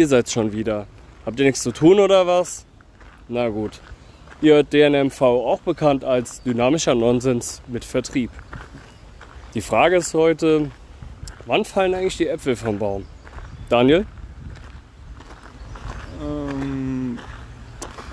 Ihr 0.00 0.08
seid 0.08 0.30
schon 0.30 0.54
wieder. 0.54 0.86
Habt 1.26 1.38
ihr 1.40 1.44
nichts 1.44 1.62
zu 1.62 1.72
tun 1.72 2.00
oder 2.00 2.26
was? 2.26 2.64
Na 3.28 3.50
gut. 3.50 3.80
Ihr 4.40 4.54
hört 4.54 4.72
DNMV 4.72 5.20
auch 5.20 5.60
bekannt 5.60 6.04
als 6.04 6.42
dynamischer 6.42 6.94
Nonsens 6.94 7.60
mit 7.66 7.84
Vertrieb. 7.84 8.30
Die 9.52 9.60
Frage 9.60 9.96
ist 9.96 10.14
heute, 10.14 10.70
wann 11.44 11.66
fallen 11.66 11.92
eigentlich 11.92 12.16
die 12.16 12.28
Äpfel 12.28 12.56
vom 12.56 12.78
Baum? 12.78 13.04
Daniel? 13.68 14.06
Ähm, 16.22 17.18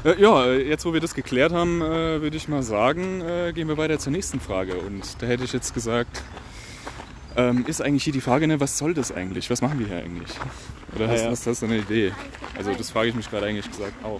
äh, 0.04 0.22
ja, 0.22 0.46
jetzt 0.52 0.84
wo 0.84 0.91
wir 0.91 0.99
das 0.99 1.13
geklärt 1.13 1.54
haben, 1.54 1.82
äh, 1.82 2.22
würde 2.22 2.35
ich 2.35 2.49
mal 2.49 2.63
sagen, 2.63 3.22
äh, 3.22 3.54
gehen 3.54 3.70
wir 3.70 3.77
weiter 3.77 3.98
zur 3.98 4.12
nächsten 4.12 4.41
Frage. 4.41 4.76
Und 4.76 5.22
da 5.22 5.26
hätte 5.26 5.46
ich 5.46 5.54
jetzt 5.54 5.74
gesagt, 5.74 6.22
ähm, 7.38 7.63
ist 7.66 7.82
eigentlich 7.82 8.04
hier 8.04 8.12
die 8.12 8.20
Frage, 8.20 8.46
ne, 8.46 8.60
was 8.60 8.77
soll 8.77 8.94
das 8.94 9.13
eigentlich? 9.13 9.49
Was 9.49 9.62
machen 9.62 9.80
wir 9.80 9.88
hier 9.88 9.99
eigentlich? 9.99 10.32
Oder 10.98 11.10
hast, 11.10 11.22
ja. 11.22 11.30
hast, 11.30 11.46
hast 11.46 11.62
du 11.62 11.68
eine 11.68 11.78
Idee? 11.78 12.12
Also 12.58 12.74
das 12.74 12.90
frage 12.90 13.10
ich 13.10 13.16
mich 13.16 13.30
gerade 13.30 13.46
eigentlich 13.46 13.70
gesagt 13.70 14.04
auch. 14.04 14.20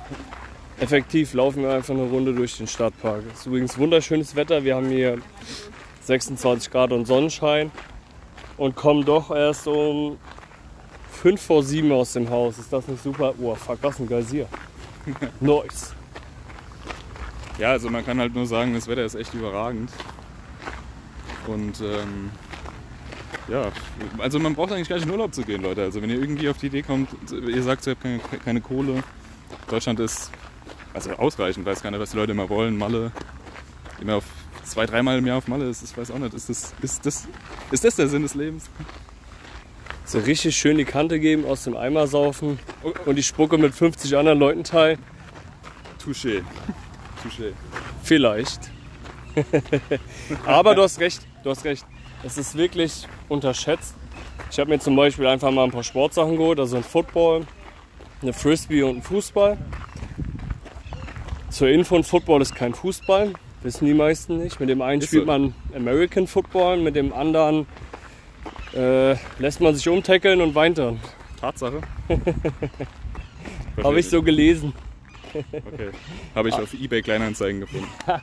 Effektiv 0.80 1.34
laufen 1.34 1.64
wir 1.64 1.74
einfach 1.74 1.96
eine 1.96 2.04
Runde 2.04 2.36
durch 2.36 2.56
den 2.58 2.68
Stadtpark. 2.68 3.24
Es 3.34 3.40
ist 3.40 3.46
übrigens 3.48 3.80
wunderschönes 3.80 4.36
Wetter. 4.36 4.64
Wir 4.64 4.76
haben 4.76 4.90
hier 4.90 5.18
26 6.04 6.70
Grad 6.70 6.92
und 6.92 7.08
Sonnenschein 7.08 7.72
und 8.58 8.76
kommen 8.76 9.04
doch 9.06 9.32
erst 9.32 9.68
um 9.68 10.20
5 11.14 11.42
vor 11.42 11.64
7 11.64 11.92
aus 11.92 12.14
dem 12.14 12.30
Haus. 12.30 12.60
Ist 12.60 12.72
das 12.72 12.88
nicht 12.88 13.02
super? 13.02 13.34
Oh, 13.42 13.56
fuck, 13.56 13.80
was 13.82 14.00
ein 14.00 14.08
Geysir. 14.08 14.48
nice. 15.40 15.96
Ja, 17.58 17.72
also 17.72 17.90
man 17.90 18.06
kann 18.06 18.20
halt 18.20 18.36
nur 18.36 18.46
sagen, 18.46 18.76
das 18.76 18.88
Wetter 18.88 19.04
ist 19.04 19.16
echt 19.16 19.34
überragend. 19.34 19.90
Und 21.48 21.82
ähm, 21.82 22.30
ja, 23.48 23.72
also 24.18 24.40
man 24.40 24.56
braucht 24.56 24.72
eigentlich 24.72 24.90
gar 24.90 24.98
nicht 24.98 25.06
in 25.06 25.12
Urlaub 25.12 25.34
zu 25.34 25.44
gehen, 25.44 25.62
Leute. 25.62 25.84
Also 25.84 26.02
wenn 26.02 26.10
ihr 26.10 26.20
irgendwie 26.20 26.50
auf 26.50 26.58
die 26.58 26.68
Idee 26.68 26.82
kommt, 26.82 27.10
ihr 27.32 27.64
sagt, 27.64 27.86
ihr 27.88 27.92
habt 27.92 28.02
keine, 28.02 28.20
keine 28.20 28.62
Kohle. 28.62 29.04
Deutschland 29.70 30.00
ist 30.00 30.32
also 30.94 31.12
ausreichend, 31.12 31.66
weiß 31.66 31.82
keiner, 31.82 32.00
was 32.00 32.12
die 32.12 32.18
Leute 32.18 32.32
immer 32.32 32.50
wollen. 32.50 32.78
Malle, 32.78 33.12
immer 34.02 34.16
auf 34.16 34.26
zwei, 34.64 34.86
dreimal 34.86 35.18
im 35.18 35.26
Jahr 35.26 35.38
auf 35.38 35.48
Malle 35.48 35.70
ist, 35.70 35.84
ich 35.84 35.98
weiß 35.98 36.12
auch 36.12 36.20
nicht, 36.20 36.34
ist 36.34 36.50
das, 36.50 36.74
ist 36.82 37.06
das, 37.06 37.28
ist 37.72 37.84
das 37.84 37.96
der 37.96 38.08
Sinn 38.08 38.24
des 38.24 38.36
Lebens? 38.36 38.70
So 40.06 40.20
richtig 40.20 40.56
schön 40.56 40.78
die 40.78 40.86
Kante 40.86 41.20
geben, 41.20 41.46
aus 41.46 41.64
dem 41.64 41.76
Eimer 41.76 42.08
saufen 42.08 42.60
und 43.06 43.16
die 43.16 43.24
Spucke 43.24 43.58
mit 43.58 43.74
50 43.74 44.16
anderen 44.16 44.40
Leuten 44.40 44.64
teilen. 44.64 45.00
Touché. 46.04 46.44
Touché. 47.24 47.52
Vielleicht. 48.04 48.72
Aber 50.46 50.76
du 50.76 50.84
hast 50.84 51.00
recht, 51.00 51.22
du 51.44 51.50
hast 51.50 51.66
recht. 51.66 51.86
Es 52.24 52.38
ist 52.38 52.56
wirklich 52.58 53.08
unterschätzt. 53.30 53.96
Ich 54.52 54.60
habe 54.60 54.70
mir 54.70 54.80
zum 54.80 54.96
Beispiel 54.96 55.28
einfach 55.28 55.52
mal 55.52 55.66
ein 55.66 55.72
paar 55.72 55.84
Sportsachen 55.84 56.38
geholt, 56.38 56.60
also 56.60 56.78
ein 56.78 56.84
Football, 56.84 57.46
eine 58.22 58.34
Frisbee 58.34 58.84
und 58.84 58.98
ein 58.98 59.02
Fußball. 59.02 59.58
Zur 61.50 61.70
Info, 61.70 61.96
ein 61.96 62.04
Football 62.04 62.42
ist 62.42 62.56
kein 62.56 62.74
Fußball, 62.74 63.34
wissen 63.64 63.86
die 63.86 63.94
meisten 63.94 64.38
nicht. 64.38 64.60
Mit 64.60 64.70
dem 64.70 64.82
einen 64.82 65.02
Ist 65.02 65.08
spielt 65.08 65.24
so. 65.24 65.32
man 65.32 65.54
American 65.76 66.28
Football, 66.28 66.78
mit 66.78 66.96
dem 66.96 67.14
anderen 67.14 67.66
äh, 68.74 69.14
lässt 69.40 69.62
man 69.62 69.76
sich 69.76 69.88
umtackeln 69.90 70.42
und 70.42 70.56
weint 70.56 70.78
dann. 70.78 71.00
Tatsache. 71.40 71.82
Habe 73.84 74.00
ich 74.00 74.10
so 74.10 74.22
gelesen. 74.22 74.74
Okay. 75.34 75.92
Habe 76.34 76.50
ich 76.50 76.56
auf 76.56 76.74
eBay 76.74 77.02
Kleinanzeigen 77.02 77.62
gefunden. 77.62 77.88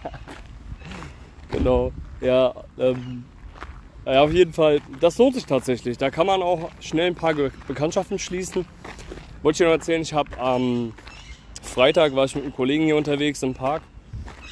Genau. 1.50 1.93
Ja, 2.20 2.53
ähm, 2.78 3.25
ja, 4.06 4.22
auf 4.22 4.32
jeden 4.32 4.53
Fall. 4.53 4.81
Das 5.00 5.19
lohnt 5.19 5.34
sich 5.34 5.47
tatsächlich. 5.47 5.97
Da 5.97 6.10
kann 6.10 6.26
man 6.26 6.42
auch 6.42 6.70
schnell 6.81 7.09
ein 7.09 7.15
paar 7.15 7.34
Bekanntschaften 7.34 8.19
schließen. 8.19 8.66
Wollte 9.42 9.54
ich 9.54 9.59
dir 9.59 9.65
noch 9.65 9.72
erzählen, 9.72 10.03
ich 10.03 10.15
habe 10.15 10.38
am 10.38 10.92
Freitag 11.62 12.14
war 12.14 12.25
ich 12.25 12.34
mit 12.34 12.44
einem 12.44 12.54
Kollegen 12.54 12.84
hier 12.84 12.97
unterwegs 12.97 13.43
im 13.43 13.54
Park 13.54 13.82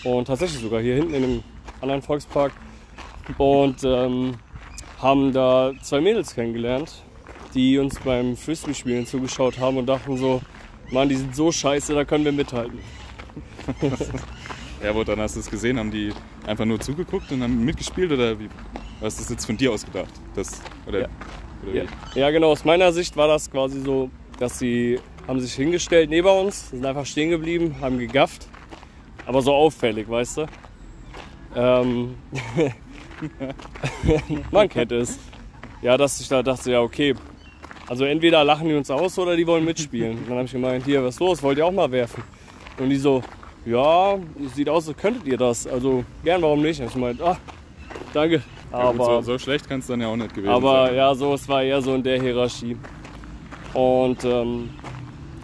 und 0.05 0.27
tatsächlich 0.27 0.61
sogar 0.61 0.81
hier 0.81 0.97
hinten 0.97 1.15
in 1.15 1.25
einem 1.25 1.45
anderen 1.81 2.03
Volkspark 2.03 2.53
und 3.39 3.85
ähm, 3.85 4.35
haben 5.01 5.33
da 5.33 5.73
zwei 5.83 6.01
Mädels 6.01 6.35
kennengelernt, 6.35 7.03
die 7.55 7.79
uns 7.79 7.99
beim 8.01 8.37
Frisbee-Spielen 8.37 9.07
zugeschaut 9.07 9.59
haben 9.59 9.77
und 9.77 9.87
dachten 9.87 10.17
so, 10.17 10.41
Mann, 10.91 11.09
die 11.09 11.17
sind 11.17 11.35
so 11.35 11.53
scheiße, 11.53 11.95
da 11.95 12.05
können 12.05 12.25
wir 12.25 12.33
mithalten. 12.33 12.79
Ja, 14.83 14.93
wo 14.97 15.05
dann 15.05 15.21
hast 15.21 15.37
du 15.37 15.41
es 15.41 15.49
gesehen, 15.49 15.79
haben 15.79 15.93
die 15.93 16.13
einfach 16.45 16.65
nur 16.65 16.81
zugeguckt 16.81 17.31
und 17.31 17.41
haben 17.41 17.65
mitgespielt 17.65 18.11
oder 18.11 18.37
wie? 18.37 18.49
Du 19.03 19.09
das 19.09 19.29
jetzt 19.29 19.47
von 19.47 19.57
dir 19.57 19.73
ausgedacht? 19.73 20.13
Das, 20.37 20.63
oder, 20.87 21.01
Ja. 21.01 21.09
oder 21.65 21.75
Ja, 21.75 21.85
ja, 22.15 22.31
genau. 22.31 22.53
Aus 22.53 22.65
meiner 22.65 22.93
Sicht 22.93 23.17
war 23.17 23.27
das 23.27 23.51
quasi 23.51 23.81
so, 23.81 24.11
dass 24.39 24.61
sie 24.61 25.01
haben 25.27 25.41
sich 25.41 25.55
hingestellt 25.55 26.09
neben 26.09 26.29
uns, 26.29 26.71
sind 26.71 26.87
einfach 26.87 27.05
stehen 27.05 27.31
geblieben, 27.31 27.75
haben 27.81 27.99
gegafft. 27.99 28.47
Aber 29.27 29.43
so 29.43 29.53
auffällig, 29.53 30.09
weißt 30.09 30.37
du? 30.39 30.47
Ähm, 31.57 32.15
man 34.53 34.69
kennt 34.69 34.93
es. 34.93 35.19
Ja, 35.81 35.97
dass 35.97 36.21
ich 36.21 36.29
da 36.29 36.41
dachte, 36.41 36.71
ja, 36.71 36.81
okay. 36.81 37.17
Also 37.89 38.05
entweder 38.05 38.45
lachen 38.45 38.69
die 38.69 38.75
uns 38.75 38.89
aus 38.89 39.19
oder 39.19 39.37
die 39.37 39.47
wollen 39.49 39.65
mitspielen. 39.65 40.13
Und 40.19 40.29
dann 40.29 40.37
habe 40.37 40.47
ich 40.47 40.53
gemeint, 40.53 40.85
hier, 40.85 41.03
was 41.03 41.15
ist 41.15 41.21
los? 41.21 41.43
Wollt 41.43 41.59
ihr 41.59 41.67
auch 41.67 41.73
mal 41.73 41.91
werfen? 41.91 42.23
Und 42.79 42.89
die 42.89 42.97
so, 42.97 43.21
ja, 43.67 44.17
sieht 44.55 44.69
aus, 44.69 44.87
als 44.87 44.97
könntet 44.97 45.27
ihr 45.27 45.37
das. 45.37 45.67
Also 45.67 46.05
gern, 46.23 46.41
warum 46.41 46.63
nicht? 46.63 46.81
Und 46.81 46.87
ich 46.87 46.97
meinte, 46.97 47.25
ah, 47.27 47.37
danke. 48.15 48.43
Ja, 48.73 48.91
gut, 48.93 49.01
Aber 49.01 49.23
so, 49.23 49.33
so 49.33 49.39
schlecht 49.39 49.69
kann 49.69 49.81
es 49.81 49.87
dann 49.87 50.01
ja 50.01 50.09
auch 50.09 50.17
nicht 50.17 50.35
gewesen 50.35 50.51
aber 50.51 50.87
sein. 50.87 50.97
ja, 50.97 51.15
so, 51.15 51.35
es 51.35 51.49
war 51.49 51.63
eher 51.63 51.83
so 51.83 51.95
in 51.95 52.03
der 52.03 52.21
Hierarchie. 52.21 52.77
Und, 53.75 54.25
ähm, 54.25 54.71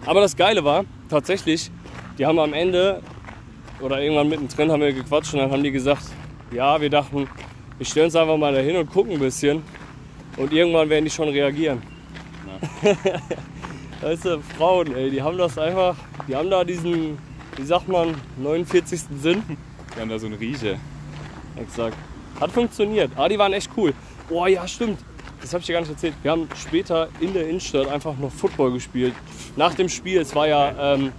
aber 0.06 0.20
das 0.20 0.36
Geile 0.36 0.64
war, 0.64 0.84
tatsächlich, 1.08 1.70
die 2.18 2.26
haben 2.26 2.38
am 2.38 2.52
Ende 2.52 3.02
oder 3.80 4.00
irgendwann 4.00 4.28
mittendrin 4.28 4.72
haben 4.72 4.80
wir 4.80 4.92
gequatscht 4.92 5.34
und 5.34 5.40
dann 5.40 5.50
haben 5.50 5.62
die 5.62 5.70
gesagt, 5.70 6.02
ja, 6.52 6.80
wir 6.80 6.90
dachten, 6.90 7.28
wir 7.76 7.86
stellen 7.86 8.06
uns 8.06 8.16
einfach 8.16 8.36
mal 8.36 8.52
dahin 8.52 8.76
und 8.76 8.90
gucken 8.90 9.12
ein 9.12 9.20
bisschen. 9.20 9.62
Und 10.36 10.52
irgendwann 10.52 10.88
werden 10.88 11.04
die 11.04 11.10
schon 11.10 11.28
reagieren. 11.28 11.82
weißt 14.00 14.24
du, 14.24 14.40
Frauen, 14.56 14.94
ey, 14.96 15.10
die 15.10 15.22
haben 15.22 15.36
das 15.36 15.58
einfach, 15.58 15.96
die 16.26 16.34
haben 16.34 16.50
da 16.50 16.64
diesen, 16.64 17.18
wie 17.56 17.64
sagt 17.64 17.88
man, 17.88 18.14
49. 18.36 19.00
Sinn. 19.20 19.42
Wir 19.94 20.02
haben 20.02 20.08
da 20.08 20.18
so 20.18 20.26
einen 20.26 20.36
Riecher. 20.36 20.76
Exakt. 21.56 21.96
Hat 22.40 22.50
funktioniert. 22.52 23.10
Ah, 23.16 23.28
die 23.28 23.38
waren 23.38 23.52
echt 23.52 23.70
cool. 23.76 23.92
Oh 24.30 24.46
ja, 24.46 24.66
stimmt. 24.68 24.98
Das 25.40 25.52
habe 25.52 25.60
ich 25.60 25.66
dir 25.66 25.72
gar 25.74 25.80
nicht 25.80 25.90
erzählt. 25.90 26.14
Wir 26.22 26.32
haben 26.32 26.48
später 26.56 27.08
in 27.20 27.32
der 27.32 27.48
Innenstadt 27.48 27.88
einfach 27.88 28.16
noch 28.18 28.30
Football 28.32 28.72
gespielt. 28.72 29.14
Nach 29.56 29.74
dem 29.74 29.88
Spiel, 29.88 30.20
es 30.20 30.34
war 30.34 30.48
ja 30.48 30.94
ähm, 30.94 31.12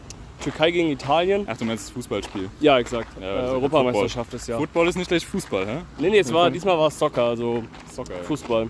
Türkei 0.43 0.71
gegen 0.71 0.89
Italien. 0.89 1.45
Ach, 1.49 1.55
du 1.57 1.65
meinst 1.65 1.85
das 1.87 1.91
Fußballspiel. 1.91 2.49
Ja, 2.59 2.79
exakt. 2.79 3.07
Ja, 3.19 3.27
äh, 3.27 3.49
Europameisterschaft 3.49 4.33
ist 4.33 4.47
ja. 4.47 4.57
Football 4.57 4.87
ist 4.89 4.97
nicht 4.97 5.07
gleich 5.07 5.25
Fußball, 5.25 5.65
hä? 5.65 5.77
Nee, 5.99 6.09
nee, 6.09 6.19
es 6.19 6.31
war, 6.33 6.49
diesmal 6.51 6.77
war 6.77 6.87
es 6.87 6.99
Soccer, 6.99 7.23
also 7.23 7.63
Soccer. 7.93 8.13
ja. 8.15 8.23
Fußball. 8.23 8.69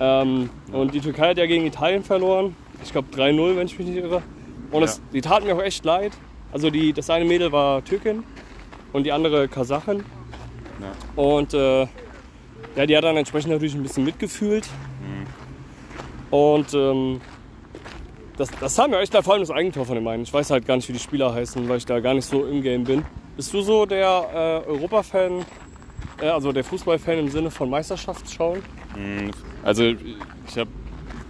Ähm, 0.00 0.50
und 0.72 0.92
die 0.94 1.00
Türkei 1.00 1.28
hat 1.30 1.38
ja 1.38 1.46
gegen 1.46 1.66
Italien 1.66 2.02
verloren. 2.04 2.54
Ich 2.82 2.92
glaube 2.92 3.08
3-0, 3.14 3.56
wenn 3.56 3.66
ich 3.66 3.78
mich 3.78 3.88
nicht 3.88 3.98
irre. 4.04 4.22
Und 4.70 4.82
Ja. 4.82 4.92
die 5.12 5.20
taten 5.20 5.46
mir 5.46 5.54
auch 5.56 5.62
echt 5.62 5.84
leid. 5.84 6.12
Also 6.52 6.70
die, 6.70 6.92
das 6.92 7.08
eine 7.10 7.24
Mädel 7.24 7.52
war 7.52 7.82
Türkin 7.84 8.22
und 8.92 9.04
die 9.04 9.12
andere 9.12 9.48
Kasachin. 9.48 10.04
Ja. 10.84 11.22
Und 11.22 11.54
äh, 11.54 11.82
ja, 12.76 12.86
die 12.86 12.96
hat 12.96 13.04
dann 13.04 13.16
entsprechend 13.16 13.52
natürlich 13.52 13.74
ein 13.74 13.82
bisschen 13.82 14.04
mitgefühlt. 14.04 14.68
Mhm. 15.00 15.26
Und 16.36 16.74
ähm, 16.74 17.20
das, 18.36 18.48
das 18.60 18.78
haben 18.78 18.92
wir 18.92 19.00
echt 19.00 19.14
vor 19.16 19.32
allem 19.34 19.42
das 19.42 19.50
Eigentor 19.50 19.86
von 19.86 19.94
dem 19.94 20.06
einen. 20.08 20.24
Ich 20.24 20.32
weiß 20.32 20.50
halt 20.50 20.66
gar 20.66 20.76
nicht, 20.76 20.88
wie 20.88 20.92
die 20.92 20.98
Spieler 20.98 21.32
heißen, 21.32 21.68
weil 21.68 21.78
ich 21.78 21.86
da 21.86 22.00
gar 22.00 22.14
nicht 22.14 22.24
so 22.26 22.44
im 22.44 22.62
Game 22.62 22.84
bin. 22.84 23.04
Bist 23.36 23.52
du 23.54 23.60
so 23.62 23.86
der 23.86 24.62
äh, 24.66 24.68
Europa-Fan, 24.68 25.44
äh, 26.20 26.28
also 26.28 26.52
der 26.52 26.64
Fußball-Fan 26.64 27.18
im 27.18 27.28
Sinne 27.28 27.50
von 27.50 27.70
Meisterschaftsschauen? 27.70 28.58
Mm, 28.96 29.30
Also 29.62 29.84
ich 29.84 30.58
habe 30.58 30.70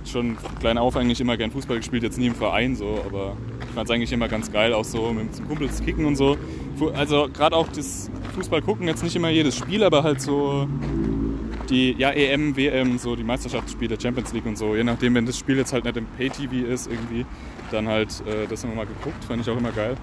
schon 0.09 0.37
klein 0.61 0.79
auf 0.79 0.97
eigentlich 0.97 1.21
immer 1.21 1.37
gern 1.37 1.51
Fußball 1.51 1.79
gespielt, 1.79 2.03
jetzt 2.03 2.19
nie 2.19 2.27
im 2.27 2.35
Verein 2.35 2.77
so, 2.77 3.03
aber 3.07 3.37
ich 3.61 3.75
fand 3.75 3.89
es 3.89 3.95
eigentlich 3.95 4.13
immer 4.13 4.29
ganz 4.29 4.53
geil, 4.53 4.73
auch 4.73 4.85
so 4.85 5.13
mit 5.13 5.37
dem 5.39 5.49
Kumpel 5.49 5.71
zu 5.71 5.83
kicken 5.83 6.05
und 6.05 6.17
so. 6.17 6.37
Also 6.95 7.29
gerade 7.33 7.57
auch 7.57 7.69
das 7.69 8.11
Fußball 8.35 8.63
gucken, 8.63 8.89
jetzt 8.89 9.03
nicht 9.03 9.17
immer 9.17 9.31
jedes 9.31 9.57
Spiel, 9.57 9.85
aber 9.85 10.03
halt 10.03 10.21
so 10.21 10.69
die 11.71 11.93
ja, 11.99 12.11
EM, 12.11 12.57
WM, 12.57 12.99
so 12.99 13.17
die 13.17 13.25
Meisterschaftsspiele, 13.25 13.99
Champions 14.01 14.33
League 14.33 14.47
und 14.47 14.59
so. 14.59 14.77
Je 14.77 14.85
nachdem, 14.85 15.15
wenn 15.15 15.27
das 15.27 15.39
Spiel 15.39 15.57
jetzt 15.57 15.73
halt 15.73 15.85
nicht 15.85 15.97
im 15.97 16.07
Pay-TV 16.07 16.67
ist 16.67 16.87
irgendwie, 16.87 17.25
dann 17.71 17.89
halt 17.89 18.23
äh, 18.27 18.47
das 18.49 18.65
immer 18.65 18.75
mal 18.75 18.87
geguckt, 18.87 19.25
fand 19.25 19.41
ich 19.41 19.51
auch 19.51 19.57
immer 19.57 19.73
geil. 19.73 19.97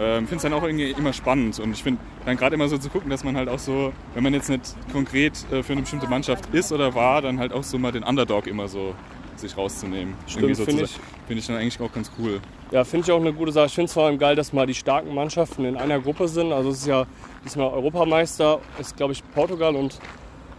Ähm, 0.00 0.28
finde 0.28 0.36
es 0.36 0.42
dann 0.42 0.52
auch 0.52 0.62
irgendwie 0.62 0.90
immer 0.90 1.12
spannend 1.12 1.58
und 1.58 1.72
ich 1.72 1.82
finde 1.82 2.00
dann 2.24 2.36
gerade 2.36 2.54
immer 2.54 2.68
so 2.68 2.78
zu 2.78 2.88
gucken, 2.88 3.10
dass 3.10 3.24
man 3.24 3.36
halt 3.36 3.48
auch 3.48 3.58
so, 3.58 3.92
wenn 4.14 4.22
man 4.22 4.32
jetzt 4.32 4.48
nicht 4.48 4.76
konkret 4.92 5.32
äh, 5.50 5.64
für 5.64 5.72
eine 5.72 5.82
bestimmte 5.82 6.06
Mannschaft 6.06 6.54
ist 6.54 6.70
oder 6.70 6.94
war, 6.94 7.20
dann 7.20 7.40
halt 7.40 7.52
auch 7.52 7.64
so 7.64 7.78
mal 7.78 7.90
den 7.90 8.04
Underdog 8.04 8.46
immer 8.46 8.68
so 8.68 8.94
sich 9.40 9.56
rauszunehmen. 9.56 10.14
Stimmt, 10.26 10.56
finde 10.56 10.84
ich. 10.84 10.90
Finde 11.26 11.40
ich 11.40 11.46
dann 11.46 11.56
eigentlich 11.56 11.80
auch 11.80 11.92
ganz 11.92 12.10
cool. 12.18 12.40
Ja, 12.70 12.84
finde 12.84 13.06
ich 13.06 13.12
auch 13.12 13.20
eine 13.20 13.32
gute 13.32 13.52
Sache. 13.52 13.66
Ich 13.66 13.74
finde 13.74 13.86
es 13.86 13.92
vor 13.92 14.04
allem 14.04 14.18
geil, 14.18 14.36
dass 14.36 14.52
mal 14.52 14.66
die 14.66 14.74
starken 14.74 15.14
Mannschaften 15.14 15.64
in 15.64 15.76
einer 15.76 16.00
Gruppe 16.00 16.28
sind. 16.28 16.52
Also 16.52 16.70
es 16.70 16.78
ist 16.78 16.86
ja 16.86 17.06
diesmal 17.44 17.68
Europameister, 17.68 18.60
ist 18.78 18.96
glaube 18.96 19.12
ich 19.12 19.22
Portugal 19.34 19.74
und 19.76 19.98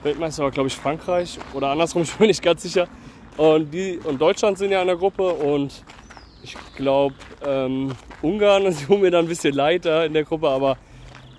Weltmeister 0.03 0.43
war 0.43 0.51
glaube 0.51 0.67
ich 0.67 0.75
Frankreich 0.75 1.37
oder 1.53 1.69
andersrum, 1.69 2.01
ich 2.03 2.13
bin 2.13 2.27
nicht 2.27 2.41
ganz 2.41 2.63
sicher. 2.63 2.87
Und, 3.37 3.73
die, 3.73 3.99
und 4.03 4.19
Deutschland 4.19 4.57
sind 4.57 4.71
ja 4.71 4.81
in 4.81 4.87
der 4.87 4.97
Gruppe 4.97 5.29
und 5.29 5.83
ich 6.43 6.55
glaube, 6.75 7.15
ähm, 7.45 7.91
Ungarn, 8.21 8.63
das 8.65 8.85
tut 8.85 8.99
mir 9.01 9.11
dann 9.11 9.25
ein 9.25 9.29
bisschen 9.29 9.53
leid 9.53 9.85
da 9.85 10.03
in 10.05 10.13
der 10.13 10.23
Gruppe, 10.23 10.49
aber 10.49 10.77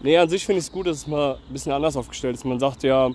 nee, 0.02 0.16
an 0.16 0.28
sich 0.28 0.44
finde 0.44 0.60
ich 0.60 0.66
es 0.66 0.72
gut, 0.72 0.86
dass 0.86 0.98
es 0.98 1.06
mal 1.06 1.34
ein 1.34 1.52
bisschen 1.52 1.72
anders 1.72 1.96
aufgestellt 1.96 2.34
ist. 2.36 2.44
Man 2.44 2.58
sagt 2.58 2.82
ja, 2.82 3.08
Ja. 3.08 3.14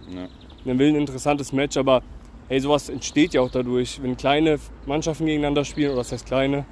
man 0.66 0.80
will 0.80 0.90
ein 0.90 0.96
interessantes 0.96 1.52
Match, 1.52 1.78
aber 1.78 2.02
hey, 2.50 2.60
sowas 2.60 2.90
entsteht 2.90 3.34
ja 3.34 3.42
auch 3.42 3.50
dadurch, 3.52 4.02
wenn 4.02 4.18
kleine 4.18 4.60
Mannschaften 4.86 5.26
gegeneinander 5.26 5.66
spielen, 5.66 5.90
oder 5.92 6.00
das 6.00 6.12
heißt 6.12 6.26
kleine, 6.26 6.66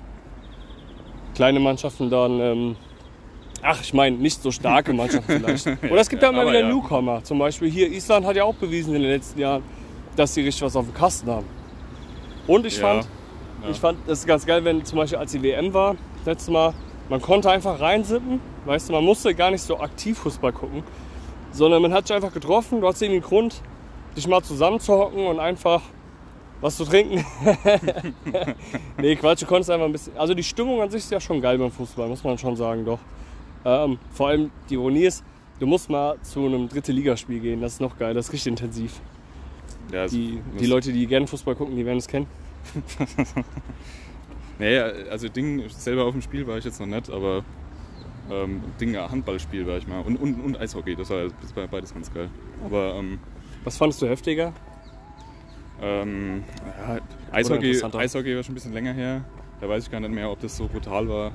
kleine 1.36 1.60
Mannschaften 1.60 2.10
dann, 2.10 2.40
ähm, 2.40 2.76
ach, 3.62 3.82
ich 3.82 3.94
meine, 3.94 4.18
nicht 4.18 4.42
so 4.42 4.52
starke 4.52 4.94
Mannschaften 4.94 5.32
vielleicht. 5.32 5.68
Oder 5.90 6.02
es 6.02 6.10
gibt 6.10 6.22
ja, 6.22 6.32
Ja, 6.32 6.42
immer 6.42 6.50
wieder 6.50 6.62
ja. 6.62 6.68
Newcomer. 6.70 7.24
Zum 7.24 7.40
Beispiel 7.40 7.70
hier, 7.70 7.90
Island 7.92 8.26
hat 8.26 8.36
ja 8.36 8.44
auch 8.44 8.56
bewiesen 8.56 8.96
in 8.96 9.02
den 9.02 9.12
letzten 9.12 9.40
Jahren, 9.40 9.64
dass 10.16 10.34
sie 10.34 10.42
richtig 10.42 10.62
was 10.62 10.76
auf 10.76 10.86
dem 10.86 10.94
Kasten 10.94 11.30
haben. 11.30 11.46
Und 12.48 12.66
ich 12.66 12.76
Ja. 12.78 12.82
fand, 12.82 13.08
ich 13.72 13.78
fand, 13.80 13.98
das 14.06 14.20
ist 14.20 14.28
ganz 14.28 14.46
geil, 14.46 14.64
wenn 14.66 14.84
zum 14.86 14.98
Beispiel 14.98 15.18
als 15.18 15.32
die 15.32 15.42
WM 15.42 15.74
war, 15.74 15.96
letztes 16.26 16.50
Mal, 16.50 16.74
man 17.10 17.22
konnte 17.22 17.50
einfach 17.50 17.80
reinsippen, 17.80 18.42
weißt 18.66 18.90
du, 18.90 18.94
man 18.94 19.04
musste 19.04 19.34
gar 19.34 19.50
nicht 19.52 19.62
so 19.62 19.80
aktiv 19.80 20.18
Fußball 20.20 20.52
gucken, 20.52 20.84
sondern 21.52 21.82
man 21.82 21.94
hat 21.94 22.08
sich 22.08 22.16
einfach 22.16 22.34
getroffen, 22.34 22.82
du 22.82 22.88
hast 22.88 23.02
irgendwie 23.02 23.22
einen 23.22 23.30
Grund, 23.30 23.62
dich 24.16 24.28
mal 24.28 24.42
zusammenzuhocken 24.42 25.26
und 25.26 25.40
einfach 25.40 25.82
was 26.62 26.78
zu 26.78 26.86
trinken. 26.86 27.26
nee, 28.98 29.16
Quatsch, 29.16 29.42
du 29.42 29.46
konntest 29.46 29.70
einfach 29.70 29.86
ein 29.86 29.92
bisschen. 29.92 30.18
Also 30.18 30.34
die 30.34 30.44
Stimmung 30.44 30.82
an 30.82 30.90
sich 30.90 31.04
ist 31.04 31.12
ja 31.12 31.20
schon 31.20 31.42
geil 31.42 31.58
beim 31.58 31.72
Fußball, 31.72 32.08
muss 32.08 32.24
man 32.24 32.38
schon 32.38 32.56
sagen, 32.56 32.86
doch. 32.86 33.00
Ähm, 33.66 33.98
vor 34.12 34.30
allem 34.30 34.52
die 34.70 34.76
Ironie 34.76 35.06
ist, 35.06 35.24
du 35.60 35.68
musst 35.68 35.90
mal 35.90 36.18
zu 36.22 36.46
einem 36.46 36.68
dritte 36.70 36.92
Ligaspiel 36.92 37.40
gehen, 37.40 37.62
das 37.62 37.74
ist 37.74 37.82
noch 37.82 37.98
geil, 37.98 38.14
das 38.14 38.28
ist 38.28 38.34
richtig 38.34 38.52
intensiv. 38.52 39.02
Ja, 39.92 40.08
Die, 40.08 40.42
die 40.60 40.66
Leute, 40.66 40.94
die 40.94 41.06
gerne 41.08 41.28
Fußball 41.28 41.56
gucken, 41.56 41.76
die 41.76 41.86
werden 41.86 41.98
es 41.98 42.08
kennen. 42.08 42.28
Nee, 44.60 44.78
also 44.78 45.28
Ding, 45.30 45.68
selber 45.70 46.06
auf 46.06 46.12
dem 46.12 46.22
Spiel 46.22 46.46
war 46.46 46.58
ich 46.58 46.64
jetzt 46.64 46.80
noch 46.80 46.88
nicht, 46.88 47.10
aber 47.10 47.44
ähm, 48.32 48.62
Ding, 48.80 48.96
Handballspiel 48.96 49.66
war 49.68 49.78
ich 49.78 49.88
mal. 49.88 50.02
Und, 50.02 50.18
und, 50.18 50.36
und 50.36 50.60
Eishockey, 50.60 50.96
das 50.96 51.10
war, 51.10 51.24
das 51.42 51.56
war 51.56 51.68
beides 51.68 51.94
ganz 51.94 52.14
geil. 52.14 52.30
Aber 52.64 52.96
ähm, 52.96 53.20
Was 53.64 53.78
fandest 53.78 54.02
du 54.02 54.08
heftiger? 54.08 54.54
ähm, 55.82 56.44
ja, 56.88 57.00
Eishockey? 57.32 57.82
Eishockey 57.84 58.36
war 58.36 58.44
schon 58.44 58.54
ein 58.54 58.56
bisschen 58.56 58.74
länger 58.74 58.94
her. 58.94 59.24
Da 59.60 59.68
weiß 59.68 59.84
ich 59.86 59.92
gar 59.92 60.00
nicht 60.00 60.14
mehr, 60.14 60.30
ob 60.30 60.40
das 60.40 60.56
so 60.56 60.68
brutal 60.68 61.08
war. 61.10 61.32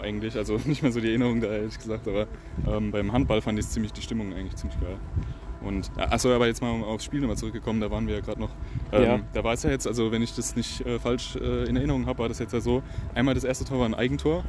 Eigentlich, 0.00 0.36
also 0.36 0.58
nicht 0.64 0.82
mehr 0.82 0.92
so 0.92 1.00
die 1.00 1.08
Erinnerung 1.08 1.40
da, 1.40 1.48
ehrlich 1.48 1.78
gesagt, 1.78 2.08
aber 2.08 2.26
ähm, 2.66 2.90
beim 2.90 3.12
Handball 3.12 3.40
fand 3.40 3.58
ich 3.58 3.68
ziemlich 3.68 3.92
die 3.92 4.02
Stimmung 4.02 4.32
eigentlich 4.32 4.56
ziemlich 4.56 4.80
geil. 4.80 4.96
Und 5.62 5.90
achso, 5.96 6.30
aber 6.34 6.46
jetzt 6.46 6.60
mal 6.60 6.82
aufs 6.82 7.04
Spiel 7.04 7.20
nochmal 7.20 7.38
zurückgekommen, 7.38 7.80
da 7.80 7.90
waren 7.90 8.06
wir 8.06 8.16
ja 8.16 8.20
gerade 8.20 8.40
noch. 8.40 8.50
Ähm, 8.92 9.02
Ja. 9.02 9.20
Da 9.32 9.44
war 9.44 9.54
es 9.54 9.62
ja 9.62 9.70
jetzt, 9.70 9.86
also 9.86 10.12
wenn 10.12 10.20
ich 10.22 10.34
das 10.34 10.56
nicht 10.56 10.84
äh, 10.86 10.98
falsch 10.98 11.36
äh, 11.36 11.64
in 11.64 11.76
Erinnerung 11.76 12.06
habe, 12.06 12.18
war 12.18 12.28
das 12.28 12.38
jetzt 12.38 12.52
ja 12.52 12.60
so, 12.60 12.82
einmal 13.14 13.34
das 13.34 13.44
erste 13.44 13.64
Tor 13.64 13.78
war 13.78 13.86
ein 13.86 13.94
Eigentor 13.94 14.44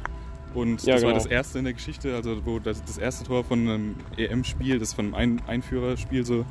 und 0.54 0.82
Ja, 0.84 0.94
das 0.94 1.02
war 1.02 1.12
genau. 1.12 1.22
das 1.22 1.26
erste 1.30 1.58
in 1.58 1.64
der 1.64 1.74
Geschichte, 1.74 2.14
also 2.14 2.44
wo 2.44 2.58
das, 2.58 2.84
das 2.84 2.98
erste 2.98 3.24
Tor 3.24 3.44
von 3.44 3.60
einem 3.60 3.94
EM-Spiel, 4.18 4.78
das 4.78 4.92
von 4.92 5.14
einem 5.14 5.38
ein 5.38 5.48
Einführerspiel 5.48 6.24
so 6.26 6.44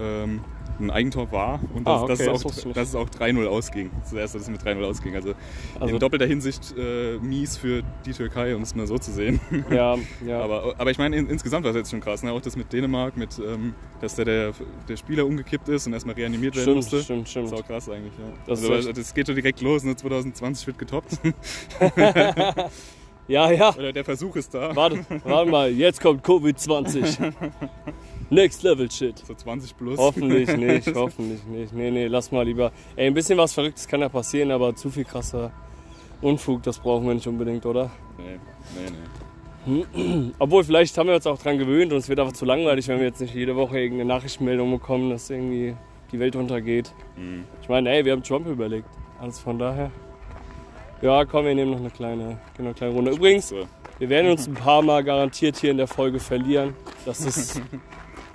ähm, 0.00 0.40
ein 0.80 0.90
Eigentor 0.90 1.30
war 1.30 1.60
und 1.74 1.86
Ah, 1.86 2.06
dass, 2.06 2.18
dass, 2.18 2.28
okay, 2.28 2.34
es 2.36 2.42
das 2.42 2.44
auch, 2.60 2.64
nicht. 2.64 2.76
dass 2.76 2.88
es 2.88 2.94
auch 2.94 3.08
3-0 3.08 3.46
ausging. 3.46 3.90
Das 4.00 4.10
das 4.10 4.18
erste, 4.18 4.38
dass 4.38 4.46
es 4.48 4.50
mit 4.52 4.62
3-0 4.62 4.82
ausging. 4.84 5.14
Also, 5.14 5.34
Also- 5.78 5.94
in 5.94 6.00
doppelter 6.00 6.26
Hinsicht 6.26 6.74
äh, 6.76 7.18
mies 7.18 7.56
für 7.58 7.82
die 8.06 8.12
Türkei, 8.12 8.56
um 8.56 8.62
es 8.62 8.74
mal 8.74 8.86
so 8.86 8.98
zu 8.98 9.12
sehen. 9.12 9.38
Ja, 9.70 9.96
ja. 10.26 10.40
Aber, 10.40 10.74
aber 10.78 10.90
ich 10.90 10.98
meine, 10.98 11.16
in, 11.16 11.28
insgesamt 11.28 11.64
war 11.64 11.70
es 11.70 11.76
jetzt 11.76 11.90
schon 11.90 12.00
krass. 12.00 12.22
Ne? 12.22 12.32
Auch 12.32 12.40
das 12.40 12.56
mit 12.56 12.72
Dänemark, 12.72 13.16
mit, 13.16 13.38
ähm, 13.38 13.74
dass 14.00 14.14
der, 14.16 14.24
der, 14.24 14.52
der 14.88 14.96
Spieler 14.96 15.26
umgekippt 15.26 15.68
ist 15.68 15.86
und 15.86 15.92
erstmal 15.92 16.14
reanimiert 16.16 16.54
werden 16.56 16.62
stimmt, 16.64 16.76
musste. 16.76 17.02
stimmt, 17.02 17.28
stimmt. 17.28 17.52
Das 17.52 17.58
ist 17.58 17.64
auch 17.64 17.66
krass 17.68 17.88
eigentlich. 17.88 18.14
Ja. 18.18 18.24
Das 18.46 18.64
also, 18.70 18.92
das 18.92 19.14
geht 19.14 19.26
schon 19.26 19.36
direkt 19.36 19.60
los. 19.60 19.84
Ne? 19.84 19.94
2020 19.94 20.66
wird 20.66 20.78
getoppt. 20.78 21.18
Ja, 23.28 23.50
ja. 23.52 23.70
Oder 23.76 23.92
der 23.92 24.04
Versuch 24.04 24.34
ist 24.34 24.52
da. 24.52 24.74
Warte, 24.74 25.06
warte 25.24 25.50
mal, 25.50 25.70
jetzt 25.70 26.00
kommt 26.00 26.24
Covid-20. 26.26 27.32
Next 28.32 28.62
Level 28.62 28.90
Shit. 28.90 29.18
So 29.18 29.34
20 29.34 29.76
plus. 29.76 29.98
Hoffentlich 29.98 30.56
nicht, 30.56 30.94
hoffentlich 30.94 31.44
nicht. 31.44 31.74
Nee, 31.74 31.90
nee, 31.90 32.06
lass 32.06 32.32
mal 32.32 32.46
lieber. 32.46 32.72
Ey, 32.96 33.06
ein 33.06 33.14
bisschen 33.14 33.36
was 33.36 33.52
Verrücktes 33.52 33.86
kann 33.86 34.00
ja 34.00 34.08
passieren, 34.08 34.50
aber 34.50 34.74
zu 34.74 34.90
viel 34.90 35.04
krasser 35.04 35.52
Unfug, 36.22 36.62
das 36.62 36.78
brauchen 36.78 37.06
wir 37.06 37.14
nicht 37.14 37.26
unbedingt, 37.26 37.66
oder? 37.66 37.90
Nee, 38.16 38.38
nee, 38.74 39.84
nee. 39.94 40.32
Obwohl, 40.38 40.64
vielleicht 40.64 40.96
haben 40.96 41.08
wir 41.08 41.16
uns 41.16 41.26
auch 41.26 41.38
dran 41.38 41.58
gewöhnt 41.58 41.92
und 41.92 41.98
es 41.98 42.08
wird 42.08 42.20
einfach 42.20 42.32
zu 42.32 42.46
langweilig, 42.46 42.88
wenn 42.88 42.98
wir 42.98 43.06
jetzt 43.06 43.20
nicht 43.20 43.34
jede 43.34 43.54
Woche 43.54 43.78
irgendeine 43.78 44.08
Nachrichtenmeldung 44.08 44.70
bekommen, 44.70 45.10
dass 45.10 45.28
irgendwie 45.28 45.76
die 46.10 46.18
Welt 46.18 46.34
untergeht. 46.34 46.90
Mhm. 47.16 47.44
Ich 47.60 47.68
meine, 47.68 47.90
ey, 47.90 48.02
wir 48.04 48.12
haben 48.12 48.22
Trump 48.22 48.46
überlegt. 48.46 48.88
Also 49.20 49.42
von 49.42 49.58
daher. 49.58 49.90
Ja, 51.02 51.26
komm, 51.26 51.44
wir 51.44 51.54
nehmen 51.54 51.72
noch 51.72 51.80
eine 51.80 51.90
kleine, 51.90 52.38
genau, 52.56 52.68
eine 52.70 52.74
kleine 52.74 52.94
Runde. 52.94 53.10
Übrigens, 53.10 53.52
wir 53.98 54.08
werden 54.08 54.30
uns 54.30 54.46
ein 54.46 54.54
paar 54.54 54.80
Mal 54.80 55.04
garantiert 55.04 55.56
hier 55.58 55.72
in 55.72 55.76
der 55.76 55.88
Folge 55.88 56.18
verlieren. 56.18 56.74
Das 57.04 57.20
ist. 57.20 57.60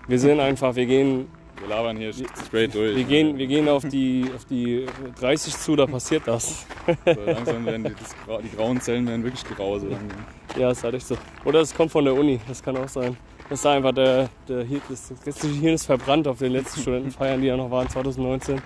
Wir 0.07 0.19
sind 0.19 0.39
einfach, 0.39 0.75
wir 0.75 0.85
gehen, 0.85 1.27
Wir 1.59 1.67
labern 1.67 1.97
hier 1.97 2.13
straight 2.13 2.73
durch. 2.73 2.95
wir 2.95 3.03
gehen, 3.03 3.37
wir 3.37 3.47
gehen 3.47 3.67
auf 3.67 3.83
die, 3.85 4.25
auf 4.35 4.45
die 4.45 4.85
30 5.19 5.57
zu, 5.57 5.75
da 5.75 5.85
passiert 5.85 6.23
das. 6.25 6.65
So, 7.05 7.21
langsam 7.25 7.65
werden 7.65 7.83
die, 7.83 7.93
das, 7.93 8.15
die 8.43 8.55
grauen 8.55 8.79
Zellen 8.79 9.05
werden 9.07 9.23
wirklich 9.23 9.43
grau. 9.43 9.77
So 9.77 9.87
langsam. 9.87 10.19
Ja, 10.57 10.71
ist 10.71 10.83
halt 10.83 10.95
echt 10.95 11.07
so. 11.07 11.17
Oder 11.43 11.59
es 11.59 11.75
kommt 11.75 11.91
von 11.91 12.05
der 12.05 12.13
Uni, 12.13 12.39
das 12.47 12.63
kann 12.63 12.77
auch 12.77 12.87
sein. 12.87 13.17
Das 13.49 13.59
ist 13.59 13.65
einfach 13.65 13.93
der, 13.93 14.29
der 14.47 14.63
Hirn, 14.63 14.81
das, 14.89 15.13
das 15.23 15.41
Hirn 15.41 15.73
ist 15.73 15.85
verbrannt 15.85 16.27
auf 16.27 16.39
den 16.39 16.51
letzten 16.53 16.81
Studentenfeiern, 16.81 17.41
die 17.41 17.47
ja 17.47 17.57
noch 17.57 17.71
waren 17.71 17.89
2019. 17.89 18.61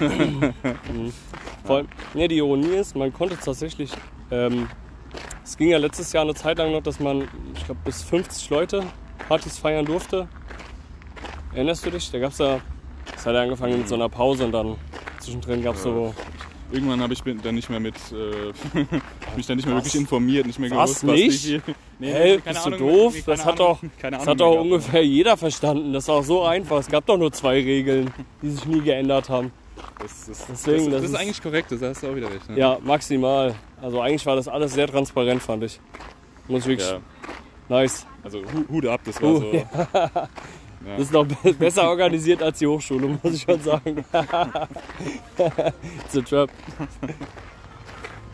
Mhm. 0.00 1.12
Vor 1.64 1.76
allem, 1.76 1.88
nee, 2.14 2.28
die 2.28 2.38
Ironie 2.38 2.76
ist, 2.76 2.96
man 2.96 3.12
konnte 3.12 3.36
tatsächlich, 3.36 3.90
ähm, 4.30 4.68
es 5.42 5.56
ging 5.56 5.68
ja 5.68 5.78
letztes 5.78 6.12
Jahr 6.12 6.24
eine 6.24 6.34
Zeit 6.34 6.58
lang 6.58 6.72
noch, 6.72 6.82
dass 6.82 7.00
man, 7.00 7.28
ich 7.54 7.64
glaube, 7.64 7.80
bis 7.84 8.02
50 8.02 8.50
Leute 8.50 8.82
Partys 9.28 9.58
feiern 9.58 9.84
durfte. 9.84 10.28
Erinnerst 11.54 11.86
du 11.86 11.90
dich? 11.90 12.10
Da 12.10 12.18
gab 12.18 12.32
es 12.32 12.38
ja, 12.38 12.60
es 13.16 13.26
hat 13.26 13.34
ja 13.34 13.42
angefangen 13.42 13.78
mit 13.78 13.88
so 13.88 13.94
einer 13.94 14.08
Pause 14.08 14.44
und 14.46 14.52
dann 14.52 14.76
zwischendrin 15.20 15.62
gab 15.62 15.76
es 15.76 15.82
so, 15.82 16.14
Irgendwann 16.72 17.00
habe 17.02 17.12
ich 17.12 17.22
bin 17.22 17.40
dann 17.42 17.54
nicht 17.54 17.70
mehr 17.70 17.78
mit, 17.78 17.94
äh, 18.10 18.52
mich 19.36 19.46
dann 19.46 19.56
nicht 19.58 19.66
mehr 19.66 19.76
Was? 19.76 19.84
wirklich 19.84 20.00
informiert, 20.00 20.46
nicht 20.46 20.58
mehr 20.58 20.70
Was, 20.70 21.02
gewusst, 21.02 21.04
nicht? 21.04 21.44
wie 21.44 21.60
viel. 21.60 21.62
Nee, 22.00 22.12
Hä, 22.12 22.38
keine 22.38 22.54
bist 22.54 22.66
du 22.66 22.74
Ahnung, 22.74 22.78
doof? 22.80 23.14
nee, 23.14 23.22
Das 23.24 23.44
hat 23.46 23.60
doch- 23.60 23.78
keine 24.00 24.16
das 24.16 24.26
hat 24.26 24.40
doch 24.40 24.50
gehabt. 24.50 24.64
ungefähr 24.64 25.04
jeder 25.06 25.36
verstanden. 25.36 25.92
Das 25.92 26.08
war 26.08 26.16
auch 26.16 26.24
so 26.24 26.42
einfach. 26.42 26.78
Es 26.80 26.88
gab 26.88 27.06
doch 27.06 27.16
nur 27.16 27.30
zwei 27.30 27.54
Regeln, 27.62 28.12
die 28.42 28.50
sich 28.50 28.64
nie 28.64 28.80
geändert 28.80 29.28
haben. 29.28 29.52
Das, 30.00 30.26
das, 30.26 30.46
Deswegen, 30.48 30.76
das, 30.76 30.84
das 30.86 30.92
das 30.94 31.02
ist 31.04 31.10
ist- 31.10 31.14
eigentlich 31.16 31.42
korrekt, 31.42 31.70
das 31.70 31.82
hast 31.82 32.02
du 32.02 32.08
auch 32.10 32.16
wieder 32.16 32.30
recht. 32.30 32.50
Ne? 32.50 32.58
Ja, 32.58 32.78
maximal. 32.82 33.54
Also 33.80 34.00
eigentlich 34.00 34.26
war 34.26 34.34
das 34.34 34.48
alles 34.48 34.72
sehr 34.74 34.88
transparent, 34.88 35.40
fand 35.42 35.62
ich. 35.62 35.78
Muss 36.48 36.62
ich 36.62 36.68
wirklich. 36.68 36.90
Ja, 36.90 36.98
Nice. 37.68 38.06
also 38.22 38.40
Hu- 38.40 38.68
Hut 38.70 38.86
ab, 38.86 39.00
das 39.04 39.20
war 39.22 39.30
Uh, 39.30 39.38
so. 39.40 39.52
ja. 39.52 39.64
Ja. 40.86 40.96
Das 40.98 41.00
ist 41.06 41.12
noch 41.12 41.24
be- 41.26 41.52
besser 41.54 41.88
organisiert 41.88 42.42
als 42.42 42.58
die 42.58 42.66
Hochschule, 42.66 43.06
muss 43.22 43.32
ich 43.34 43.42
schon 43.42 43.58
sagen. 43.60 44.04
It's 46.04 46.16
a 46.16 46.20
trap. 46.20 46.50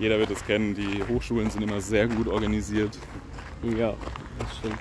Jeder 0.01 0.19
wird 0.19 0.31
es 0.31 0.45
kennen, 0.45 0.75
die 0.75 1.01
Hochschulen 1.05 1.49
sind 1.51 1.63
immer 1.63 1.81
sehr 1.81 2.09
gut 2.09 2.27
organisiert. 2.27 2.99
Ja, 3.63 3.95
das 4.39 4.57
stimmt. 4.59 4.79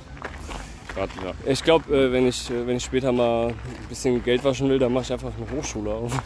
Grad, 0.96 1.10
ja. 1.24 1.32
Ich 1.52 1.64
glaube, 1.64 1.96
äh, 1.96 2.12
wenn, 2.12 2.26
ich, 2.28 2.50
äh, 2.50 2.66
wenn 2.66 2.78
ich 2.78 2.84
später 2.86 3.12
mal 3.12 3.50
ein 3.50 3.56
bisschen 3.88 4.24
Geld 4.24 4.44
waschen 4.44 4.68
will, 4.70 4.80
dann 4.80 4.92
mache 4.92 5.04
ich 5.04 5.14
einfach 5.14 5.32
eine 5.38 5.60
Hochschule 5.60 5.92
auf. 5.92 6.12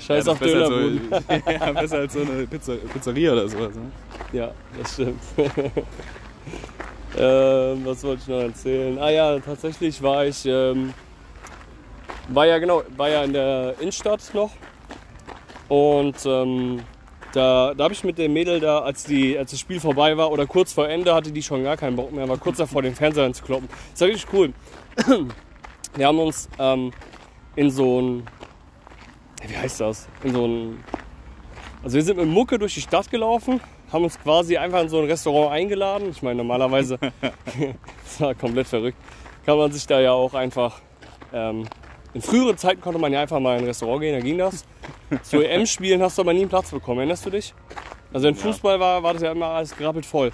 Scheiß 0.00 0.26
ja, 0.26 0.32
auf 0.32 0.42
als 0.42 0.50
so, 0.50 0.80
ja, 1.52 1.72
besser 1.72 1.98
als 1.98 2.12
so 2.14 2.20
eine 2.22 2.46
Pizza, 2.48 2.74
Pizzeria 2.92 3.32
oder 3.32 3.46
sowas. 3.48 3.74
Ne? 3.76 3.92
Ja, 4.32 4.50
das 4.76 4.94
stimmt. 4.94 5.20
Ähm, 7.16 7.84
was 7.84 8.02
wollte 8.04 8.22
ich 8.22 8.28
noch 8.28 8.40
erzählen? 8.40 8.98
Ah 8.98 9.10
ja, 9.10 9.38
tatsächlich 9.38 10.02
war 10.02 10.26
ich, 10.26 10.44
ähm, 10.46 10.92
war 12.28 12.46
ja 12.46 12.58
genau, 12.58 12.82
war 12.96 13.08
ja 13.08 13.24
in 13.24 13.32
der 13.32 13.74
Innenstadt 13.80 14.20
noch 14.34 14.50
und 15.68 16.16
ähm, 16.26 16.80
da, 17.32 17.74
da 17.74 17.84
habe 17.84 17.94
ich 17.94 18.04
mit 18.04 18.16
dem 18.18 18.32
Mädel 18.32 18.60
da, 18.60 18.80
als, 18.80 19.04
die, 19.04 19.36
als 19.36 19.50
das 19.50 19.60
Spiel 19.60 19.80
vorbei 19.80 20.16
war 20.16 20.30
oder 20.30 20.46
kurz 20.46 20.72
vor 20.72 20.88
Ende, 20.88 21.14
hatte 21.14 21.32
die 21.32 21.42
schon 21.42 21.64
gar 21.64 21.76
keinen 21.76 21.96
Bock 21.96 22.12
mehr, 22.12 22.28
war 22.28 22.38
kurz 22.38 22.58
davor, 22.58 22.82
den 22.82 22.94
Fernseher 22.94 23.32
zu 23.32 23.44
kloppen. 23.44 23.68
Das 23.90 24.00
war 24.02 24.08
richtig 24.08 24.32
cool. 24.32 24.52
Wir 25.96 26.06
haben 26.06 26.18
uns 26.18 26.48
ähm, 26.58 26.92
in 27.56 27.70
so 27.70 28.00
ein, 28.00 28.26
wie 29.46 29.56
heißt 29.56 29.80
das? 29.80 30.08
In 30.22 30.32
so 30.32 30.46
ein, 30.46 30.84
also 31.84 31.96
wir 31.96 32.02
sind 32.02 32.16
mit 32.16 32.26
Mucke 32.26 32.58
durch 32.58 32.74
die 32.74 32.80
Stadt 32.80 33.10
gelaufen, 33.10 33.60
haben 33.92 34.04
uns 34.04 34.18
quasi 34.20 34.56
einfach 34.56 34.82
in 34.82 34.88
so 34.88 34.98
ein 35.00 35.06
Restaurant 35.06 35.52
eingeladen. 35.52 36.10
Ich 36.10 36.22
meine, 36.22 36.36
normalerweise, 36.36 36.98
das 38.04 38.20
war 38.20 38.34
komplett 38.34 38.66
verrückt, 38.66 38.98
kann 39.46 39.56
man 39.58 39.70
sich 39.72 39.86
da 39.86 40.00
ja 40.00 40.12
auch 40.12 40.34
einfach, 40.34 40.80
ähm, 41.32 41.66
in 42.12 42.22
früheren 42.22 42.56
Zeiten 42.56 42.80
konnte 42.80 42.98
man 42.98 43.12
ja 43.12 43.20
einfach 43.20 43.40
mal 43.40 43.54
in 43.56 43.62
ein 43.64 43.66
Restaurant 43.66 44.00
gehen, 44.00 44.14
da 44.14 44.20
ging 44.20 44.38
das. 44.38 44.64
Zu 45.22 45.42
EM-Spielen 45.42 46.00
hast 46.02 46.16
du 46.18 46.22
aber 46.22 46.32
nie 46.32 46.40
einen 46.40 46.48
Platz 46.48 46.70
bekommen, 46.70 46.98
erinnerst 47.00 47.26
du 47.26 47.30
dich? 47.30 47.54
Also 48.12 48.28
im 48.28 48.34
Ja. 48.36 48.40
Fußball 48.42 48.78
war, 48.78 49.02
war 49.02 49.12
das 49.14 49.22
ja 49.22 49.32
immer 49.32 49.46
alles 49.46 49.76
gerappelt 49.76 50.06
voll. 50.06 50.32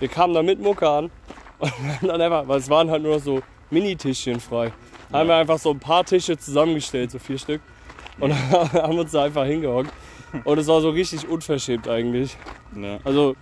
Wir 0.00 0.08
kamen 0.08 0.34
da 0.34 0.42
mit 0.42 0.60
Mucke 0.60 0.88
an 0.88 1.10
und 1.58 2.08
dann 2.08 2.20
einfach, 2.20 2.48
weil 2.48 2.58
es 2.58 2.68
waren 2.68 2.90
halt 2.90 3.02
nur 3.02 3.20
so 3.20 3.40
Mini-Tischchen 3.70 4.40
frei. 4.40 4.72
haben 5.12 5.28
wir 5.28 5.36
einfach 5.36 5.58
so 5.58 5.70
ein 5.70 5.78
paar 5.78 6.04
Tische 6.04 6.36
zusammengestellt, 6.36 7.12
so 7.12 7.18
vier 7.20 7.38
Stück. 7.38 7.60
Und 8.18 8.32
haben 8.72 8.98
uns 8.98 9.12
da 9.12 9.24
einfach 9.24 9.44
hingehockt. 9.44 9.90
Und 10.44 10.58
es 10.58 10.66
war 10.66 10.80
so 10.80 10.90
richtig 10.90 11.28
unverschämt 11.28 11.88
eigentlich. 11.88 12.36
Ja. 12.74 12.98
Also 13.04 13.36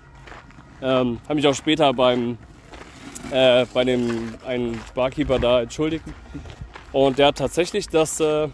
ähm, 0.82 1.18
habe 1.25 1.34
mich 1.37 1.46
auch 1.46 1.54
später 1.54 1.92
beim 1.94 2.37
äh, 3.30 3.66
bei 3.72 3.84
dem 3.84 4.34
einen 4.46 4.80
Barkeeper 4.94 5.38
da 5.38 5.62
entschuldigt. 5.62 6.04
Und 6.92 7.18
der 7.18 7.28
hat 7.28 7.38
tatsächlich 7.38 7.88
das, 7.88 8.20
äh, 8.20 8.49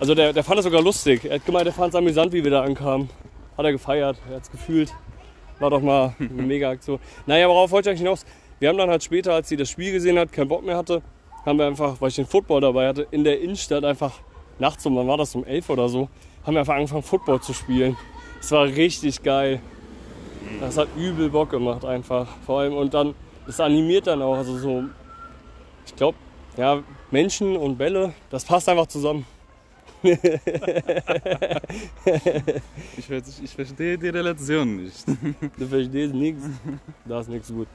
also 0.00 0.14
der, 0.14 0.32
der 0.32 0.44
fand 0.44 0.58
es 0.58 0.64
sogar 0.64 0.82
lustig. 0.82 1.24
Er 1.24 1.34
hat 1.34 1.44
gemeint, 1.44 1.66
er 1.66 1.72
fand 1.72 1.92
es 1.92 1.94
amüsant, 1.94 2.32
wie 2.32 2.42
wir 2.42 2.50
da 2.50 2.62
ankamen. 2.62 3.10
Hat 3.56 3.64
er 3.64 3.72
gefeiert, 3.72 4.16
er 4.28 4.36
hat 4.36 4.42
es 4.42 4.50
gefühlt. 4.50 4.94
War 5.58 5.70
doch 5.70 5.80
mal 5.80 6.14
eine 6.18 6.42
mega 6.42 6.70
Aktion. 6.70 6.98
Naja, 7.26 7.48
worauf 7.48 7.70
wollte 7.70 7.88
ich 7.88 7.92
eigentlich 7.92 8.02
hinaus? 8.02 8.24
Wir 8.58 8.70
haben 8.70 8.78
dann 8.78 8.88
halt 8.88 9.02
später, 9.02 9.34
als 9.34 9.48
sie 9.48 9.56
das 9.56 9.68
Spiel 9.68 9.92
gesehen 9.92 10.18
hat, 10.18 10.32
keinen 10.32 10.48
Bock 10.48 10.64
mehr 10.64 10.76
hatte, 10.76 11.02
haben 11.44 11.58
wir 11.58 11.66
einfach, 11.66 12.00
weil 12.00 12.08
ich 12.08 12.16
den 12.16 12.26
Football 12.26 12.62
dabei 12.62 12.88
hatte, 12.88 13.06
in 13.10 13.22
der 13.22 13.40
Innenstadt 13.40 13.84
einfach 13.84 14.12
nachts 14.58 14.86
um, 14.86 14.96
wann 14.96 15.06
war 15.06 15.18
das, 15.18 15.34
um 15.34 15.44
elf 15.44 15.68
oder 15.68 15.88
so, 15.88 16.08
haben 16.46 16.54
wir 16.54 16.60
einfach 16.60 16.76
angefangen, 16.76 17.02
Football 17.02 17.40
zu 17.40 17.52
spielen. 17.52 17.96
Es 18.40 18.52
war 18.52 18.64
richtig 18.66 19.22
geil. 19.22 19.60
Das 20.60 20.78
hat 20.78 20.88
übel 20.96 21.28
Bock 21.28 21.50
gemacht 21.50 21.84
einfach. 21.84 22.28
Vor 22.46 22.60
allem 22.60 22.74
und 22.74 22.94
dann, 22.94 23.14
es 23.48 23.58
animiert 23.58 24.06
dann 24.06 24.22
auch. 24.22 24.36
Also 24.36 24.56
so, 24.56 24.84
ich 25.84 25.96
glaube, 25.96 26.16
ja, 26.56 26.82
Menschen 27.10 27.56
und 27.56 27.76
Bälle, 27.76 28.14
das 28.30 28.44
passt 28.44 28.68
einfach 28.68 28.86
zusammen. 28.86 29.26
Ich, 32.96 33.10
ich 33.42 33.50
verstehe 33.50 33.98
die 33.98 34.08
Relation 34.08 34.84
nicht. 34.84 35.04
Du 35.58 35.66
verstehst 35.66 36.14
nichts. 36.14 36.44
Da 37.04 37.20
ist 37.20 37.28
nichts 37.28 37.48
gut. 37.52 37.66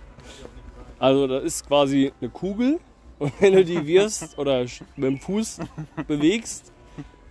Also 0.97 1.27
da 1.27 1.39
ist 1.39 1.67
quasi 1.67 2.11
eine 2.21 2.29
Kugel 2.29 2.79
und 3.19 3.33
wenn 3.39 3.53
du 3.53 3.65
die 3.65 3.85
wirfst 3.85 4.37
oder 4.37 4.61
mit 4.95 5.09
dem 5.09 5.19
Fuß 5.19 5.59
bewegst, 6.07 6.71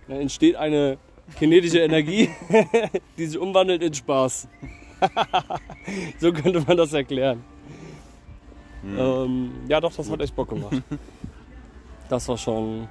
dann 0.07 0.21
entsteht 0.21 0.55
eine 0.55 0.97
kinetische 1.37 1.79
Energie, 1.79 2.29
die 3.17 3.25
sich 3.25 3.39
umwandelt 3.39 3.81
in 3.83 3.93
Spaß. 3.93 4.47
so 6.19 6.31
könnte 6.31 6.63
man 6.65 6.77
das 6.77 6.93
erklären. 6.93 7.43
Ähm, 8.83 9.51
ja 9.67 9.79
doch, 9.79 9.93
das 9.93 10.09
hat 10.09 10.21
echt 10.21 10.35
Bock 10.35 10.49
gemacht. 10.49 10.81
Das 12.09 12.27
war 12.27 12.37
schon 12.37 12.87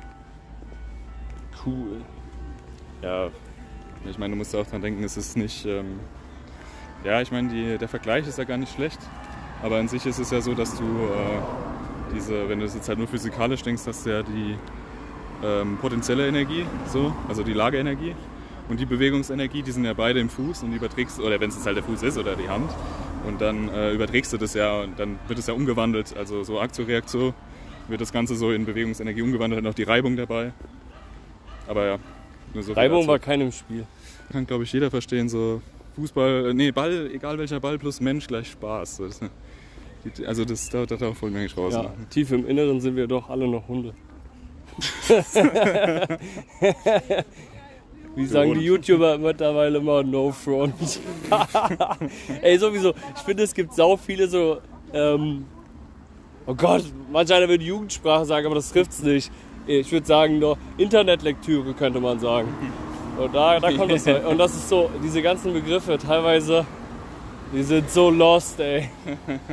cool. 1.66 2.02
Ja, 3.02 3.28
ich 4.08 4.18
meine, 4.18 4.32
du 4.32 4.38
musst 4.38 4.54
auch 4.54 4.66
dran 4.66 4.80
denken, 4.80 5.02
es 5.04 5.16
ist 5.16 5.36
nicht. 5.36 5.66
Ähm, 5.66 6.00
ja, 7.04 7.20
ich 7.20 7.32
meine, 7.32 7.48
die, 7.48 7.78
der 7.78 7.88
Vergleich 7.88 8.26
ist 8.26 8.38
ja 8.38 8.44
gar 8.44 8.56
nicht 8.56 8.72
schlecht. 8.74 8.98
Aber 9.62 9.76
an 9.78 9.88
sich 9.88 10.06
ist 10.06 10.18
es 10.18 10.30
ja 10.30 10.40
so, 10.40 10.54
dass 10.54 10.76
du 10.78 10.84
äh, 10.84 12.14
diese, 12.14 12.48
wenn 12.48 12.60
du 12.60 12.66
das 12.66 12.74
jetzt 12.74 12.88
halt 12.88 12.98
nur 12.98 13.08
physikalisch 13.08 13.62
denkst, 13.62 13.82
hast 13.86 14.06
du 14.06 14.10
ja 14.10 14.22
die 14.22 14.56
ähm, 15.42 15.78
potenzielle 15.78 16.28
Energie, 16.28 16.64
so, 16.86 17.14
also 17.28 17.42
die 17.42 17.52
Lageenergie. 17.52 18.14
Und 18.70 18.78
die 18.78 18.86
Bewegungsenergie, 18.86 19.62
die 19.62 19.72
sind 19.72 19.84
ja 19.84 19.92
beide 19.94 20.20
im 20.20 20.30
Fuß 20.30 20.62
und 20.62 20.70
die 20.70 20.76
überträgst, 20.76 21.18
oder 21.18 21.40
wenn 21.40 21.50
es 21.50 21.66
halt 21.66 21.76
der 21.76 21.82
Fuß 21.82 22.04
ist 22.04 22.16
oder 22.16 22.36
die 22.36 22.48
Hand, 22.48 22.70
und 23.26 23.40
dann 23.40 23.68
äh, 23.68 23.92
überträgst 23.92 24.32
du 24.32 24.36
das 24.38 24.54
ja 24.54 24.80
und 24.82 24.98
dann 24.98 25.18
wird 25.26 25.38
es 25.40 25.48
ja 25.48 25.54
umgewandelt, 25.54 26.16
also 26.16 26.42
so 26.44 26.60
Aktio-Reaktion 26.60 27.34
wird 27.88 28.00
das 28.00 28.12
Ganze 28.12 28.36
so 28.36 28.52
in 28.52 28.64
Bewegungsenergie 28.64 29.22
umgewandelt, 29.22 29.64
noch 29.64 29.74
die 29.74 29.82
Reibung 29.82 30.16
dabei. 30.16 30.52
Aber 31.66 31.84
ja, 31.84 31.98
nur 32.54 32.62
so 32.62 32.72
Reibung 32.72 33.06
war 33.08 33.18
kein 33.18 33.40
im 33.40 33.50
Spiel. 33.52 33.84
Kann, 34.30 34.46
glaube 34.46 34.62
ich, 34.62 34.72
jeder 34.72 34.88
verstehen, 34.90 35.28
so 35.28 35.60
Fußball, 35.96 36.50
äh, 36.50 36.54
nee, 36.54 36.70
Ball, 36.70 37.10
egal 37.12 37.36
welcher 37.38 37.58
Ball 37.58 37.76
plus 37.76 38.00
Mensch 38.00 38.28
gleich 38.28 38.52
Spaß. 38.52 38.96
So, 38.98 39.06
das, 39.08 39.20
die- 40.16 40.26
also 40.26 40.44
das, 40.44 40.70
da, 40.70 40.86
da, 40.86 40.94
da 40.96 41.06
holen 41.20 41.34
wir 41.34 41.40
eigentlich 41.40 41.56
raus. 41.56 41.74
Ja, 41.74 41.82
ne? 41.82 41.90
tief 42.08 42.30
im 42.30 42.46
Inneren 42.46 42.80
sind 42.80 42.94
wir 42.94 43.08
doch 43.08 43.28
alle 43.28 43.48
noch 43.48 43.66
Hunde. 43.66 43.94
Wie 48.20 48.26
sagen 48.26 48.54
die 48.54 48.60
YouTuber 48.66 49.16
mittlerweile 49.16 49.78
immer 49.78 50.02
No 50.02 50.30
Front. 50.30 50.74
Ey, 52.42 52.58
sowieso, 52.58 52.92
ich 53.16 53.22
finde, 53.22 53.44
es 53.44 53.54
gibt 53.54 53.74
sau 53.74 53.96
viele 53.96 54.28
so, 54.28 54.58
ähm, 54.92 55.46
oh 56.46 56.54
Gott, 56.54 56.84
manch 57.10 57.32
einer 57.32 57.48
würde 57.48 57.64
Jugendsprache 57.64 58.26
sagen, 58.26 58.44
aber 58.44 58.56
das 58.56 58.70
trifft's 58.72 59.02
nicht. 59.02 59.30
Ich 59.66 59.90
würde 59.90 60.06
sagen, 60.06 60.38
nur 60.38 60.58
Internetlektüre 60.76 61.72
könnte 61.72 62.00
man 62.00 62.20
sagen. 62.20 62.48
Und 63.18 63.34
da, 63.34 63.58
da 63.58 63.72
kommt 63.72 63.92
das. 63.92 64.06
Und 64.06 64.38
das 64.38 64.54
ist 64.54 64.68
so, 64.68 64.90
diese 65.02 65.22
ganzen 65.22 65.54
Begriffe 65.54 65.96
teilweise, 65.96 66.66
die 67.54 67.62
sind 67.62 67.90
so 67.90 68.10
lost, 68.10 68.60
ey. 68.60 68.90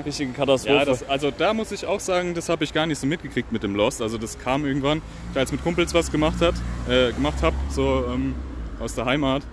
Richtige 0.06 0.34
Katastrophe. 0.34 0.76
Ja, 0.76 0.86
das, 0.86 1.08
also 1.08 1.32
da 1.32 1.54
muss 1.54 1.72
ich 1.72 1.86
auch 1.86 2.00
sagen, 2.02 2.34
das 2.34 2.50
habe 2.50 2.66
ich 2.66 2.74
gar 2.74 2.86
nicht 2.86 3.00
so 3.00 3.08
mitgekriegt 3.08 3.52
mit 3.52 3.64
dem 3.64 3.76
Lost. 3.76 4.02
Also 4.02 4.18
das 4.18 4.38
kam 4.38 4.66
irgendwann, 4.66 5.02
als 5.36 5.54
mit 5.54 5.64
Kumpels 5.64 5.94
was 5.94 6.12
gemacht 6.12 6.42
hat, 6.42 6.56
äh, 6.90 7.14
gemacht 7.14 7.42
habe, 7.42 7.56
so 7.70 8.06
ähm, 8.14 8.36
aus 8.80 8.96
der 8.96 9.06
Heimat. 9.06 9.44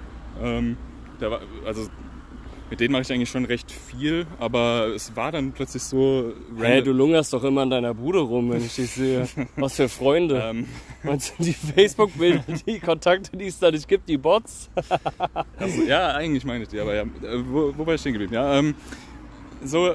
Ähm, 0.43 0.77
da 1.21 1.31
war, 1.31 1.41
also 1.65 1.89
mit 2.71 2.81
denen 2.81 2.93
mache 2.93 3.03
ich 3.03 3.13
eigentlich 3.13 3.31
schon 3.31 3.45
recht 3.45 3.71
viel, 3.71 4.27
aber 4.39 4.89
es 4.95 5.15
war 5.15 5.31
dann 5.31 5.53
plötzlich 5.53 5.83
so. 5.83 6.33
Hey, 6.59 6.83
du 6.83 6.93
lungerst 6.93 7.33
doch 7.33 7.45
immer 7.45 7.63
an 7.63 7.71
deiner 7.71 7.95
Bude 7.95 8.21
rum, 8.21 8.51
wenn 8.51 8.65
ich 8.65 8.75
dich 8.75 8.91
sehe. 8.91 9.29
Was 9.57 9.77
für 9.77 9.89
Freunde. 9.89 10.43
ähm, 10.51 10.67
Meinst 11.03 11.35
du 11.39 11.45
die 11.45 11.53
Facebook-Bilder, 11.53 12.43
die 12.67 12.81
Kontakte, 12.81 13.37
die 13.37 13.47
es 13.47 13.59
da 13.59 13.71
nicht 13.71 13.87
gibt, 13.87 14.09
die 14.09 14.17
Bots? 14.17 14.71
Also, 15.57 15.83
ja, 15.83 16.15
eigentlich 16.15 16.45
meine 16.45 16.65
ich 16.65 16.69
die, 16.69 16.81
aber 16.81 16.95
ja. 16.95 17.03
Äh, 17.03 17.45
Wo, 17.47 17.73
wo 17.77 17.87
war 17.87 17.95
ich 17.95 18.01
stehen 18.01 18.15
geblieben? 18.15 18.35
Ja, 18.35 18.59
ähm, 18.59 18.75
so, 19.63 19.95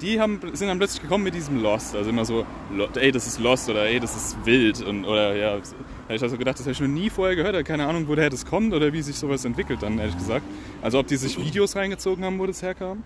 die 0.00 0.20
haben, 0.20 0.40
sind 0.52 0.68
dann 0.68 0.78
plötzlich 0.78 1.02
gekommen 1.02 1.24
mit 1.24 1.34
diesem 1.34 1.62
Lost. 1.62 1.94
Also 1.94 2.10
immer 2.10 2.24
so, 2.24 2.44
ey, 2.94 3.12
das 3.12 3.26
ist 3.26 3.40
Lost 3.40 3.70
oder 3.70 3.86
ey, 3.86 4.00
das 4.00 4.16
ist 4.16 4.44
wild. 4.44 4.82
Und, 4.82 5.04
oder 5.04 5.34
ja, 5.36 5.58
da 6.08 6.14
hab 6.14 6.16
ich 6.16 6.22
also 6.22 6.38
gedacht, 6.38 6.58
das 6.58 6.64
habe 6.64 6.72
ich 6.72 6.80
noch 6.80 6.88
nie 6.88 7.10
vorher 7.10 7.36
gehört. 7.36 7.62
Keine 7.66 7.86
Ahnung, 7.86 8.08
woher 8.08 8.30
das 8.30 8.46
kommt 8.46 8.72
oder 8.72 8.90
wie 8.94 9.02
sich 9.02 9.16
sowas 9.16 9.44
entwickelt 9.44 9.82
dann, 9.82 9.98
ehrlich 9.98 10.16
gesagt. 10.16 10.44
Also 10.80 10.98
ob 10.98 11.06
die 11.06 11.16
sich 11.16 11.38
Videos 11.38 11.76
reingezogen 11.76 12.24
haben, 12.24 12.38
wo 12.38 12.46
das 12.46 12.62
herkam. 12.62 13.02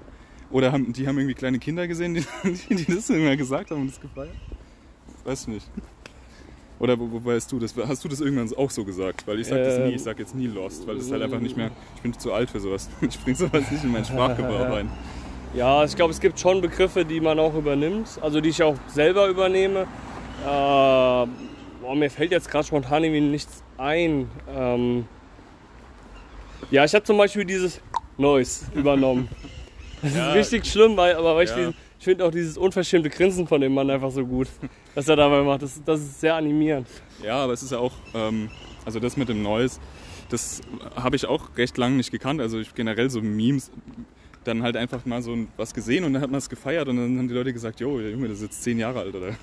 Oder 0.52 0.70
haben, 0.70 0.92
die 0.92 1.08
haben 1.08 1.18
irgendwie 1.18 1.34
kleine 1.34 1.58
Kinder 1.58 1.88
gesehen, 1.88 2.14
die, 2.44 2.74
die, 2.76 2.84
das 2.84 3.10
immer 3.10 3.34
gesagt 3.36 3.72
haben 3.72 3.80
und 3.80 3.90
das 3.90 4.00
gefeiert. 4.00 4.36
Weiß 5.24 5.42
ich 5.42 5.48
nicht. 5.48 5.66
Oder 6.78 6.96
wo, 6.96 7.10
wo 7.10 7.24
weißt 7.24 7.50
du 7.50 7.58
das? 7.58 7.74
Hast 7.76 8.04
du 8.04 8.08
das 8.08 8.20
irgendwann 8.20 8.56
auch 8.56 8.70
so 8.70 8.84
gesagt? 8.84 9.26
Weil 9.26 9.40
ich 9.40 9.48
sag 9.48 9.64
das 9.64 9.78
nie, 9.80 9.94
ich 9.94 10.02
sag 10.02 10.20
jetzt 10.20 10.36
nie 10.36 10.46
Lost, 10.46 10.86
weil 10.86 10.94
das 10.94 11.06
ist 11.06 11.12
halt 11.12 11.22
einfach 11.22 11.40
nicht 11.40 11.56
mehr. 11.56 11.72
Ich 11.96 12.02
bin 12.02 12.12
zu 12.12 12.32
alt 12.32 12.50
für 12.50 12.60
sowas. 12.60 12.88
Ich 13.00 13.18
bring 13.18 13.34
sowas 13.34 13.68
nicht 13.68 13.82
in 13.82 13.90
meinen 13.90 14.04
Sprachgebrauch 14.04 14.70
rein. 14.70 14.88
Ja, 15.54 15.84
ich 15.84 15.94
glaube, 15.94 16.12
es 16.12 16.20
gibt 16.20 16.40
schon 16.40 16.62
Begriffe, 16.62 17.04
die 17.04 17.20
man 17.20 17.38
auch 17.38 17.54
übernimmt, 17.54 18.18
also 18.22 18.40
die 18.40 18.48
ich 18.48 18.62
auch 18.62 18.76
selber 18.86 19.28
übernehme. 19.28 19.86
Äh, 20.46 21.26
boah, 21.92 21.98
mir 21.98 22.10
fällt 22.10 22.30
jetzt 22.32 22.50
gerade 22.50 22.66
spontan 22.66 23.04
irgendwie 23.04 23.20
nichts 23.20 23.62
ein. 23.76 24.26
Ähm, 24.48 25.04
ja, 26.70 26.84
ich 26.84 26.94
habe 26.94 27.04
zum 27.04 27.18
Beispiel 27.18 27.44
dieses 27.44 27.80
Noise 28.16 28.66
übernommen. 28.74 29.28
Das 30.04 30.16
Ja. 30.16 30.30
ist 30.30 30.34
richtig 30.34 30.66
schlimm, 30.66 30.96
weil, 30.96 31.14
aber 31.14 31.36
weil 31.36 31.44
ich, 31.44 31.50
Ja. 31.50 31.56
diesen, 31.58 31.74
ich 31.96 32.04
finde 32.04 32.24
auch 32.24 32.32
dieses 32.32 32.58
unverschämte 32.58 33.08
Grinsen 33.08 33.46
von 33.46 33.60
dem 33.60 33.72
Mann 33.72 33.88
einfach 33.88 34.10
so 34.10 34.26
gut, 34.26 34.48
was 34.96 35.06
er 35.06 35.14
dabei 35.14 35.42
macht. 35.42 35.62
Das, 35.62 35.80
das 35.84 36.00
ist 36.00 36.20
sehr 36.20 36.34
animierend. 36.34 36.88
Ja, 37.22 37.36
aber 37.36 37.52
es 37.52 37.62
ist 37.62 37.70
ja 37.70 37.78
auch, 37.78 37.92
ähm, 38.12 38.48
also 38.84 38.98
das 38.98 39.16
mit 39.16 39.28
dem 39.28 39.44
Noise, 39.44 39.78
das 40.28 40.60
habe 40.96 41.14
ich 41.14 41.26
auch 41.26 41.56
recht 41.56 41.78
lange 41.78 41.94
nicht 41.94 42.10
gekannt. 42.10 42.40
Also 42.40 42.58
ich 42.58 42.74
generell 42.74 43.10
so 43.10 43.20
Memes, 43.22 43.70
dann 44.42 44.64
halt 44.64 44.76
einfach 44.76 45.04
mal 45.04 45.22
so 45.22 45.36
was 45.56 45.72
gesehen 45.72 46.02
und 46.02 46.14
dann 46.14 46.22
hat 46.22 46.30
man 46.32 46.38
es 46.38 46.48
gefeiert 46.48 46.88
und 46.88 46.96
dann 46.96 47.16
haben 47.18 47.28
die 47.28 47.34
Leute 47.34 47.52
gesagt, 47.52 47.78
jo, 47.78 48.00
der 48.00 48.10
Junge, 48.10 48.26
das 48.26 48.38
ist 48.38 48.42
jetzt 48.42 48.62
zehn 48.64 48.80
Jahre 48.80 48.98
alt 48.98 49.14
oder. 49.14 49.36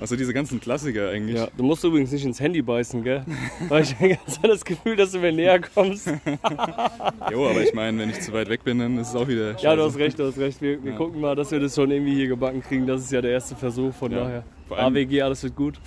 Also 0.00 0.16
diese 0.16 0.32
ganzen 0.32 0.60
Klassiker 0.60 1.10
eigentlich. 1.10 1.36
Ja, 1.36 1.48
du 1.56 1.62
musst 1.62 1.84
übrigens 1.84 2.10
nicht 2.10 2.24
ins 2.24 2.40
Handy 2.40 2.62
beißen, 2.62 3.02
gell? 3.04 3.22
Weil 3.68 3.82
ich 3.82 3.94
habe 4.00 4.08
ganz 4.08 4.40
das 4.42 4.64
Gefühl, 4.64 4.96
dass 4.96 5.12
du 5.12 5.18
mir 5.18 5.30
näher 5.32 5.60
kommst. 5.60 6.08
Jo, 7.30 7.48
aber 7.48 7.62
ich 7.62 7.74
meine, 7.74 7.98
wenn 7.98 8.10
ich 8.10 8.20
zu 8.20 8.32
weit 8.32 8.48
weg 8.48 8.64
bin, 8.64 8.78
dann 8.78 8.98
ist 8.98 9.10
es 9.10 9.14
auch 9.14 9.28
wieder. 9.28 9.50
Ja, 9.58 9.76
du 9.76 9.82
scheiße. 9.82 9.82
hast 9.84 9.98
recht, 9.98 10.18
du 10.18 10.26
hast 10.26 10.38
recht. 10.38 10.60
Wir, 10.62 10.82
wir 10.82 10.92
Ja. 10.92 10.96
gucken 10.98 11.20
mal, 11.20 11.36
dass 11.36 11.50
wir 11.50 11.60
das 11.60 11.74
schon 11.74 11.90
irgendwie 11.90 12.14
hier 12.14 12.28
gebacken 12.28 12.62
kriegen. 12.62 12.86
Das 12.86 13.02
ist 13.02 13.12
ja 13.12 13.20
der 13.20 13.30
erste 13.32 13.54
Versuch, 13.54 13.94
von 13.94 14.10
Ja. 14.10 14.24
daher. 14.24 14.44
Vor 14.68 14.78
allem- 14.78 14.94
AWG, 14.96 15.20
alles 15.22 15.42
wird 15.44 15.54
gut. 15.54 15.78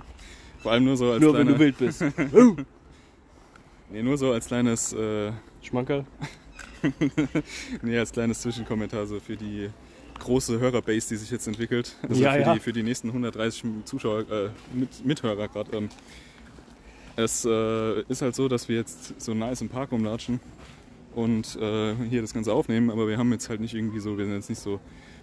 Vor 0.60 0.72
allem 0.72 0.84
nur 0.84 0.96
so 0.96 1.10
als 1.12 1.20
Nur 1.20 1.34
wenn 1.34 1.42
kleiner, 1.42 1.58
du 1.58 1.64
wild 1.64 1.78
bist. 1.78 2.04
Nee, 3.90 4.02
nur 4.02 4.16
so 4.16 4.32
als 4.32 4.46
kleines, 4.46 4.92
äh, 4.92 5.30
Schmankerl. 5.62 6.04
nee, 7.82 7.98
als 7.98 8.12
kleines 8.12 8.40
Zwischenkommentar 8.40 9.06
so 9.06 9.20
für 9.20 9.36
die 9.36 9.70
große 10.18 10.58
Hörerbase, 10.58 11.08
die 11.10 11.16
sich 11.16 11.30
jetzt 11.30 11.46
entwickelt. 11.46 11.96
Also 12.08 12.22
Ja, 12.22 12.32
für, 12.32 12.40
ja. 12.40 12.54
Die, 12.54 12.60
für 12.60 12.72
die 12.72 12.82
nächsten 12.82 13.08
130 13.08 13.64
Zuschauer, 13.84 14.20
äh, 14.30 14.48
mit, 14.74 15.04
Mithörer 15.04 15.48
gerade. 15.48 15.76
Ähm, 15.76 15.88
es 17.16 17.44
äh, 17.44 18.02
ist 18.02 18.22
halt 18.22 18.34
so, 18.34 18.48
dass 18.48 18.68
wir 18.68 18.76
jetzt 18.76 19.20
so 19.20 19.34
nice 19.34 19.62
im 19.62 19.68
Park 19.68 19.92
rumlatschen 19.92 20.40
und 21.14 21.56
äh, 21.56 21.94
hier 22.10 22.20
das 22.20 22.34
Ganze 22.34 22.52
aufnehmen, 22.52 22.90
aber 22.90 23.08
wir 23.08 23.16
haben 23.16 23.32
jetzt 23.32 23.48
halt 23.48 23.60
nicht 23.60 23.74
irgendwie 23.74 24.00
so, 24.00 24.18
wir 24.18 24.26
sind 24.26 24.34
jetzt 24.34 24.50
nicht 24.50 24.60
so 24.60 24.80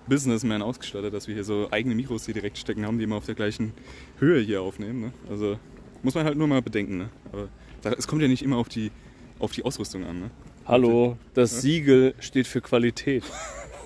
Businessman 0.07 0.62
ausgestattet, 0.62 1.13
dass 1.13 1.27
wir 1.27 1.35
hier 1.35 1.43
so 1.43 1.67
eigene 1.71 1.95
Mikros 1.95 2.25
hier 2.25 2.33
direkt 2.33 2.57
stecken 2.57 2.85
haben, 2.85 2.97
die 2.97 3.03
immer 3.03 3.15
auf 3.15 3.25
der 3.25 3.35
gleichen 3.35 3.73
Höhe 4.19 4.41
hier 4.41 4.62
aufnehmen. 4.62 5.01
Ne? 5.01 5.13
Also 5.29 5.57
muss 6.01 6.15
man 6.15 6.25
halt 6.25 6.38
nur 6.38 6.47
mal 6.47 6.62
bedenken. 6.62 6.97
Ne? 6.97 7.09
Aber 7.31 7.47
da, 7.81 7.91
es 7.93 8.07
kommt 8.07 8.21
ja 8.21 8.27
nicht 8.27 8.43
immer 8.43 8.57
auf 8.57 8.69
die, 8.69 8.91
auf 9.39 9.51
die 9.51 9.63
Ausrüstung 9.63 10.03
an. 10.03 10.19
Ne? 10.19 10.31
Hallo, 10.65 11.17
das 11.33 11.62
Siegel 11.62 12.15
steht 12.19 12.47
für 12.47 12.62
Qualität. 12.62 13.23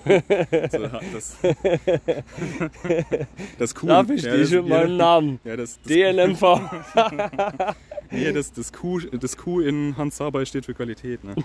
So, 0.72 0.88
das, 1.14 1.38
das 3.60 3.76
Q. 3.76 3.88
Darf 3.88 4.10
ich 4.10 4.24
ja, 4.24 4.36
dich 4.36 4.52
mit 4.52 4.68
meinem 4.68 4.98
Namen? 5.06 5.40
Ja, 5.44 5.56
das, 5.56 5.80
das, 5.84 5.92
DNMV. 5.92 6.60
nee, 8.12 8.32
das, 8.32 8.54
das, 8.54 8.72
Q, 8.74 9.00
das 9.00 9.38
Q 9.38 9.62
in 9.62 9.96
Hans 9.98 10.18
Sabay 10.18 10.46
steht 10.46 10.66
für 10.66 10.74
Qualität. 10.74 11.24
Ne? 11.24 11.36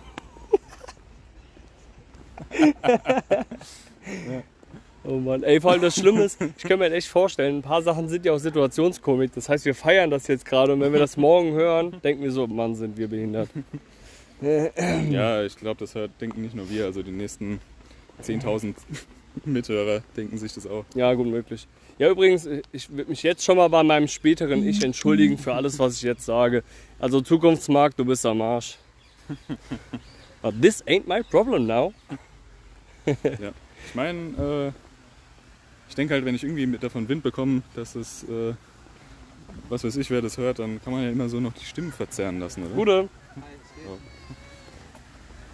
Oh 5.05 5.19
Mann, 5.19 5.43
ey, 5.43 5.61
vor 5.61 5.73
allem 5.73 5.83
das 5.83 5.97
Schlimme 5.97 6.23
ist, 6.23 6.41
ich 6.41 6.63
kann 6.63 6.79
mir 6.79 6.85
halt 6.85 6.95
echt 6.95 7.09
vorstellen, 7.09 7.59
ein 7.59 7.63
paar 7.63 7.83
Sachen 7.83 8.09
sind 8.09 8.25
ja 8.25 8.33
auch 8.33 8.39
Situationskomik. 8.39 9.33
Das 9.35 9.49
heißt, 9.49 9.65
wir 9.65 9.75
feiern 9.75 10.11
das 10.11 10.29
jetzt 10.29 10.45
gerade 10.45 10.73
und 10.73 10.81
wenn 10.81 10.93
wir 10.93 11.01
das 11.01 11.17
morgen 11.17 11.53
hören, 11.53 12.01
denken 12.03 12.23
wir 12.23 12.31
so, 12.31 12.47
Mann, 12.47 12.77
sind 12.77 12.97
wir 12.97 13.09
behindert. 13.09 13.49
Ja, 15.11 15.45
ich 15.45 15.57
glaube, 15.57 15.79
das 15.81 15.95
hört, 15.95 16.11
denken 16.21 16.43
nicht 16.43 16.55
nur 16.55 16.69
wir, 16.69 16.87
also 16.87 17.03
die 17.03 17.13
nächsten 17.13 17.61
10.000 18.23 18.75
Mithörer 19.45 20.03
denken 20.17 20.39
sich 20.39 20.53
das 20.53 20.67
auch. 20.67 20.85
Ja, 20.95 21.13
gut 21.15 21.27
möglich. 21.27 21.67
Ja, 21.99 22.11
übrigens, 22.11 22.49
ich 22.73 22.91
würde 22.91 23.11
mich 23.11 23.23
jetzt 23.23 23.45
schon 23.45 23.57
mal 23.57 23.69
bei 23.69 23.83
meinem 23.83 24.09
späteren 24.09 24.67
Ich 24.67 24.83
entschuldigen 24.83 25.39
für 25.39 25.55
alles, 25.55 25.79
was 25.79 25.97
ich 25.97 26.03
jetzt 26.03 26.25
sage. 26.25 26.65
Also 26.99 27.21
Zukunftsmarkt, 27.21 27.99
du 27.99 28.05
bist 28.05 28.25
am 28.27 28.43
Arsch. 28.43 28.77
But 30.43 30.61
this 30.61 30.83
ain't 30.87 31.07
my 31.07 31.23
problem 31.23 31.67
now. 31.67 31.93
Ich 33.07 33.95
meine, 33.95 34.19
äh, 34.39 34.73
ich 35.89 35.95
denke 35.95 36.15
halt, 36.15 36.25
wenn 36.25 36.35
ich 36.35 36.45
irgendwie 36.45 36.67
mit 36.67 36.83
davon 36.83 37.09
Wind 37.09 37.23
bekomme, 37.23 37.63
dass 37.75 37.95
es, 37.95 38.25
äh, 38.25 38.55
was 39.69 39.85
weiß 39.85 39.97
ich, 39.97 40.11
wer 40.11 40.23
das 40.23 40.39
hört, 40.39 40.59
dann 40.59 40.83
kann 40.83 40.93
man 40.93 41.05
ja 41.05 41.11
immer 41.11 41.29
so 41.29 41.41
noch 41.41 41.53
die 41.53 41.65
Stimmen 41.65 41.93
verzerren 41.93 42.41
lassen, 42.41 42.65
oder? 42.65 42.75
Gute. 42.75 43.09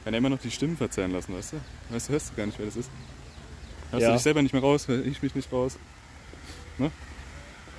Kann 0.08 0.14
ja 0.14 0.18
immer 0.20 0.30
noch 0.30 0.38
die 0.40 0.50
Stimmen 0.50 0.74
verzerren 0.74 1.12
lassen, 1.12 1.34
weißt 1.36 1.52
du? 1.52 1.56
Weißt 1.94 2.08
du, 2.08 2.12
hörst 2.14 2.30
du 2.30 2.34
gar 2.36 2.46
nicht, 2.46 2.58
wer 2.58 2.64
das 2.64 2.76
ist. 2.76 2.90
Hörst 3.90 4.02
Ja. 4.02 4.08
du 4.08 4.14
dich 4.14 4.22
selber 4.22 4.40
nicht 4.40 4.54
mehr 4.54 4.62
raus, 4.62 4.88
ich 4.88 5.22
mich 5.22 5.34
nicht 5.34 5.52
raus. 5.52 5.78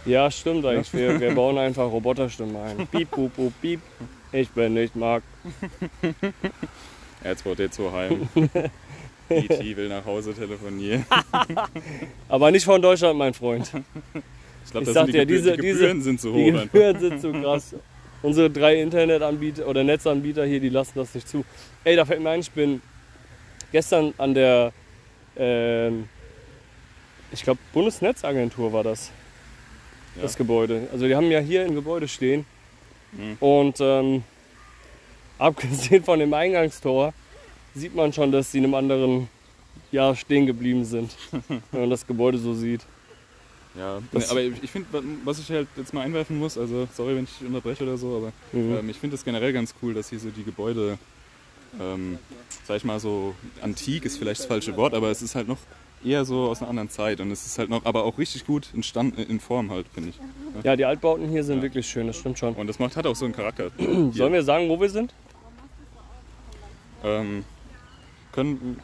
Ja, 0.06 0.30
stimmt 0.30 0.64
eigentlich. 0.64 0.94
Wir, 0.94 1.20
wir 1.20 1.34
bauen 1.34 1.58
einfach 1.58 1.86
Roboterstimmen 1.86 2.56
ein. 2.56 2.86
Piep, 2.92 3.10
pup, 3.10 3.36
pup, 3.36 3.52
piep. 3.64 3.82
Ich 4.32 4.48
bin 4.50 4.76
nicht 4.76 4.96
Marc. 4.96 5.24
R2D2 7.24 7.92
heim. 7.94 8.30
E.T. 9.32 9.76
will 9.78 9.90
nach 9.90 10.06
Hause 10.06 10.36
telefonieren. 10.36 11.08
Aber 12.30 12.52
nicht 12.52 12.64
von 12.66 12.80
Deutschland, 12.80 13.18
mein 13.18 13.34
Freund. 13.34 13.72
Ich 14.66 14.70
glaube, 14.72 14.84
Ich 14.84 14.86
das 14.86 14.94
sag 14.94 15.06
sind 15.08 15.16
die, 15.16 15.26
diese- 15.26 15.56
die 15.56 15.62
diese- 15.64 15.80
Gebühren 15.80 16.02
sind 16.04 16.22
zu 16.22 16.32
hoch. 16.32 16.36
Die 16.36 16.52
einfach. 16.52 16.62
Gebühren 16.72 17.00
sind 17.00 17.22
zu 17.22 17.32
krass. 17.32 17.74
Unsere 18.22 18.50
drei 18.50 18.82
Internetanbieter 18.82 19.68
oder 19.68 19.84
Netzanbieter 19.84 20.46
hier, 20.46 20.60
die 20.60 20.70
lassen 20.70 20.94
das 20.96 21.14
nicht 21.16 21.28
zu. 21.28 21.46
Ey, 21.84 21.96
da 21.96 22.06
fällt 22.06 22.22
mir 22.22 22.32
ein, 22.32 22.42
ich 22.42 22.52
bin 22.52 22.82
gestern 23.72 24.14
an 24.18 24.34
der, 24.34 24.74
ähm, 25.38 26.10
ich 27.32 27.44
glaube, 27.44 27.60
Bundesnetzagentur 27.74 28.74
war 28.74 28.84
das, 28.84 29.12
Ja. 30.16 30.24
das 30.24 30.36
Gebäude. 30.36 30.88
Also 30.92 31.08
die 31.08 31.16
haben 31.16 31.32
ja 31.32 31.40
hier 31.40 31.66
im 31.66 31.76
Gebäude 31.76 32.08
stehen. 32.08 32.46
Mhm. 33.14 33.38
Und 33.40 33.78
ähm, 33.80 34.24
abgesehen 35.38 36.04
von 36.04 36.20
dem 36.20 36.34
Eingangstor 36.34 37.14
sieht 37.74 37.96
man 37.96 38.12
schon, 38.12 38.32
dass 38.32 38.52
sie 38.52 38.58
in 38.58 38.66
einem 38.66 38.74
anderen 38.74 39.30
Jahr 39.92 40.16
stehen 40.16 40.46
geblieben 40.46 40.84
sind, 40.84 41.16
wenn 41.72 41.82
man 41.82 41.90
das 41.90 42.06
Gebäude 42.06 42.38
so 42.38 42.54
sieht. 42.54 42.82
Ja, 43.80 44.00
Das- 44.12 44.30
aber 44.30 44.42
ich 44.42 44.70
finde, 44.70 44.88
was 45.24 45.40
ich 45.40 45.50
halt 45.50 45.68
jetzt 45.78 45.94
mal 45.94 46.02
einwerfen 46.02 46.38
muss, 46.38 46.58
also 46.58 46.88
sorry, 46.94 47.16
wenn 47.16 47.24
ich 47.24 47.38
dich 47.38 47.48
unterbreche 47.48 47.84
oder 47.84 47.98
so, 47.98 48.18
aber 48.18 48.34
Mhm. 48.60 48.76
ähm, 48.76 48.90
ich 48.90 48.98
finde 48.98 49.16
es 49.16 49.24
generell 49.24 49.54
ganz 49.54 49.74
cool, 49.82 49.94
dass 49.94 50.10
hier 50.10 50.20
so 50.20 50.30
die 50.32 50.44
Gebäude, 50.44 50.98
ähm, 51.80 52.20
sag 52.66 52.76
ich 52.78 52.84
mal 52.84 53.00
so, 53.00 53.34
antik 53.62 54.04
ist 54.04 54.18
vielleicht 54.18 54.42
das 54.42 54.48
falsche 54.48 54.76
Wort, 54.76 54.94
aber 54.94 55.10
es 55.12 55.22
ist 55.22 55.34
halt 55.36 55.48
noch 55.48 55.60
eher 56.04 56.26
so 56.26 56.50
aus 56.50 56.60
einer 56.62 56.70
anderen 56.70 56.90
Zeit 56.90 57.22
und 57.22 57.32
es 57.32 57.46
ist 57.46 57.58
halt 57.58 57.70
noch, 57.70 57.86
aber 57.86 58.04
auch 58.04 58.18
richtig 58.18 58.46
gut 58.46 58.70
in, 58.74 58.84
Stand, 58.84 59.18
in 59.18 59.40
Form 59.40 59.72
halt, 59.72 59.86
finde 59.94 60.10
ich. 60.10 60.20
Ja, 60.64 60.76
die 60.76 60.84
Altbauten 60.86 61.30
hier 61.30 61.44
sind 61.46 61.58
Ja. 61.58 61.64
wirklich 61.64 61.88
schön, 61.88 62.08
das 62.08 62.18
stimmt 62.18 62.38
schon. 62.38 62.56
Und 62.56 62.68
das 62.68 62.80
macht, 62.80 62.98
hat 62.98 63.08
auch 63.08 63.16
so 63.16 63.24
einen 63.26 63.34
Charakter. 63.34 63.72
Sollen 64.12 64.34
wir 64.34 64.44
sagen, 64.44 64.68
wo 64.68 64.80
wir 64.82 64.90
sind? 64.90 65.14
Ähm, 67.04 67.46
können 68.34 68.82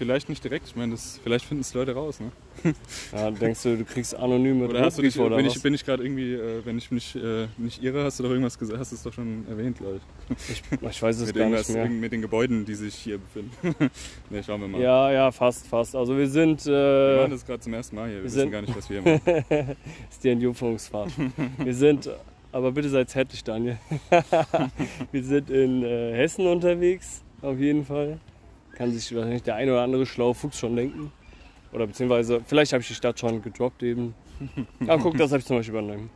vielleicht 0.00 0.30
nicht 0.30 0.42
direkt, 0.42 0.66
ich 0.66 0.74
meine, 0.76 0.92
das- 0.92 1.20
vielleicht 1.22 1.44
finden 1.44 1.60
es 1.60 1.74
Leute 1.74 1.92
raus, 1.94 2.20
ne? 2.20 2.32
Ja, 3.12 3.30
denkst 3.30 3.62
du, 3.64 3.76
du 3.76 3.84
kriegst 3.84 4.14
anonyme 4.14 4.66
Oder 4.66 4.80
hast 4.80 4.96
du 4.96 5.02
dich, 5.02 5.12
Druckbriefe 5.14 5.26
oder 5.26 5.36
bin 5.36 5.46
was? 5.46 5.56
ich, 5.56 5.62
bin 5.62 5.74
ich 5.74 5.84
gerade 5.84 6.02
irgendwie, 6.02 6.32
äh, 6.32 6.64
wenn 6.64 6.78
ich 6.78 6.90
mich 6.90 7.14
äh, 7.16 7.48
nicht 7.58 7.82
irre, 7.82 8.04
hast 8.04 8.18
du 8.18 8.22
doch 8.22 8.30
irgendwas 8.30 8.58
gesagt, 8.58 8.78
hast 8.78 8.92
du 8.92 8.96
es 8.96 9.02
doch 9.02 9.12
schon 9.12 9.44
erwähnt, 9.50 9.76
glaube 9.78 10.00
ich. 10.48 10.62
ich, 10.80 11.02
weiß 11.02 11.20
es 11.20 11.26
Mit 11.34 11.36
gar 11.36 11.48
nicht 11.50 11.68
mehr. 11.68 11.86
mit 11.90 12.12
den 12.12 12.22
Gebäuden, 12.22 12.64
die 12.64 12.74
sich 12.74 12.94
hier 12.94 13.18
befinden. 13.18 13.90
ne, 14.30 14.42
schauen 14.42 14.62
wir 14.62 14.68
mal. 14.68 14.80
Ja, 14.80 15.12
ja, 15.12 15.30
fast, 15.32 15.66
fast. 15.66 15.94
Also 15.94 16.16
wir 16.16 16.28
sind, 16.28 16.64
Wir 16.64 16.72
äh, 16.74 17.16
machen 17.20 17.30
das 17.32 17.44
gerade 17.44 17.60
zum 17.60 17.74
ersten 17.74 17.96
Mal 17.96 18.08
hier, 18.08 18.16
wir 18.16 18.22
wir 18.24 18.32
wissen 18.32 18.50
gar 18.50 18.62
nicht, 18.62 18.74
was 18.76 18.88
wir 18.88 19.02
hier 19.02 19.20
machen. 19.46 19.76
ist 20.10 20.24
die 20.24 20.28
Entjungferungsfahrt. 20.30 21.10
wir 21.58 21.74
sind, 21.74 22.08
aber 22.52 22.72
bitte 22.72 22.88
seid 22.88 23.10
zärtlich, 23.10 23.44
Daniel. 23.44 23.76
wir 25.12 25.22
sind 25.24 25.50
in 25.50 25.82
äh, 25.84 26.14
Hessen 26.14 26.46
unterwegs, 26.46 27.22
auf 27.42 27.58
jeden 27.58 27.84
Fall. 27.84 28.18
Kann 28.80 28.92
sich 28.92 29.14
wahrscheinlich 29.14 29.42
der 29.42 29.56
ein 29.56 29.68
oder 29.68 29.82
andere 29.82 30.06
schlaue 30.06 30.32
Fuchs 30.32 30.58
schon 30.58 30.74
denken. 30.74 31.12
Oder 31.70 31.86
beziehungsweise, 31.86 32.40
vielleicht 32.46 32.72
habe 32.72 32.80
ich 32.80 32.88
die 32.88 32.94
Stadt 32.94 33.20
schon 33.20 33.42
gedroppt 33.42 33.82
eben. 33.82 34.14
Ja, 34.80 34.96
guck, 34.96 35.18
das 35.18 35.32
habe 35.32 35.40
ich 35.40 35.44
zum 35.44 35.58
Beispiel 35.58 35.78
übernommen. 35.78 36.08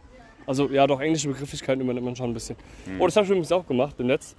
Also 0.47 0.71
ja, 0.71 0.87
doch 0.87 0.99
englische 0.99 1.29
Begrifflichkeiten 1.29 1.83
übernimmt 1.83 2.07
man 2.07 2.17
schon 2.17 2.31
ein 2.31 2.33
bisschen. 2.33 2.57
Hm. 2.87 3.03
Oh, 3.03 3.05
das 3.05 3.17
habe 3.17 3.25
ich 3.25 3.31
übrigens 3.31 3.53
auch 3.53 3.67
gemacht 3.67 3.97
im 3.99 4.07
Netz. 4.07 4.35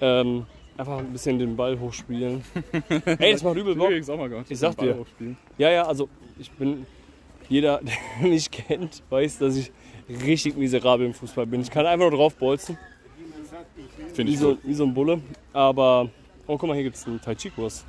Ähm, 0.00 0.46
einfach 0.76 0.98
ein 0.98 1.12
bisschen 1.12 1.38
den 1.38 1.54
Ball 1.54 1.78
hochspielen. 1.78 2.42
Ey, 3.20 3.34
das 3.34 3.44
macht 3.44 3.56
übel 3.56 3.76
Bock. 3.76 3.86
Übrigens 3.86 4.10
auch 4.10 4.18
mal 4.18 4.28
gemacht. 4.28 4.46
Ich 4.48 4.58
sag 4.58 4.76
dir. 4.76 4.96
hochspielen. 4.98 5.36
Ja, 5.58 5.70
ja, 5.70 5.86
also 5.86 6.08
ich 6.40 6.50
bin. 6.50 6.86
Jeder, 7.48 7.80
der 8.20 8.28
mich 8.28 8.50
kennt, 8.50 9.04
weiß, 9.10 9.38
dass 9.38 9.54
ich 9.54 9.70
richtig 10.08 10.56
miserabel 10.56 11.06
im 11.06 11.14
Fußball 11.14 11.46
bin. 11.46 11.60
Ich 11.60 11.70
kann 11.70 11.86
einfach 11.86 12.10
nur 12.10 12.18
drauf 12.18 12.34
bolzen, 12.34 12.76
Finde 14.12 14.32
wie 14.32 14.34
ich 14.34 14.40
so, 14.40 14.56
gut. 14.56 14.58
wie 14.64 14.74
so 14.74 14.84
ein 14.84 14.92
Bulle. 14.92 15.20
Aber, 15.52 16.10
oh 16.48 16.56
guck 16.56 16.68
mal, 16.68 16.74
hier 16.74 16.84
gibt 16.84 16.96
es 16.96 17.06
einen 17.06 17.20
Tai 17.20 17.34
Chi-Kurs. 17.34 17.84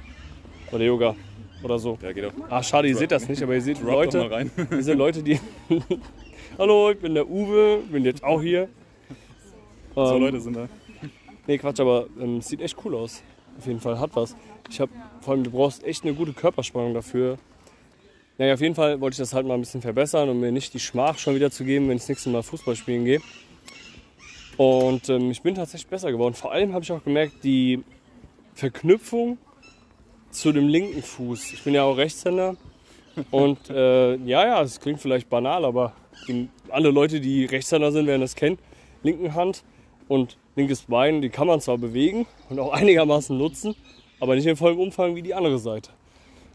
Oder 0.71 0.83
Yoga. 0.83 1.15
Oder 1.63 1.79
so. 1.79 1.97
Ja, 2.01 2.11
geht 2.11 2.25
auch. 2.25 2.33
Ah, 2.49 2.61
schade, 2.61 2.87
ihr 2.87 2.95
seht 2.95 3.11
das 3.11 3.27
nicht, 3.27 3.41
aber 3.41 3.55
ihr 3.55 3.61
seht 3.61 3.81
Drop 3.81 3.91
Leute. 3.91 4.49
Hier 4.69 4.83
sind 4.83 4.97
Leute, 4.97 5.23
die. 5.23 5.39
Hallo, 6.57 6.91
ich 6.91 6.99
bin 6.99 7.15
der 7.15 7.27
Uwe, 7.27 7.81
bin 7.89 8.05
jetzt 8.05 8.23
auch 8.23 8.41
hier. 8.41 8.69
so 9.95 10.15
Ähm, 10.15 10.21
Leute 10.21 10.39
sind 10.39 10.55
da. 10.55 10.69
Nee, 11.47 11.57
Quatsch, 11.57 11.79
aber 11.79 12.07
ähm, 12.19 12.37
es 12.37 12.47
sieht 12.47 12.61
echt 12.61 12.77
cool 12.85 12.95
aus. 12.95 13.23
Auf 13.57 13.65
jeden 13.65 13.79
Fall, 13.79 13.99
hat 13.99 14.15
was. 14.15 14.35
Ich 14.69 14.79
habe, 14.79 14.91
vor 15.21 15.33
allem, 15.33 15.43
du 15.43 15.51
brauchst 15.51 15.83
echt 15.83 16.03
eine 16.03 16.13
gute 16.13 16.33
Körperspannung 16.33 16.93
dafür. 16.93 17.37
Naja, 18.37 18.53
auf 18.53 18.61
jeden 18.61 18.75
Fall 18.75 19.01
wollte 19.01 19.15
ich 19.15 19.19
das 19.19 19.33
halt 19.33 19.45
mal 19.45 19.55
ein 19.55 19.61
bisschen 19.61 19.81
verbessern, 19.81 20.29
um 20.29 20.39
mir 20.39 20.51
nicht 20.51 20.73
die 20.73 20.79
Schmach 20.79 21.17
schon 21.17 21.35
wieder 21.35 21.51
zu 21.51 21.65
geben, 21.65 21.89
wenn 21.89 21.97
ich 21.97 22.03
das 22.03 22.09
nächste 22.09 22.29
Mal 22.29 22.43
Fußball 22.43 22.75
spielen 22.75 23.03
gehe. 23.03 23.19
Und 24.55 25.09
ähm, 25.09 25.31
ich 25.31 25.41
bin 25.41 25.55
tatsächlich 25.55 25.89
besser 25.89 26.11
geworden. 26.11 26.33
Vor 26.33 26.51
allem 26.51 26.73
habe 26.73 26.83
ich 26.83 26.91
auch 26.91 27.03
gemerkt, 27.03 27.43
die 27.43 27.83
Verknüpfung 28.59 29.37
zu 30.31 30.51
dem 30.51 30.67
linken 30.67 31.01
Fuß. 31.01 31.53
Ich 31.53 31.63
bin 31.63 31.73
ja 31.73 31.83
auch 31.83 31.97
Rechtshänder. 31.97 32.55
Und 33.31 33.69
äh, 33.69 34.15
ja, 34.17 34.45
ja, 34.45 34.61
es 34.61 34.79
klingt 34.79 34.99
vielleicht 35.01 35.29
banal, 35.29 35.65
aber 35.65 35.93
die, 36.27 36.47
alle 36.69 36.89
Leute, 36.91 37.19
die 37.19 37.45
Rechtshänder 37.45 37.91
sind, 37.91 38.05
werden 38.07 38.21
das 38.21 38.35
kennen. 38.35 38.57
Linken 39.03 39.33
Hand 39.33 39.63
und 40.07 40.37
linkes 40.55 40.83
Bein, 40.83 41.21
die 41.21 41.29
kann 41.29 41.47
man 41.47 41.59
zwar 41.61 41.77
bewegen 41.77 42.27
und 42.49 42.59
auch 42.59 42.71
einigermaßen 42.81 43.37
nutzen, 43.37 43.75
aber 44.19 44.35
nicht 44.35 44.45
in 44.45 44.55
vollem 44.55 44.79
Umfang 44.79 45.15
wie 45.15 45.21
die 45.21 45.33
andere 45.33 45.57
Seite. 45.59 45.89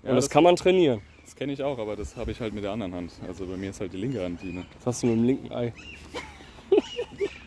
Und 0.02 0.10
Ja, 0.10 0.14
das, 0.14 0.26
das- 0.26 0.30
kann 0.30 0.44
man 0.44 0.56
trainieren. 0.56 1.00
Das 1.24 1.34
kenne 1.36 1.54
ich 1.54 1.62
auch, 1.62 1.78
aber 1.78 1.96
das 1.96 2.16
habe 2.16 2.30
ich 2.32 2.40
halt 2.40 2.52
mit 2.52 2.64
der 2.64 2.72
anderen 2.72 2.94
Hand. 2.94 3.12
Also 3.26 3.46
bei 3.46 3.56
mir 3.56 3.70
ist 3.70 3.80
halt 3.80 3.94
die 3.94 3.96
linke 3.96 4.22
Hand 4.22 4.40
die. 4.42 4.52
Ne? 4.52 4.64
Das 4.76 4.86
hast 4.86 5.02
du 5.02 5.06
mit 5.06 5.16
dem 5.16 5.24
linken 5.24 5.52
Ei. 5.52 5.72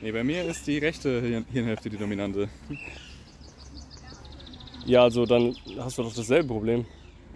Nee, 0.01 0.11
bei 0.11 0.23
mir 0.23 0.43
ist 0.45 0.65
die 0.67 0.79
rechte 0.79 1.21
Hirn- 1.21 1.45
Hirnhälfte 1.51 1.89
die 1.89 1.97
dominante. 1.97 2.49
Ja, 4.87 5.03
also 5.03 5.25
dann 5.25 5.53
hast 5.79 5.97
du 5.97 6.03
doch 6.03 6.13
dasselbe 6.13 6.47
Problem. 6.47 6.85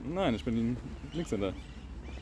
Nein, 0.06 0.36
ich 0.36 0.44
bin 0.44 0.78
Linkshänder. 1.14 1.54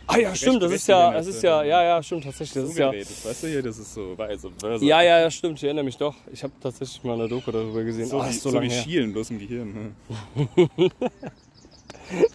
Ah 0.07 0.17
ja, 0.17 0.33
stimmt, 0.33 0.63
das 0.63 0.71
ist 0.71 0.87
ja, 0.87 1.11
das 1.13 1.27
ist 1.27 1.43
ja, 1.43 1.63
ja, 1.63 1.83
ja, 1.83 2.01
stimmt 2.01 2.23
tatsächlich. 2.23 2.63
Das 2.63 2.71
ist 2.71 2.79
ja, 2.79 2.91
weißt 2.91 3.43
du 3.43 3.47
hier, 3.47 3.61
das 3.61 3.77
ist 3.77 3.93
so 3.93 4.17
weise 4.17 4.49
Versa. 4.57 4.83
ja, 4.83 5.03
ja, 5.03 5.19
ja, 5.19 5.29
stimmt. 5.29 5.59
Ich 5.59 5.63
erinnere 5.63 5.85
mich 5.85 5.97
doch. 5.97 6.15
Ich 6.33 6.41
habe 6.43 6.51
tatsächlich 6.59 7.03
mal 7.03 7.13
eine 7.13 7.27
Doku 7.27 7.51
darüber 7.51 7.83
gesehen. 7.83 8.07
So, 8.07 8.19
ah, 8.19 8.27
wie, 8.27 8.33
so 8.33 8.49
so 8.49 8.59
wie 8.59 8.69
her. 8.69 8.81
Schielen, 8.81 9.13
bloß 9.13 9.29
im 9.29 9.37
Gehirn. 9.37 9.93
Ne? 10.35 10.89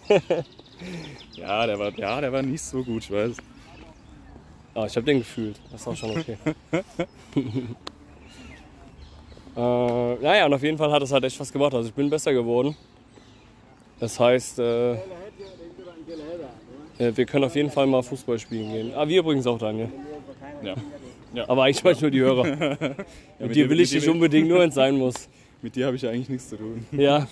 ja, 1.35 1.67
der 1.67 1.77
war, 1.77 1.99
ja, 1.99 2.21
der 2.21 2.31
war 2.31 2.41
nicht 2.41 2.61
so 2.61 2.81
gut, 2.81 3.03
ich 3.03 3.11
weiß. 3.11 3.35
Ah, 4.73 4.85
ich 4.85 4.95
habe 4.95 5.05
den 5.05 5.17
gefühlt. 5.17 5.59
Das 5.69 5.81
ist 5.81 5.87
auch 5.87 5.97
schon 5.97 6.11
okay. 6.11 6.37
äh, 9.55 10.15
naja, 10.15 10.45
und 10.45 10.53
auf 10.53 10.63
jeden 10.63 10.77
Fall 10.77 10.91
hat 10.91 11.01
es 11.01 11.11
halt 11.11 11.23
echt 11.23 11.39
was 11.39 11.51
gebracht. 11.51 11.73
Also 11.73 11.89
ich 11.89 11.95
bin 11.95 12.09
besser 12.09 12.33
geworden. 12.33 12.75
Das 13.99 14.19
heißt, 14.19 14.59
äh, 14.59 14.93
äh, 14.93 14.97
wir 16.97 17.25
können 17.25 17.45
auf 17.45 17.55
jeden 17.55 17.71
Fall 17.71 17.87
mal 17.87 18.01
Fußball 18.03 18.39
spielen 18.39 18.71
gehen. 18.71 18.93
Ah, 18.95 19.07
wir 19.07 19.19
übrigens 19.19 19.47
auch, 19.47 19.57
Daniel. 19.57 19.89
Ja. 20.61 20.75
Aber 21.47 21.63
eigentlich 21.63 21.83
mal 21.83 21.95
nur 21.99 22.11
die 22.11 22.21
Hörer. 22.21 22.45
Ja, 23.37 23.47
Mit 23.47 23.55
dir 23.57 23.69
will 23.69 23.81
ich 23.81 23.91
mit 23.91 24.01
nicht 24.01 24.09
unbedingt, 24.09 24.47
nur 24.47 24.59
wenn 24.59 24.69
es 24.69 24.75
sein 24.75 24.97
muss. 24.97 25.27
Mit 25.61 25.75
dir 25.75 25.87
habe 25.87 25.97
ich 25.97 26.01
ja 26.01 26.09
eigentlich 26.09 26.29
nichts 26.29 26.47
zu 26.47 26.55
tun. 26.55 26.85
Ja. 26.93 27.27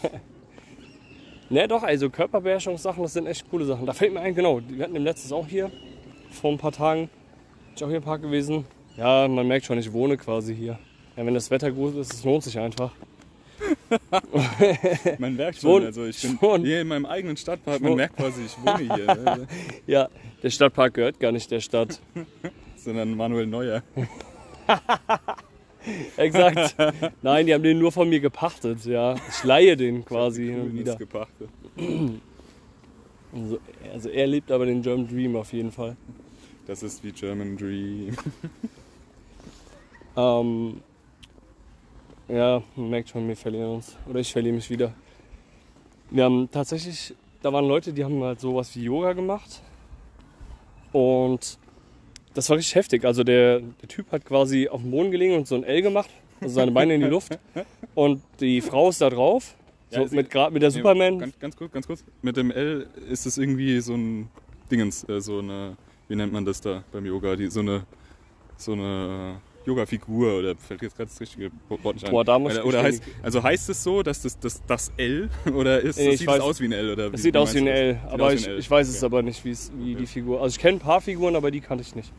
Ne, 1.49 1.65
doch, 1.67 1.83
also 1.83 2.09
Körperbeherrschungssachen, 2.09 3.01
das 3.03 3.13
sind 3.13 3.25
echt 3.25 3.49
coole 3.49 3.63
Sachen. 3.63 3.85
Da 3.85 3.93
fällt 3.93 4.13
mir 4.13 4.19
ein, 4.19 4.35
genau, 4.35 4.59
wir 4.67 4.83
hatten 4.83 4.95
im 4.95 5.03
letztes 5.03 5.31
auch 5.31 5.47
hier, 5.47 5.71
vor 6.31 6.51
ein 6.51 6.57
paar 6.57 6.73
Tagen, 6.73 7.01
bin 7.03 7.75
ich 7.75 7.83
auch 7.83 7.87
hier 7.87 7.97
im 7.97 8.03
Park 8.03 8.21
gewesen. 8.21 8.65
Ja, 8.97 9.27
man 9.29 9.47
merkt 9.47 9.65
schon, 9.65 9.77
ich 9.77 9.93
wohne 9.93 10.17
quasi 10.17 10.55
hier. 10.55 10.77
Ja, 11.15 11.25
wenn 11.25 11.33
das 11.33 11.51
Wetter 11.51 11.71
gut 11.71 11.95
ist, 11.95 12.13
es 12.13 12.23
lohnt 12.23 12.43
sich 12.43 12.57
einfach. 12.59 12.91
Man 15.19 15.35
merkt 15.35 15.63
Wohn- 15.63 15.77
schon, 15.81 15.85
also 15.85 16.05
ich 16.05 16.21
bin 16.21 16.37
schon. 16.39 16.65
hier 16.65 16.81
in 16.81 16.87
meinem 16.87 17.05
eigenen 17.05 17.37
Stadtpark, 17.37 17.79
man 17.81 17.95
merkt 17.95 18.17
quasi, 18.17 18.43
ich 18.45 18.57
wohne 18.61 18.95
hier, 18.95 19.05
ne? 19.15 19.47
Ja, 19.87 20.09
der 20.41 20.49
Stadtpark 20.49 20.95
gehört 20.95 21.19
gar 21.19 21.31
nicht 21.31 21.49
der 21.51 21.59
Stadt. 21.61 22.01
sondern 22.75 23.15
Manuel 23.15 23.47
Neuer. 23.47 23.81
Exakt. 26.17 26.75
Nein, 27.21 27.45
die 27.45 27.53
haben 27.53 27.63
den 27.63 27.79
nur 27.79 27.91
von 27.91 28.09
mir 28.09 28.19
gepachtet, 28.19 28.83
ja. 28.85 29.15
Ich 29.29 29.43
leihe 29.43 29.77
den 29.77 30.03
quasi 30.03 30.45
hin 30.47 30.61
und 30.61 30.73
wieder. 30.77 30.95
gepachtet. 30.95 31.49
Also, 33.35 33.57
also 33.91 34.09
er 34.09 34.27
lebt 34.27 34.51
aber 34.51 34.67
den 34.67 34.83
German 34.83 35.07
Dream 35.07 35.35
auf 35.35 35.53
jeden 35.53 35.71
Fall. 35.71 35.97
Das 36.67 36.83
ist 36.83 37.03
wie 37.03 37.11
German 37.11 37.57
Dream. 37.57 38.15
Ähm, 40.15 40.81
ja, 42.27 42.61
man 42.75 42.89
merkt 42.89 43.09
schon, 43.09 43.27
wir 43.27 43.35
verlieren 43.35 43.75
uns. 43.75 43.95
Oder 44.09 44.19
ich 44.19 44.31
verliere 44.31 44.55
mich 44.55 44.69
wieder. 44.69 44.93
Wir 46.09 46.23
haben 46.25 46.49
tatsächlich, 46.51 47.15
da 47.41 47.51
waren 47.51 47.67
Leute, 47.67 47.93
die 47.93 48.03
haben 48.03 48.21
halt 48.23 48.39
sowas 48.39 48.75
wie 48.75 48.83
Yoga 48.83 49.13
gemacht. 49.13 49.61
Und 50.91 51.57
das 52.33 52.49
war 52.49 52.57
richtig 52.57 52.75
heftig. 52.75 53.05
Also 53.05 53.23
der, 53.23 53.59
der 53.59 53.89
Typ 53.89 54.11
hat 54.11 54.25
quasi 54.25 54.67
auf 54.67 54.81
dem 54.81 54.91
Boden 54.91 55.11
gelegen 55.11 55.35
und 55.35 55.47
so 55.47 55.55
ein 55.55 55.63
L 55.63 55.81
gemacht, 55.81 56.09
also 56.39 56.53
seine 56.55 56.71
Beine 56.71 56.95
in 56.95 57.01
die 57.01 57.07
Luft. 57.07 57.37
Und 57.95 58.21
die 58.39 58.61
Frau 58.61 58.89
ist 58.89 59.01
da 59.01 59.09
drauf, 59.09 59.55
so 59.89 60.01
Ja, 60.01 60.07
mit, 60.11 60.33
mit 60.51 60.61
der 60.61 60.71
Superman. 60.71 61.19
Ganz, 61.19 61.39
ganz 61.39 61.55
kurz, 61.55 61.71
ganz 61.71 61.87
kurz. 61.87 62.03
Mit 62.21 62.37
dem 62.37 62.51
L 62.51 62.87
ist 63.09 63.25
es 63.25 63.37
irgendwie 63.37 63.79
so 63.79 63.93
ein 63.95 64.29
Dingens, 64.71 65.07
äh, 65.07 65.21
so 65.21 65.39
eine, 65.39 65.77
wie 66.07 66.15
nennt 66.15 66.33
man 66.33 66.45
das 66.45 66.61
da 66.61 66.83
beim 66.91 67.05
Yoga? 67.05 67.35
Die, 67.35 67.47
so 67.47 67.59
eine, 67.59 67.85
so 68.57 68.73
eine 68.73 69.41
Yoga-Figur 69.65 70.39
oder 70.39 70.55
fällt 70.55 70.81
jetzt 70.81 70.97
gerade 70.97 71.09
das 71.09 71.19
richtige 71.21 71.51
Wort 71.69 71.95
nicht. 71.95 72.09
Boah, 72.09 72.23
da 72.25 72.37
muss 72.39 72.53
ich 72.53 72.59
oder, 72.59 72.67
oder 72.67 72.83
heißt, 72.83 73.03
also 73.21 73.41
heißt 73.43 73.69
es 73.69 73.83
so, 73.83 74.03
dass 74.03 74.21
das 74.21 74.39
das, 74.39 74.61
das 74.65 74.91
L 74.97 75.29
oder 75.53 75.79
ist, 75.81 75.97
Nee, 75.97 76.15
sieht 76.15 76.27
weiß- 76.27 76.35
es 76.35 76.41
aus 76.41 76.59
wie 76.61 76.65
ein 76.65 76.71
L? 76.73 76.91
Oder 76.91 77.05
Es 77.07 77.13
wie, 77.13 77.17
sieht 77.17 77.33
wie 77.33 77.37
aus 77.37 77.53
wie 77.55 77.59
ein 77.59 77.67
L? 77.67 77.93
Sieht 77.93 78.11
aber 78.13 78.33
ich, 78.33 78.47
L. 78.47 78.59
ich 78.59 78.69
weiß 78.71 78.87
es 78.89 78.97
Okay. 78.97 79.05
aber 79.05 79.21
nicht, 79.21 79.43
wie 79.45 79.51
Okay. 79.51 79.95
die 79.99 80.05
Figur. 80.05 80.41
Also 80.41 80.55
ich 80.55 80.59
kenne 80.61 80.77
ein 80.77 80.81
paar 80.81 81.01
Figuren, 81.01 81.35
aber 81.35 81.51
die 81.51 81.61
kannte 81.61 81.81
ich 81.83 81.95
nicht. 81.95 82.11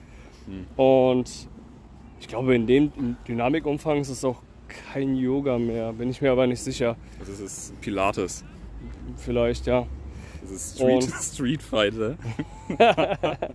Hm. 0.47 0.67
Und 0.83 1.31
ich 2.21 2.29
glaube, 2.29 2.55
in 2.55 2.67
dem 2.67 2.93
Dynamikumfang 3.29 4.01
ist 4.01 4.09
es 4.09 4.25
auch 4.25 4.43
kein 4.93 5.15
Yoga 5.17 5.59
mehr. 5.59 5.93
Bin 5.93 6.09
ich 6.11 6.23
mir 6.23 6.33
aber 6.33 6.47
nicht 6.47 6.61
sicher. 6.61 6.97
Also 7.21 7.33
es 7.33 7.41
ist 7.41 7.81
Pilates. 7.81 8.45
Vielleicht, 9.17 9.67
ja. 9.67 9.87
Das 10.43 10.51
ist 10.51 10.77
Street, 10.77 11.09
Street 11.23 11.63
Fighter. 11.63 12.17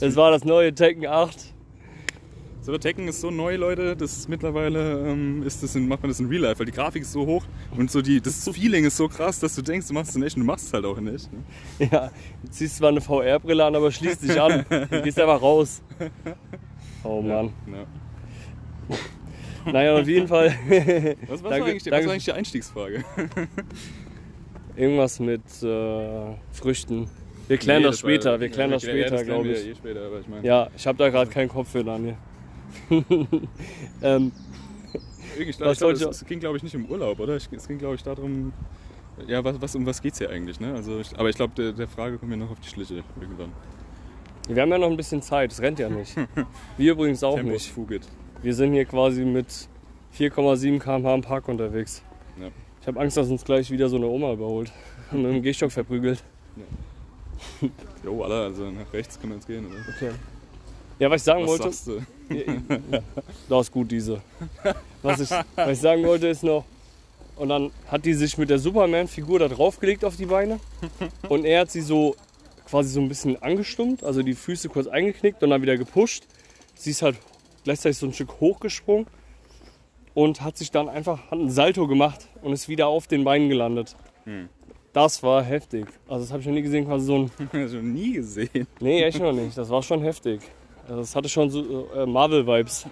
Das 0.00 0.16
war 0.16 0.30
das 0.32 0.44
neue 0.44 0.74
Tekken 0.74 1.06
8. 1.06 1.54
So, 2.62 2.76
Tekken 2.76 3.08
ist 3.08 3.22
so 3.22 3.30
neu, 3.30 3.56
Leute, 3.56 3.96
das 3.96 4.28
mittlerweile 4.28 5.08
ähm, 5.08 5.42
ist 5.42 5.62
das 5.62 5.74
in, 5.76 5.88
macht 5.88 6.02
man 6.02 6.10
das 6.10 6.20
in 6.20 6.26
Real 6.28 6.42
Life, 6.42 6.58
weil 6.58 6.66
die 6.66 6.72
Grafik 6.72 7.02
ist 7.02 7.12
so 7.12 7.24
hoch 7.24 7.42
und 7.76 7.90
so 7.90 8.02
die, 8.02 8.20
das 8.20 8.46
Feeling 8.50 8.84
ist 8.84 8.98
so 8.98 9.08
krass, 9.08 9.40
dass 9.40 9.54
du 9.54 9.62
denkst, 9.62 9.88
du 9.88 9.94
machst 9.94 10.10
es 10.10 10.16
in 10.16 10.22
echt 10.22 10.36
und 10.36 10.42
du 10.42 10.46
machst 10.46 10.66
es 10.66 10.72
halt 10.74 10.84
auch 10.84 10.98
in 10.98 11.08
echt. 11.14 11.30
Ne? 11.32 11.88
Ja, 11.90 12.10
du 12.42 12.50
ziehst 12.50 12.76
zwar 12.76 12.90
eine 12.90 13.00
VR-Brille 13.00 13.64
an, 13.64 13.74
aber 13.74 13.90
schließt 13.90 14.22
dich 14.22 14.38
an. 14.38 14.66
Du 14.68 15.02
gehst 15.02 15.18
einfach 15.18 15.40
raus. 15.40 15.82
Oh 17.02 17.22
Mann. 17.22 17.50
Ja. 17.66 17.86
Naja, 19.72 19.98
auf 19.98 20.06
jeden 20.06 20.28
Fall 20.28 20.48
Was, 20.50 20.68
was, 21.30 21.42
Danke, 21.42 21.60
war 21.60 21.66
eigentlich, 21.68 21.82
die- 21.84 21.90
was 21.90 21.96
danke. 21.96 22.06
war 22.08 22.12
eigentlich 22.12 22.24
die 22.26 22.32
Einstiegsfrage? 22.32 23.04
irgendwas 24.76 25.18
mit 25.18 25.40
äh, 25.62 26.34
Früchten. 26.52 27.08
Wir 27.48 27.56
klären 27.56 27.80
Nee, 27.80 27.88
das 27.88 28.00
später, 28.00 28.32
war- 28.32 28.40
wir 28.40 28.50
klären 28.50 28.68
ja, 28.68 28.76
das 28.76 28.82
ja, 28.82 28.90
später, 28.90 29.10
das 29.16 29.24
glaube 29.24 29.44
wir 29.46 29.52
ich. 29.58 29.68
Eh 29.68 29.74
später, 29.76 30.04
aber 30.08 30.20
ich 30.20 30.28
meine, 30.28 30.46
Ja, 30.46 30.68
ich 30.76 30.86
habe 30.86 30.98
da 30.98 31.08
gerade 31.08 31.30
keinen 31.30 31.48
Kopf 31.48 31.70
für, 31.70 31.82
Daniel. 31.82 32.18
ähm, 34.02 34.32
ich 35.38 35.56
glaub, 35.56 35.72
ich 35.72 35.78
glaub, 35.78 35.92
es, 35.92 36.02
es 36.02 36.24
ging, 36.26 36.40
glaube 36.40 36.56
ich, 36.56 36.62
nicht 36.62 36.74
um 36.76 36.86
Urlaub, 36.86 37.20
oder? 37.20 37.36
Es 37.36 37.48
ging, 37.48 37.78
glaube 37.78 37.94
ich, 37.94 38.02
darum, 38.02 38.52
ja, 39.26 39.44
was, 39.44 39.60
was, 39.60 39.74
um 39.74 39.86
was 39.86 40.00
geht's 40.00 40.18
hier 40.18 40.30
eigentlich? 40.30 40.60
Ne? 40.60 40.74
Also 40.74 41.00
ich, 41.00 41.18
aber 41.18 41.28
ich 41.28 41.36
glaube, 41.36 41.54
der, 41.56 41.72
der 41.72 41.88
Frage 41.88 42.18
kommen 42.18 42.30
wir 42.30 42.38
noch 42.38 42.50
auf 42.50 42.60
die 42.60 42.68
Schliche 42.68 43.02
irgendwann. 43.20 43.52
wir 44.48 44.62
haben 44.62 44.70
ja 44.70 44.78
noch 44.78 44.90
ein 44.90 44.96
bisschen 44.96 45.22
Zeit, 45.22 45.52
es 45.52 45.60
rennt 45.60 45.78
ja 45.78 45.88
nicht. 45.88 46.16
Wir 46.76 46.92
übrigens 46.92 47.22
auch 47.22 47.36
Tempus 47.36 47.52
nicht. 47.52 47.70
fugit. 47.70 48.02
Wir 48.42 48.54
sind 48.54 48.72
hier 48.72 48.84
quasi 48.84 49.24
mit 49.24 49.46
4,7 50.16 50.78
km/h 50.78 51.14
im 51.14 51.22
Park 51.22 51.48
unterwegs. 51.48 52.02
Ja. 52.40 52.48
Ich 52.80 52.86
habe 52.86 53.00
Angst, 53.00 53.16
dass 53.16 53.28
uns 53.28 53.44
gleich 53.44 53.70
wieder 53.70 53.88
so 53.88 53.96
eine 53.96 54.06
Oma 54.06 54.32
überholt 54.32 54.72
und 55.10 55.22
mit 55.22 55.32
dem 55.32 55.42
Gehstock 55.42 55.72
verprügelt. 55.72 56.22
Jo, 58.04 58.22
Alter, 58.22 58.44
also 58.44 58.70
nach 58.70 58.92
rechts 58.92 59.20
können 59.20 59.32
wir 59.32 59.36
jetzt 59.36 59.46
gehen, 59.46 59.66
oder? 59.66 59.76
Okay. 59.96 60.10
Ja, 61.00 61.10
was 61.10 61.22
ich 61.22 61.24
sagen 61.24 61.42
Was 61.42 61.48
wollte, 61.48 61.72
sagst 61.72 61.86
du? 61.86 62.02
das 63.48 63.60
ist 63.66 63.72
gut 63.72 63.90
diese. 63.90 64.20
Was 65.02 65.18
ich, 65.20 65.30
was 65.56 65.70
ich 65.70 65.80
sagen 65.80 66.04
wollte 66.04 66.28
ist 66.28 66.44
noch, 66.44 66.64
und 67.36 67.48
dann 67.48 67.70
hat 67.88 68.04
die 68.04 68.12
sich 68.12 68.36
mit 68.36 68.50
der 68.50 68.58
Superman-Figur 68.58 69.38
da 69.38 69.48
draufgelegt 69.48 70.04
auf 70.04 70.16
die 70.16 70.26
Beine 70.26 70.60
und 71.30 71.46
er 71.46 71.60
hat 71.60 71.70
sie 71.70 71.80
so 71.80 72.14
quasi 72.66 72.90
so 72.90 73.00
ein 73.00 73.08
bisschen 73.08 73.42
angestummt, 73.42 74.04
also 74.04 74.22
die 74.22 74.34
Füße 74.34 74.68
kurz 74.68 74.86
eingeknickt 74.86 75.42
und 75.42 75.48
dann 75.48 75.62
wieder 75.62 75.78
gepusht. 75.78 76.24
Sie 76.74 76.90
ist 76.90 77.00
halt 77.00 77.16
gleichzeitig 77.64 77.96
so 77.96 78.06
ein 78.06 78.12
Stück 78.12 78.38
hochgesprungen 78.40 79.06
und 80.12 80.42
hat 80.42 80.58
sich 80.58 80.70
dann 80.70 80.90
einfach 80.90 81.30
hat 81.30 81.32
einen 81.32 81.50
Salto 81.50 81.88
gemacht 81.88 82.28
und 82.42 82.52
ist 82.52 82.68
wieder 82.68 82.88
auf 82.88 83.06
den 83.06 83.24
Beinen 83.24 83.48
gelandet. 83.48 83.96
Hm. 84.24 84.50
Das 84.92 85.22
war 85.22 85.42
heftig. 85.42 85.86
Also 86.08 86.24
das 86.24 86.32
habe 86.32 86.40
ich 86.40 86.46
noch 86.46 86.54
nie 86.54 86.62
gesehen, 86.62 86.84
quasi 86.84 87.06
so 87.06 87.16
ein 87.16 87.30
noch 87.52 87.82
nie 87.82 88.12
gesehen. 88.12 88.66
Nee, 88.80 89.02
echt 89.02 89.18
noch 89.18 89.32
nicht. 89.32 89.56
Das 89.56 89.70
war 89.70 89.82
schon 89.82 90.02
heftig. 90.02 90.42
Das 90.96 91.14
hatte 91.14 91.28
schon 91.28 91.50
so 91.50 91.88
äh, 91.94 92.04
Marvel-Vibes. 92.06 92.86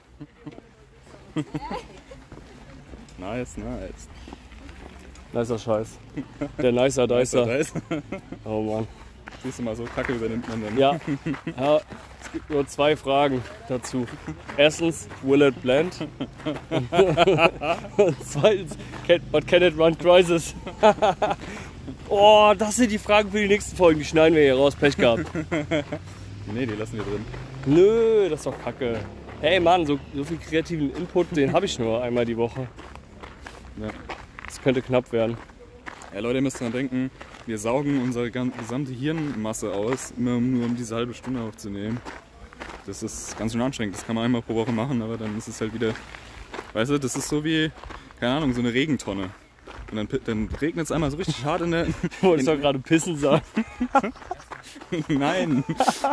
Nice, 3.19 3.57
nice. 3.57 4.09
Nicer 5.33 5.59
Scheiß. 5.59 5.99
Der 6.63 6.71
Nicer 6.71 7.09
Dicer. 7.09 7.59
ist. 7.59 7.75
Oh 8.45 8.63
Mann. 8.63 8.87
Siehst 9.43 9.59
du 9.59 9.65
mal, 9.65 9.75
so 9.75 9.85
Kacke 9.85 10.13
übernimmt 10.13 10.49
man 10.49 10.63
dann. 10.63 10.79
Ja. 10.79 10.93
ja, 11.59 11.81
es 12.23 12.33
gibt 12.33 12.49
nur 12.49 12.67
zwei 12.69 12.97
Fragen 12.97 13.43
dazu. 13.69 14.07
Erstens, 14.57 15.09
will 15.23 15.43
it 15.43 15.61
blend? 15.61 16.07
Und 16.71 18.17
zweitens, 18.25 18.77
can, 19.07 19.21
but 19.33 19.47
can 19.47 19.63
it 19.63 19.77
run 19.77 19.99
crisis? 19.99 20.55
oh, 22.09 22.55
das 22.57 22.77
sind 22.77 22.93
die 22.93 22.99
Fragen 22.99 23.33
für 23.33 23.41
die 23.41 23.49
nächsten 23.49 23.77
Folgen. 23.77 23.99
Die 23.99 24.05
schneiden 24.05 24.37
wir 24.37 24.43
hier 24.43 24.57
raus. 24.57 24.77
Pech 24.77 24.97
gehabt. 24.97 25.27
Nee, 26.53 26.67
die 26.67 26.75
lassen 26.75 26.97
wir 26.97 27.03
drin. 27.05 27.25
Nö, 27.69 28.31
das 28.31 28.41
ist 28.41 28.47
doch 28.47 28.59
kacke. 28.65 28.99
Hey 29.43 29.61
Mann, 29.61 29.85
so, 29.85 30.01
so 30.15 30.25
viel 30.25 30.39
kreativen 30.39 30.91
Input, 30.97 31.37
den 31.37 31.53
habe 31.53 31.67
ich 31.67 31.79
nur 31.79 32.03
einmal 32.03 32.25
die 32.25 32.37
Woche. 32.37 32.67
Ja. 33.79 33.89
Das 34.47 34.63
könnte 34.63 34.81
knapp 34.81 35.13
werden. 35.13 35.37
Ja, 36.15 36.21
Leute, 36.21 36.37
ihr 36.37 36.43
müsst 36.43 36.59
dran 36.59 36.73
denken, 36.73 37.11
wir 37.45 37.59
saugen 37.59 38.03
unsere 38.03 38.31
gesamte 38.31 38.93
Hirnmasse 38.93 39.71
aus, 39.71 40.15
immer 40.17 40.41
nur 40.41 40.65
um 40.65 40.77
diese 40.77 40.97
halbe 40.97 41.13
Stunde 41.13 41.43
aufzunehmen. 41.43 42.01
Das 42.87 43.03
ist 43.03 43.37
ganz 43.37 43.53
schön 43.53 43.61
anstrengend. 43.61 43.97
Das 43.97 44.07
kann 44.07 44.17
man 44.17 44.25
einmal 44.25 44.41
pro 44.41 44.55
Woche 44.55 44.73
machen, 44.73 45.03
aber 45.03 45.19
dann 45.19 45.37
ist 45.37 45.49
es 45.49 45.61
halt 45.61 45.75
wieder. 45.75 45.93
Weißt 46.73 46.91
du, 46.91 46.99
das 46.99 47.17
ist 47.17 47.29
so 47.29 47.45
wie, 47.45 47.71
keine 48.19 48.33
Ahnung, 48.33 48.55
so 48.55 48.61
eine 48.61 48.73
Regentonne. 48.73 49.29
Und 49.91 49.97
dann, 49.97 50.09
dann 50.25 50.49
regnet 50.59 50.87
es 50.87 50.93
einmal 50.93 51.11
so 51.11 51.19
richtig 51.19 51.45
hart 51.45 51.61
in 51.61 51.73
der. 51.73 51.87
Ich 52.03 52.23
wollte 52.23 52.45
doch 52.45 52.57
gerade 52.57 52.79
pissen 52.79 53.19
sagen. 53.19 53.43
Nein! 55.09 55.65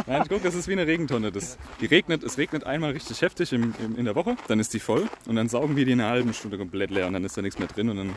Nein, 0.07 0.23
guck, 0.27 0.43
das 0.43 0.55
ist 0.55 0.67
wie 0.67 0.73
eine 0.73 0.87
Regentonne. 0.87 1.31
Das, 1.31 1.57
die 1.81 1.85
regnet, 1.85 2.23
es 2.23 2.37
regnet 2.37 2.63
einmal 2.63 2.91
richtig 2.91 3.21
heftig 3.21 3.53
im, 3.53 3.73
im, 3.83 3.97
in 3.97 4.05
der 4.05 4.15
Woche, 4.15 4.35
dann 4.47 4.59
ist 4.59 4.73
die 4.73 4.79
voll 4.79 5.07
und 5.27 5.35
dann 5.35 5.49
saugen 5.49 5.75
wir 5.75 5.85
die 5.85 5.91
in 5.91 6.01
einer 6.01 6.09
halben 6.09 6.33
Stunde 6.33 6.57
komplett 6.57 6.91
leer 6.91 7.07
und 7.07 7.13
dann 7.13 7.23
ist 7.23 7.37
da 7.37 7.41
nichts 7.41 7.59
mehr 7.59 7.67
drin 7.67 7.89
und 7.89 7.97
dann. 7.97 8.15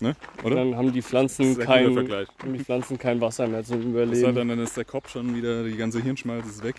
Ne? 0.00 0.16
Oder? 0.42 0.56
Dann 0.56 0.76
haben 0.76 0.92
die 0.92 1.02
Pflanzen 1.02 1.56
kein, 1.58 1.96
haben 1.96 2.52
die 2.52 2.64
Pflanzen 2.64 2.98
kein 2.98 3.20
Wasser 3.20 3.46
mehr 3.46 3.62
zum 3.62 3.78
hat 3.78 3.86
Überleben. 3.86 4.34
dann, 4.34 4.48
dann 4.48 4.58
ist 4.58 4.76
der 4.76 4.84
Kopf 4.84 5.10
schon 5.10 5.36
wieder, 5.36 5.62
die 5.62 5.76
ganze 5.76 6.02
Hirnschmalz 6.02 6.46
ist 6.46 6.64
weg. 6.64 6.74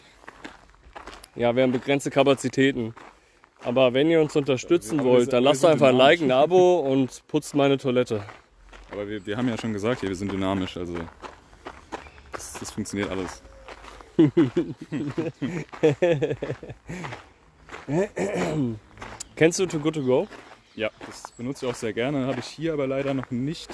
Ja, 1.36 1.56
wir 1.56 1.64
haben 1.64 1.72
begrenzte 1.72 2.12
Kapazitäten. 2.12 2.94
Aber 3.64 3.94
wenn 3.94 4.10
ihr 4.10 4.22
uns 4.22 4.36
unterstützen 4.36 5.00
wir 5.00 5.06
wollt, 5.06 5.34
dann 5.34 5.44
lasst 5.44 5.64
einfach 5.66 5.88
ein. 5.88 5.96
Like, 5.96 6.22
ein 6.22 6.32
Abo 6.32 6.80
und 6.80 7.24
putzt 7.28 7.56
meine 7.56 7.78
Toilette. 7.78 8.24
Aber 8.92 9.08
wir, 9.08 9.26
wir 9.26 9.38
haben 9.38 9.48
ja 9.48 9.58
schon 9.58 9.74
gesagt, 9.74 10.02
hier, 10.02 10.10
wir 10.10 10.16
sind 10.16 10.32
dynamisch, 10.32 10.78
also 10.78 10.96
das, 12.34 12.54
das 12.60 12.72
funktioniert 12.72 13.10
alles. 13.10 13.42
Kennst 19.36 19.60
du 19.60 19.66
Too 19.66 19.80
Good 19.80 19.96
To 19.96 20.04
Go? 20.04 20.28
Ja, 20.76 20.90
das 21.06 21.32
benutze 21.38 21.66
ich 21.66 21.72
auch 21.72 21.76
sehr 21.76 21.94
gerne, 21.94 22.28
habe 22.28 22.40
ich 22.40 22.46
hier 22.46 22.74
aber 22.74 22.88
leider 22.88 23.14
noch 23.14 23.32
nicht 23.32 23.70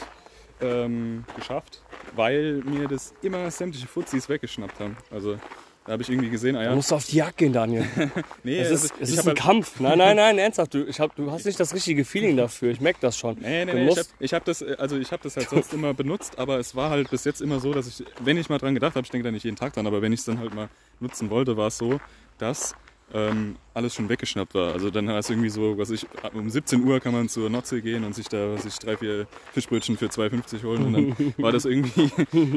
ähm, 0.62 1.26
geschafft, 1.36 1.82
weil 2.16 2.62
mir 2.66 2.88
das 2.88 3.14
immer 3.22 3.50
sämtliche 3.52 3.88
Fuzis 3.88 4.30
weggeschnappt 4.30 4.80
haben. 4.80 4.98
Also 5.12 5.40
Da 5.86 5.94
habe 5.94 6.04
ich 6.04 6.10
irgendwie 6.10 6.30
gesehen, 6.30 6.56
ah 6.56 6.60
Du 6.64 6.66
ja, 6.70 6.76
musst 6.76 6.94
auf 6.94 7.06
die 7.06 7.16
Jagd 7.18 7.38
gehen, 7.38 7.52
Daniel. 7.54 7.84
nee, 8.44 8.60
Es 8.60 8.70
also 8.70 8.86
ist, 8.86 8.94
es 9.00 9.10
ich 9.10 9.16
ist 9.16 9.22
ein 9.22 9.28
halt- 9.30 9.38
Kampf. 9.40 9.80
Nein, 9.80 9.98
nein, 9.98 10.16
nein, 10.18 10.38
ernsthaft. 10.40 10.74
Du, 10.74 10.84
ich 10.86 11.00
hab, 11.00 11.16
du 11.16 11.32
hast 11.32 11.46
nicht 11.46 11.60
das 11.60 11.74
richtige 11.74 12.06
Feeling 12.06 12.38
dafür. 12.38 12.72
Ich 12.72 12.82
merke 12.82 13.00
das 13.02 13.18
schon. 13.18 13.38
Nee, 13.40 13.66
nee, 13.66 13.72
Du 13.72 13.78
nee, 13.78 13.88
ich 13.90 13.98
habe 13.98 14.08
ich 14.20 14.34
hab 14.34 14.46
das, 14.46 14.62
äh, 14.62 14.76
also 14.78 14.98
ich 14.98 15.12
hab 15.12 15.22
das 15.24 15.36
halt 15.38 15.50
sonst 15.50 15.74
immer 15.74 15.94
benutzt, 15.94 16.38
aber 16.38 16.60
es 16.60 16.76
war 16.76 16.90
halt 16.92 17.10
bis 17.10 17.24
jetzt 17.24 17.42
immer 17.42 17.60
so, 17.60 17.74
dass 17.74 17.88
ich, 17.88 18.06
wenn 18.24 18.38
ich 18.38 18.50
mal 18.50 18.58
dran 18.60 18.76
gedacht 18.76 18.96
habe, 18.96 19.04
ich 19.06 19.10
denke 19.12 19.26
da 19.26 19.32
nicht 19.32 19.46
jeden 19.46 19.58
Tag 19.58 19.74
dran, 19.74 19.88
aber 19.88 20.02
wenn 20.02 20.14
ich 20.14 20.20
es 20.20 20.26
dann 20.26 20.38
halt 20.40 20.54
mal 20.54 20.70
nutzen 21.00 21.30
wollte, 21.32 21.58
war 21.58 21.68
es 21.68 21.78
so, 21.78 22.00
dass 22.38 22.76
ähm, 23.12 23.56
alles 23.74 23.96
schon 23.96 24.08
weggeschnappt 24.08 24.54
war. 24.54 24.72
Also 24.74 24.92
dann 24.92 25.10
hast 25.10 25.30
du 25.30 25.34
irgendwie 25.34 25.50
so, 25.50 25.76
was 25.80 25.90
ich, 25.90 26.06
um 26.36 26.48
17 26.48 26.84
Uhr 26.84 27.00
kann 27.00 27.12
man 27.12 27.28
zur 27.28 27.50
Nordsee 27.50 27.82
gehen 27.82 28.04
und 28.04 28.14
sich 28.14 28.28
da 28.28 28.56
sich 28.58 28.78
drei, 28.78 28.98
vier 28.98 29.26
Fischbrötchen 29.52 29.98
für 29.98 30.06
2,50 30.06 30.64
holen 30.64 30.86
und 30.86 30.94
dann 30.94 31.34
war 31.40 31.52
das 31.52 31.66
irgendwie 31.66 32.12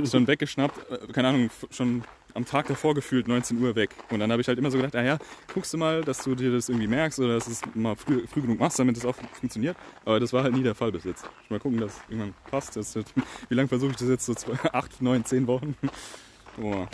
schon 0.06 0.26
weggeschnappt. 0.26 0.92
Äh, 0.92 1.12
Keine 1.14 1.28
Ahnung, 1.28 1.48
schon 1.70 2.02
am 2.34 2.44
Tag 2.44 2.68
davor 2.68 2.94
gefühlt 2.94 3.28
19 3.28 3.62
Uhr 3.62 3.74
weg. 3.76 3.90
Und 4.10 4.20
dann 4.20 4.30
habe 4.30 4.40
ich 4.40 4.48
halt 4.48 4.58
immer 4.58 4.70
so 4.70 4.78
gedacht, 4.78 4.94
naja, 4.94 5.18
guckst 5.52 5.72
du 5.74 5.78
mal, 5.78 6.02
dass 6.02 6.24
du 6.24 6.34
dir 6.34 6.52
das 6.52 6.68
irgendwie 6.68 6.86
merkst 6.86 7.18
oder 7.20 7.34
dass 7.34 7.44
du 7.46 7.52
es 7.52 7.60
mal 7.74 7.94
früh, 7.96 8.26
früh 8.26 8.40
genug 8.40 8.58
machst, 8.58 8.78
damit 8.78 8.96
es 8.96 9.04
auch 9.04 9.16
funktioniert. 9.32 9.76
Aber 10.04 10.20
das 10.20 10.32
war 10.32 10.42
halt 10.42 10.54
nie 10.54 10.62
der 10.62 10.74
Fall 10.74 10.92
bis 10.92 11.04
jetzt. 11.04 11.24
Mal 11.48 11.60
gucken, 11.60 11.80
dass 11.80 12.00
irgendwann 12.08 12.34
passt. 12.50 12.76
Das 12.76 12.96
wie 13.48 13.54
lange 13.54 13.68
versuche 13.68 13.92
ich 13.92 13.96
das 13.96 14.08
jetzt? 14.08 14.26
So 14.26 14.34
zwei, 14.34 14.52
acht, 14.72 15.00
neun, 15.02 15.24
zehn 15.24 15.46
Wochen? 15.46 15.76
Oh. 16.60 16.86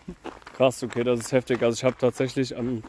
Krass, 0.56 0.84
okay, 0.84 1.02
das 1.02 1.18
ist 1.18 1.32
heftig. 1.32 1.60
Also 1.64 1.74
ich 1.74 1.82
habe 1.82 1.96
tatsächlich 1.98 2.56
am 2.56 2.84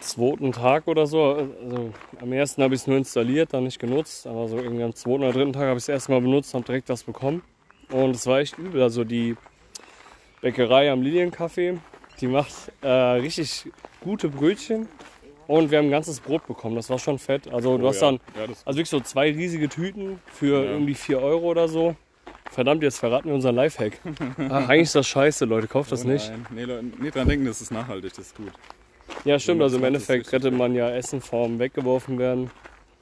zweiten 0.00 0.52
Tag 0.52 0.86
oder 0.86 1.06
so, 1.06 1.22
also 1.22 1.92
am 2.20 2.32
ersten 2.32 2.62
habe 2.62 2.74
ich 2.74 2.80
es 2.80 2.86
nur 2.86 2.96
installiert, 2.96 3.52
dann 3.52 3.64
nicht 3.64 3.78
genutzt, 3.78 4.26
aber 4.26 4.48
so 4.48 4.56
irgendwie 4.56 4.84
am 4.84 4.94
zweiten 4.94 5.22
oder 5.22 5.32
dritten 5.32 5.52
Tag 5.52 5.64
habe 5.64 5.76
ich 5.76 5.84
es 5.84 5.88
erstmal 5.88 6.22
benutzt 6.22 6.54
und 6.54 6.66
direkt 6.66 6.88
das 6.88 7.04
bekommen. 7.04 7.42
Und 7.90 8.16
es 8.16 8.26
war 8.26 8.38
echt 8.38 8.58
übel. 8.58 8.82
Also 8.82 9.04
die 9.04 9.36
Bäckerei 10.44 10.92
am 10.92 11.00
Liliencafé, 11.00 11.78
die 12.20 12.26
macht 12.26 12.52
äh, 12.82 12.86
richtig 12.86 13.66
gute 14.02 14.28
Brötchen 14.28 14.86
und 15.46 15.70
wir 15.70 15.78
haben 15.78 15.86
ein 15.86 15.90
ganzes 15.90 16.20
Brot 16.20 16.46
bekommen. 16.46 16.76
Das 16.76 16.90
war 16.90 16.98
schon 16.98 17.18
fett. 17.18 17.50
Also 17.50 17.78
du 17.78 17.86
Oh 17.86 17.88
hast 17.88 18.02
ja. 18.02 18.10
dann 18.10 18.20
Ja, 18.36 18.42
also 18.42 18.76
wirklich 18.78 18.90
so 18.90 19.00
zwei 19.00 19.32
riesige 19.32 19.70
Tüten 19.70 20.20
für 20.26 20.62
Ja. 20.62 20.70
irgendwie 20.72 20.94
4 20.94 21.18
Euro 21.18 21.46
oder 21.46 21.66
so. 21.66 21.96
Verdammt, 22.50 22.82
jetzt 22.82 22.98
verraten 22.98 23.28
wir 23.28 23.34
unseren 23.34 23.54
Lifehack. 23.54 23.98
Ach, 24.50 24.68
eigentlich 24.68 24.82
ist 24.82 24.94
das 24.94 25.06
scheiße, 25.06 25.46
Leute, 25.46 25.66
kauft 25.66 25.90
das 25.92 26.04
oh 26.04 26.08
nicht. 26.08 26.30
Nee, 26.50 26.64
Leute, 26.64 26.84
nee, 26.98 27.10
dran 27.10 27.26
denken, 27.26 27.46
das 27.46 27.62
ist 27.62 27.70
nachhaltig, 27.70 28.10
das 28.10 28.26
ist 28.26 28.36
gut. 28.36 28.52
Ja, 29.24 29.38
stimmt, 29.38 29.62
also 29.62 29.78
im 29.78 29.84
Endeffekt 29.84 30.30
rettet 30.30 30.52
man 30.52 30.74
ja 30.74 30.90
Essen 30.90 31.22
vorm 31.22 31.58
weggeworfen 31.58 32.18
werden. 32.18 32.50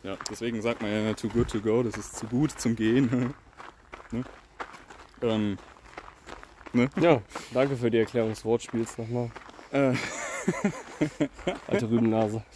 Ja, 0.04 0.16
deswegen 0.30 0.62
sagt 0.62 0.80
man 0.80 0.92
ja 0.92 1.12
too 1.14 1.28
good 1.28 1.50
to 1.50 1.58
go, 1.60 1.82
das 1.82 1.96
ist 1.96 2.16
zu 2.18 2.26
gut 2.26 2.52
zum 2.52 2.76
Gehen. 2.76 3.34
ne? 4.12 4.22
ähm, 5.22 5.58
Ja, 7.00 7.20
danke 7.52 7.76
für 7.76 7.90
die 7.90 7.98
Erklärung 7.98 8.30
des 8.30 8.44
Wortspiels 8.44 8.96
nochmal. 8.98 9.30
äh, 9.72 9.92
Alte 11.68 11.90
Rübennase. 11.90 12.42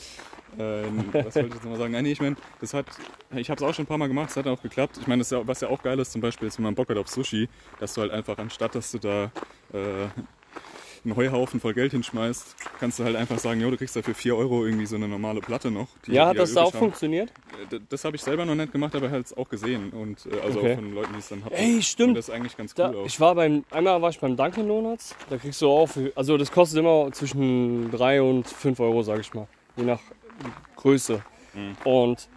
Äh, 0.58 0.84
was 1.12 1.34
wollte 1.34 1.48
ich 1.48 1.54
jetzt 1.54 1.64
nochmal 1.64 1.78
sagen? 1.78 1.92
Nein, 1.92 2.04
nee, 2.04 2.12
ich 2.12 2.20
meine, 2.22 2.34
das 2.62 2.72
hat, 2.72 2.86
ich 3.34 3.50
habe 3.50 3.62
es 3.62 3.68
auch 3.68 3.74
schon 3.74 3.82
ein 3.82 3.86
paar 3.88 3.98
Mal 3.98 4.06
gemacht, 4.08 4.30
es 4.30 4.36
hat 4.38 4.46
auch 4.46 4.62
geklappt. 4.62 4.96
Ich 4.98 5.06
meine, 5.06 5.20
ist 5.20 5.30
was 5.30 5.60
ja 5.60 5.68
auch 5.68 5.82
geil 5.82 5.98
ist, 5.98 6.12
zum 6.12 6.22
Beispiel, 6.22 6.48
jetzt, 6.48 6.56
wenn 6.56 6.62
man 6.62 6.74
Bock 6.74 6.88
hat 6.88 6.96
auf 6.96 7.08
Sushi, 7.08 7.50
dass 7.78 7.92
du 7.92 8.00
halt 8.00 8.10
einfach, 8.10 8.38
anstatt 8.38 8.74
dass 8.74 8.90
du 8.90 8.98
da 8.98 9.24
äh, 9.74 10.06
einen 11.06 11.16
Heuhaufen 11.16 11.60
voll 11.60 11.72
Geld 11.72 11.92
hinschmeißt, 11.92 12.56
kannst 12.80 12.98
du 12.98 13.04
halt 13.04 13.16
einfach 13.16 13.38
sagen, 13.38 13.60
jo, 13.60 13.70
du 13.70 13.76
kriegst 13.76 13.94
dafür 13.96 14.14
4 14.14 14.36
Euro 14.36 14.64
irgendwie 14.66 14.86
so 14.86 14.96
eine 14.96 15.08
normale 15.08 15.40
Platte 15.40 15.70
noch. 15.70 15.86
die- 16.06 16.12
Ja, 16.12 16.26
hat 16.26 16.38
das 16.38 16.52
da 16.54 16.62
auch 16.62 16.72
haben. 16.72 16.78
funktioniert? 16.80 17.30
Äh, 17.62 17.78
d- 17.78 17.80
Das 17.88 18.04
habe 18.04 18.16
ich 18.16 18.22
selber 18.22 18.44
noch 18.44 18.54
nicht 18.56 18.72
gemacht, 18.72 18.94
aber 18.94 19.10
halt 19.10 19.26
auch 19.38 19.48
gesehen. 19.48 19.90
Und 19.90 20.26
äh, 20.26 20.40
also 20.44 20.58
Okay. 20.58 20.72
auch 20.72 20.76
von 20.76 20.94
Leuten, 20.94 21.12
die 21.14 21.18
es 21.20 21.28
dann 21.28 21.44
hatten. 21.44 21.54
Ey, 21.54 21.74
Und 21.76 21.84
stimmt. 21.84 22.16
das 22.16 22.28
ist 22.28 22.34
eigentlich 22.34 22.56
ganz 22.56 22.74
Da, 22.74 22.90
cool 22.90 22.96
auch. 22.96 23.06
ich 23.06 23.18
war 23.20 23.34
beim, 23.34 23.64
einmal 23.70 24.02
war 24.02 24.10
ich 24.10 24.18
beim 24.18 24.36
Dunkin' 24.36 24.66
Donuts. 24.68 25.14
Da 25.30 25.36
kriegst 25.38 25.62
du 25.62 25.70
auch, 25.70 25.86
für, 25.86 26.12
also 26.16 26.36
das 26.36 26.50
kostet 26.50 26.78
immer 26.80 27.10
zwischen 27.12 27.90
3 27.92 28.20
und 28.22 28.46
5 28.48 28.80
Euro, 28.80 29.02
sag 29.02 29.20
ich 29.20 29.32
mal. 29.32 29.46
Je 29.76 29.84
nach 29.84 30.00
Größe. 30.76 31.22
Mhm. 31.54 31.76
Und 31.84 32.28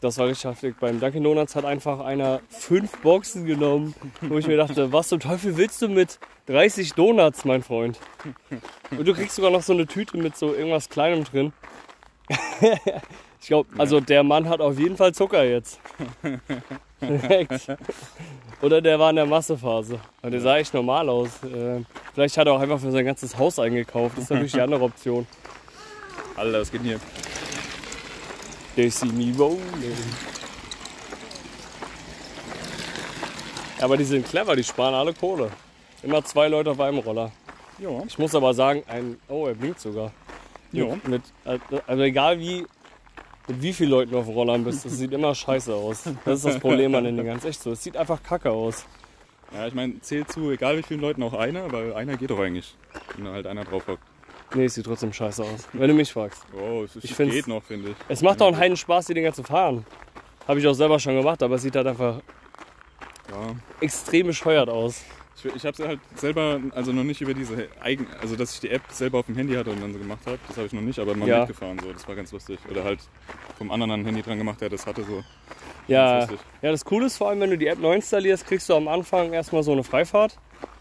das 0.00 0.18
war 0.18 0.28
richtig 0.28 0.50
heftig. 0.50 0.76
Beim 0.80 1.00
Dunkin' 1.00 1.22
Donuts 1.22 1.54
hat 1.54 1.64
einfach 1.64 2.00
einer 2.00 2.40
fünf 2.48 2.98
Boxen 2.98 3.46
genommen, 3.46 3.94
wo 4.20 4.38
ich 4.38 4.46
mir 4.46 4.56
dachte, 4.56 4.92
was 4.92 5.08
zum 5.08 5.20
Teufel 5.20 5.56
willst 5.56 5.82
du 5.82 5.88
mit 5.88 6.18
30 6.46 6.94
Donuts, 6.94 7.44
mein 7.44 7.62
Freund? 7.62 7.98
Und 8.90 9.06
du 9.06 9.14
kriegst 9.14 9.36
sogar 9.36 9.50
noch 9.50 9.62
so 9.62 9.72
eine 9.72 9.86
Tüte 9.86 10.16
mit 10.16 10.36
so 10.36 10.54
irgendwas 10.54 10.88
Kleinem 10.88 11.24
drin. 11.24 11.52
ich 13.40 13.48
glaube, 13.48 13.68
also 13.78 14.00
der 14.00 14.22
Mann 14.22 14.48
hat 14.48 14.60
auf 14.60 14.78
jeden 14.78 14.96
Fall 14.96 15.12
Zucker 15.12 15.44
jetzt. 15.44 15.80
Direkt. 17.00 17.68
Oder 18.62 18.82
der 18.82 18.98
war 18.98 19.10
in 19.10 19.16
der 19.16 19.26
Massephase. 19.26 19.98
Und 20.22 20.32
der 20.32 20.40
sah 20.40 20.58
echt 20.58 20.74
normal 20.74 21.08
aus. 21.08 21.30
Äh, 21.44 21.82
Vielleicht 22.12 22.36
hat 22.36 22.46
er 22.46 22.54
auch 22.54 22.60
einfach 22.60 22.80
für 22.80 22.90
sein 22.90 23.04
ganzes 23.04 23.38
Haus 23.38 23.58
eingekauft. 23.58 24.16
Das 24.16 24.24
ist 24.24 24.30
natürlich 24.30 24.52
die 24.52 24.60
andere 24.60 24.82
Option. 24.82 25.26
Alter, 26.36 26.60
was 26.60 26.70
geht 26.70 26.80
denn 26.80 26.88
hier? 26.88 27.00
They 28.76 28.90
see 28.90 29.06
me 29.06 29.34
rolling. 29.36 29.60
Ja, 33.78 33.84
aber 33.84 33.96
die 33.96 34.04
sind 34.04 34.26
clever, 34.26 34.54
die 34.56 34.64
sparen 34.64 34.94
alle 34.94 35.14
Kohle. 35.14 35.50
Immer 36.02 36.24
zwei 36.24 36.48
Leute 36.48 36.70
auf 36.70 36.80
einem 36.80 36.98
Roller. 36.98 37.32
Ja. 37.78 37.90
Ich 38.06 38.18
muss 38.18 38.34
aber 38.34 38.54
sagen, 38.54 38.82
ein. 38.86 39.18
Oh, 39.28 39.46
er 39.46 39.54
blinkt 39.54 39.80
sogar. 39.80 40.12
Ja. 40.72 40.86
Mit, 40.86 41.08
mit, 41.08 41.22
also 41.86 42.02
egal 42.02 42.38
wie. 42.38 42.66
Mit 43.48 43.62
wie 43.62 43.72
vielen 43.72 43.90
Leuten 43.90 44.12
du 44.12 44.18
auf 44.18 44.28
Rollern 44.28 44.62
bist, 44.64 44.84
das 44.84 44.92
sieht 44.92 45.12
immer 45.12 45.34
scheiße 45.34 45.74
aus. 45.74 46.04
Das 46.24 46.38
ist 46.38 46.44
das 46.44 46.58
Problem 46.60 46.94
an 46.94 47.04
den 47.04 47.16
Dingern. 47.16 47.42
Echt 47.42 47.62
so. 47.62 47.72
Es 47.72 47.82
sieht 47.82 47.96
einfach 47.96 48.22
kacke 48.22 48.50
aus. 48.50 48.84
Ja, 49.52 49.66
ich 49.66 49.74
meine, 49.74 50.00
zählt 50.00 50.30
zu, 50.30 50.50
egal 50.50 50.78
wie 50.78 50.82
vielen 50.82 51.00
Leuten 51.00 51.22
auch 51.22 51.32
einer, 51.32 51.72
weil 51.72 51.92
einer 51.94 52.16
geht 52.16 52.30
doch 52.30 52.38
eigentlich. 52.38 52.76
Wenn 53.16 53.24
da 53.24 53.32
halt 53.32 53.46
einer 53.46 53.64
drauf 53.64 53.88
hockt. 53.88 54.04
Nee, 54.54 54.64
es 54.64 54.74
sieht 54.74 54.84
trotzdem 54.86 55.12
scheiße 55.12 55.42
aus. 55.44 55.68
Wenn 55.72 55.88
du 55.88 55.94
mich 55.94 56.12
fragst. 56.12 56.44
Oh, 56.52 56.82
es 56.84 56.96
Ich 56.96 57.10
es 57.10 57.16
find's- 57.16 57.34
geht 57.34 57.46
noch, 57.46 57.62
finde 57.62 57.90
ich. 57.90 57.96
Es 58.08 58.20
macht 58.22 58.42
auch 58.42 58.48
einen 58.48 58.56
heiden 58.56 58.76
Spaß, 58.76 59.06
die 59.06 59.14
Dinger 59.14 59.32
zu 59.32 59.42
fahren. 59.44 59.84
Habe 60.48 60.58
ich 60.58 60.66
auch 60.66 60.72
selber 60.74 60.98
schon 60.98 61.14
gemacht, 61.16 61.42
aber 61.42 61.54
es 61.54 61.62
sieht 61.62 61.76
halt 61.76 61.86
einfach 61.86 62.20
Ja. 63.30 63.54
extrem 63.80 64.26
bescheuert 64.26 64.68
aus. 64.68 65.02
Ich, 65.36 65.44
ich 65.54 65.64
habe 65.64 65.80
es 65.82 65.88
halt 65.88 66.00
selber, 66.16 66.60
also 66.72 66.92
noch 66.92 67.04
nicht 67.04 67.20
über 67.20 67.32
diese 67.32 67.68
eigen, 67.80 68.06
also 68.20 68.36
dass 68.36 68.54
ich 68.54 68.60
die 68.60 68.68
App 68.70 68.82
selber 68.90 69.20
auf 69.20 69.26
dem 69.26 69.36
Handy 69.36 69.54
hatte 69.54 69.70
und 69.70 69.80
dann 69.80 69.92
so 69.92 69.98
gemacht 69.98 70.20
habe, 70.26 70.38
das 70.48 70.56
habe 70.56 70.66
ich 70.66 70.72
noch 70.72 70.82
nicht, 70.82 70.98
aber 70.98 71.14
mal 71.14 71.28
Ja. 71.28 71.38
mitgefahren 71.38 71.78
so, 71.78 71.92
das 71.92 72.06
war 72.08 72.14
ganz 72.16 72.32
lustig. 72.32 72.58
Oder 72.68 72.84
halt 72.84 72.98
vom 73.56 73.70
anderen 73.70 73.92
ein 73.92 74.04
Handy 74.04 74.20
dran 74.22 74.36
gemacht, 74.36 74.60
der 74.60 74.68
das 74.68 74.84
hatte 74.86 75.04
so. 75.04 75.22
Ja, 75.86 76.20
ja, 76.20 76.28
das 76.72 76.84
Coole 76.84 77.06
ist 77.06 77.16
vor 77.16 77.30
allem, 77.30 77.40
wenn 77.40 77.50
du 77.50 77.56
die 77.58 77.68
App 77.68 77.78
neu 77.78 77.94
installierst, 77.94 78.46
kriegst 78.46 78.68
du 78.68 78.74
am 78.74 78.86
Anfang 78.88 79.32
erstmal 79.32 79.62
so 79.62 79.72
eine 79.72 79.82
Freifahrt. 79.84 80.36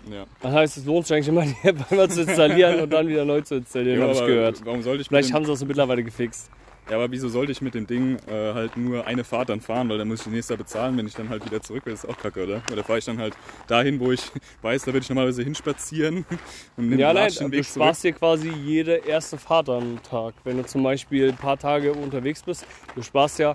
Ja. 0.09 0.25
Das 0.41 0.53
heißt, 0.53 0.77
es 0.77 0.85
lohnt 0.85 1.07
sich 1.07 1.15
eigentlich 1.15 1.27
immer, 1.27 1.45
die 1.63 1.67
App 1.67 1.91
einmal 1.91 2.09
zu 2.09 2.21
installieren 2.21 2.79
und 2.81 2.89
dann 2.91 3.07
wieder 3.07 3.25
neu 3.25 3.41
zu 3.41 3.55
installieren, 3.55 3.99
Ja, 3.99 4.03
habe 4.07 4.13
ich 4.13 4.25
gehört. 4.25 4.65
Warum 4.65 4.81
sollte 4.81 5.01
ich 5.01 5.07
Vielleicht 5.07 5.33
haben 5.33 5.45
sie 5.45 5.51
das 5.51 5.63
mittlerweile 5.65 6.03
gefixt. 6.03 6.49
Ja, 6.89 6.95
aber 6.95 7.12
wieso 7.12 7.29
sollte 7.29 7.51
ich 7.51 7.62
mit 7.62 7.75
dem 7.75 7.85
Ding 7.85 8.17
äh, 8.27 8.53
halt 8.53 8.75
nur 8.75 9.05
eine 9.05 9.23
Fahrt 9.23 9.49
dann 9.49 9.62
fahren, 9.62 9.88
weil 9.89 9.99
dann 9.99 10.07
muss 10.07 10.21
ich 10.21 10.23
die 10.25 10.31
nächste 10.31 10.57
bezahlen, 10.57 10.97
wenn 10.97 11.05
ich 11.05 11.13
dann 11.13 11.29
halt 11.29 11.45
wieder 11.45 11.62
zurück 11.62 11.85
will, 11.85 11.93
das 11.93 12.03
ist 12.03 12.09
auch 12.09 12.17
kacke, 12.17 12.43
oder? 12.43 12.63
Oder 12.71 12.83
fahre 12.83 12.97
ich 12.97 13.05
dann 13.05 13.19
halt 13.19 13.35
dahin, 13.67 13.99
wo 13.99 14.12
ich 14.12 14.21
weiß, 14.63 14.81
da 14.81 14.88
würde 14.88 14.99
ich 15.03 15.09
normalerweise 15.09 15.43
hinspazieren 15.43 16.25
und 16.77 16.89
nimm 16.89 16.97
Ja, 16.97 17.13
nein, 17.13 17.31
du 17.31 17.51
Weg 17.51 17.63
zurück. 17.63 17.83
sparst 17.83 18.03
dir 18.05 18.13
quasi 18.13 18.49
jede 18.49 18.93
erste 18.95 19.38
Fahrt 19.38 19.69
am 19.69 20.01
Tag. 20.01 20.33
Wenn 20.43 20.57
du 20.57 20.65
zum 20.65 20.81
Beispiel 20.81 21.29
ein 21.29 21.38
paar 21.38 21.59
Tage 21.59 21.93
unterwegs 21.93 22.41
bist, 22.41 22.65
du 22.95 23.03
sparst 23.03 23.38
ja, 23.38 23.53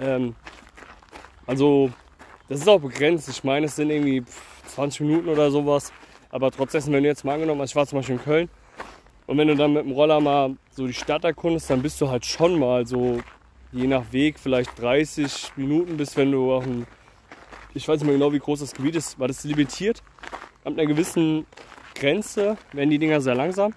ähm, 0.00 0.34
also 1.46 1.92
das 2.48 2.60
ist 2.60 2.68
auch 2.68 2.80
begrenzt. 2.80 3.28
Ich 3.28 3.44
meine, 3.44 3.66
es 3.66 3.76
sind 3.76 3.90
irgendwie 3.90 4.22
pff, 4.22 4.55
20 4.66 5.00
Minuten 5.02 5.28
oder 5.28 5.50
sowas. 5.50 5.92
Aber 6.30 6.50
trotzdem, 6.50 6.92
wenn 6.92 7.02
du 7.02 7.08
jetzt 7.08 7.24
mal 7.24 7.34
angenommen 7.34 7.60
hast, 7.62 7.70
ich 7.70 7.76
war 7.76 7.86
zum 7.86 7.98
Beispiel 7.98 8.16
in 8.16 8.22
Köln 8.22 8.48
und 9.26 9.38
wenn 9.38 9.48
du 9.48 9.56
dann 9.56 9.72
mit 9.72 9.84
dem 9.84 9.92
Roller 9.92 10.20
mal 10.20 10.56
so 10.70 10.86
die 10.86 10.92
Stadt 10.92 11.24
erkundest, 11.24 11.70
dann 11.70 11.82
bist 11.82 12.00
du 12.00 12.08
halt 12.10 12.26
schon 12.26 12.58
mal 12.58 12.86
so, 12.86 13.20
je 13.72 13.86
nach 13.86 14.12
Weg, 14.12 14.38
vielleicht 14.38 14.80
30 14.80 15.52
Minuten, 15.56 15.96
bis 15.96 16.16
wenn 16.16 16.32
du 16.32 16.52
auf 16.52 16.64
ein, 16.64 16.86
ich 17.74 17.86
weiß 17.88 18.00
nicht 18.00 18.06
mehr 18.06 18.14
genau, 18.18 18.32
wie 18.32 18.38
groß 18.38 18.60
das 18.60 18.72
Gebiet 18.72 18.96
ist, 18.96 19.18
war 19.18 19.28
das 19.28 19.44
limitiert. 19.44 20.02
Ab 20.64 20.72
einer 20.74 20.86
gewissen 20.86 21.46
Grenze 21.94 22.56
werden 22.72 22.90
die 22.90 22.98
Dinger 22.98 23.20
sehr 23.20 23.34
langsam. 23.34 23.72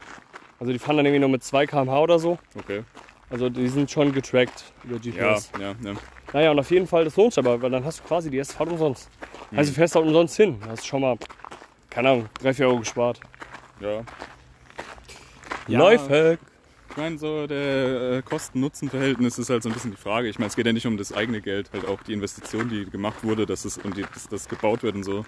Also 0.59 0.73
die 0.73 0.79
fahren 0.79 0.97
dann 0.97 1.05
irgendwie 1.05 1.21
noch 1.21 1.29
mit 1.29 1.43
2 1.43 1.67
km/h 1.67 1.99
oder 2.01 2.19
so. 2.19 2.37
Okay. 2.57 2.83
Also 3.29 3.49
die 3.49 3.67
sind 3.67 3.89
schon 3.89 4.11
getrackt 4.11 4.73
über 4.83 4.97
Ja, 4.97 5.33
GPS. 5.33 5.51
ja, 5.59 5.75
ja. 5.83 5.93
Naja, 6.33 6.51
und 6.51 6.59
auf 6.59 6.69
jeden 6.69 6.87
Fall, 6.87 7.05
das 7.05 7.15
lohnt 7.15 7.33
sich 7.33 7.43
aber, 7.43 7.61
weil 7.61 7.71
dann 7.71 7.83
hast 7.83 7.99
du 7.99 8.03
quasi 8.03 8.29
die 8.29 8.37
erste 8.37 8.55
Fahrt 8.55 8.69
umsonst. 8.69 9.09
Also 9.55 9.71
du 9.71 9.75
fährst 9.75 9.95
halt 9.95 10.05
umsonst 10.05 10.35
hin. 10.37 10.59
Du 10.61 10.69
hast 10.69 10.85
schon 10.85 11.01
mal, 11.01 11.17
keine 11.89 12.09
Ahnung, 12.09 12.29
3, 12.41 12.53
4 12.53 12.67
Euro 12.67 12.79
gespart. 12.79 13.19
ja. 13.79 14.03
Ja. 15.67 15.79
Lifehack. 15.79 16.39
Ich 16.89 16.97
meine, 16.97 17.19
so 17.19 17.45
der 17.45 18.17
äh, 18.17 18.21
Kosten-Nutzen-Verhältnis 18.23 19.37
ist 19.37 19.51
halt 19.51 19.61
so 19.61 19.69
ein 19.69 19.73
bisschen 19.73 19.91
die 19.91 19.97
Frage. 19.97 20.27
Ich 20.27 20.39
meine, 20.39 20.47
es 20.47 20.55
geht 20.55 20.65
ja 20.65 20.73
nicht 20.73 20.87
um 20.87 20.97
das 20.97 21.13
eigene 21.13 21.41
Geld, 21.41 21.69
halt 21.71 21.87
auch 21.87 22.01
die 22.01 22.13
Investition, 22.13 22.69
die 22.69 22.85
gemacht 22.89 23.23
wurde, 23.23 23.45
dass 23.45 23.65
es 23.65 23.77
und 23.77 23.95
die, 23.95 24.01
dass 24.01 24.27
das 24.27 24.49
gebaut 24.49 24.81
wird 24.81 24.95
und 24.95 25.03
so. 25.03 25.25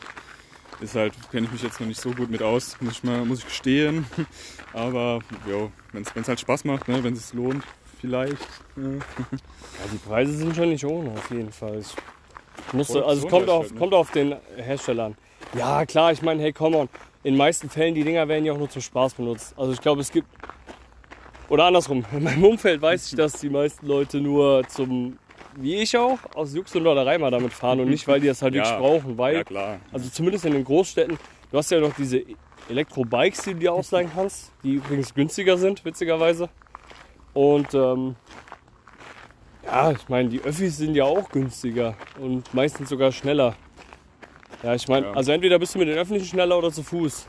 Ist 0.79 0.95
halt, 0.95 1.13
kenne 1.31 1.45
ich 1.45 1.51
mich 1.51 1.61
jetzt 1.61 1.79
noch 1.79 1.85
nicht 1.85 2.01
so 2.01 2.09
gut 2.11 2.31
mit 2.31 2.41
aus, 2.41 2.75
muss 2.81 2.93
ich 2.93 3.03
mal, 3.03 3.23
muss 3.23 3.39
ich 3.39 3.45
gestehen. 3.45 4.05
Aber 4.73 5.19
jo, 5.47 5.71
wenn 5.91 6.01
es 6.01 6.27
halt 6.27 6.39
Spaß 6.39 6.65
macht, 6.65 6.87
ne, 6.87 7.03
wenn 7.03 7.13
es 7.13 7.33
lohnt, 7.33 7.63
vielleicht. 8.01 8.37
Ja. 8.75 8.83
Ja, 8.83 8.99
die 9.93 9.97
Preise 9.97 10.33
sind 10.33 10.55
schon 10.55 10.69
nicht 10.69 10.83
ohne, 10.85 11.11
auf 11.11 11.31
jeden 11.31 11.51
Fall. 11.51 11.79
Ich 11.79 12.73
musste, 12.73 13.03
also 13.05 13.25
es 13.25 13.31
kommt 13.31 13.49
auf, 13.49 13.71
ne? 13.71 13.77
kommt 13.79 13.93
auf 13.93 14.11
den 14.11 14.35
Hersteller 14.57 15.05
an. 15.05 15.15
Ja, 15.57 15.85
klar, 15.85 16.11
ich 16.11 16.21
meine, 16.21 16.41
hey, 16.41 16.53
come 16.53 16.77
on. 16.77 16.89
in 17.23 17.33
den 17.33 17.37
meisten 17.37 17.69
Fällen, 17.69 17.95
die 17.95 18.03
Dinger 18.03 18.27
werden 18.27 18.45
ja 18.45 18.53
auch 18.53 18.57
nur 18.57 18.69
zum 18.69 18.81
Spaß 18.81 19.15
benutzt. 19.15 19.53
Also 19.57 19.73
ich 19.73 19.81
glaube, 19.81 20.01
es 20.01 20.11
gibt, 20.11 20.27
oder 21.49 21.65
andersrum, 21.65 22.05
in 22.11 22.23
meinem 22.23 22.43
Umfeld 22.43 22.81
weiß 22.81 23.07
ich, 23.11 23.15
dass 23.15 23.33
die 23.33 23.49
meisten 23.49 23.85
Leute 23.85 24.19
nur 24.21 24.67
zum, 24.67 25.17
wie 25.55 25.75
ich 25.75 25.97
auch, 25.97 26.19
aus 26.35 26.53
Jux 26.53 26.73
und 26.75 26.83
Dollerei 26.83 27.17
mal 27.17 27.31
damit 27.31 27.53
fahren 27.53 27.79
und 27.79 27.89
nicht, 27.89 28.07
weil 28.07 28.19
die 28.19 28.27
das 28.27 28.41
halt 28.41 28.53
Ja. 28.55 28.63
wirklich 28.63 28.79
brauchen, 28.79 29.17
weil, 29.17 29.35
Ja, 29.37 29.43
klar. 29.43 29.79
also 29.91 30.09
zumindest 30.09 30.45
in 30.45 30.53
den 30.53 30.63
Großstädten, 30.63 31.17
du 31.51 31.57
hast 31.57 31.71
ja 31.71 31.79
noch 31.79 31.93
diese 31.95 32.23
Elektrobikes, 32.69 33.43
die 33.43 33.53
du 33.53 33.59
dir 33.59 33.73
ausleihen 33.73 34.09
kannst, 34.13 34.51
die 34.63 34.73
übrigens 34.75 35.13
günstiger 35.13 35.57
sind, 35.57 35.83
witzigerweise. 35.83 36.47
Und 37.33 37.73
ähm, 37.73 38.15
ja, 39.65 39.91
ich 39.91 40.09
meine, 40.09 40.29
die 40.29 40.41
Öffis 40.41 40.77
sind 40.77 40.95
ja 40.95 41.05
auch 41.05 41.29
günstiger 41.29 41.95
und 42.19 42.53
meistens 42.53 42.89
sogar 42.89 43.11
schneller. 43.11 43.55
Ja, 44.63 44.75
ich 44.75 44.87
meine, 44.87 45.07
Ja. 45.07 45.13
also 45.13 45.31
entweder 45.31 45.57
bist 45.57 45.73
du 45.73 45.79
mit 45.79 45.87
den 45.87 45.97
Öffentlichen 45.97 46.27
schneller 46.27 46.57
oder 46.57 46.71
zu 46.71 46.83
Fuß. 46.83 47.25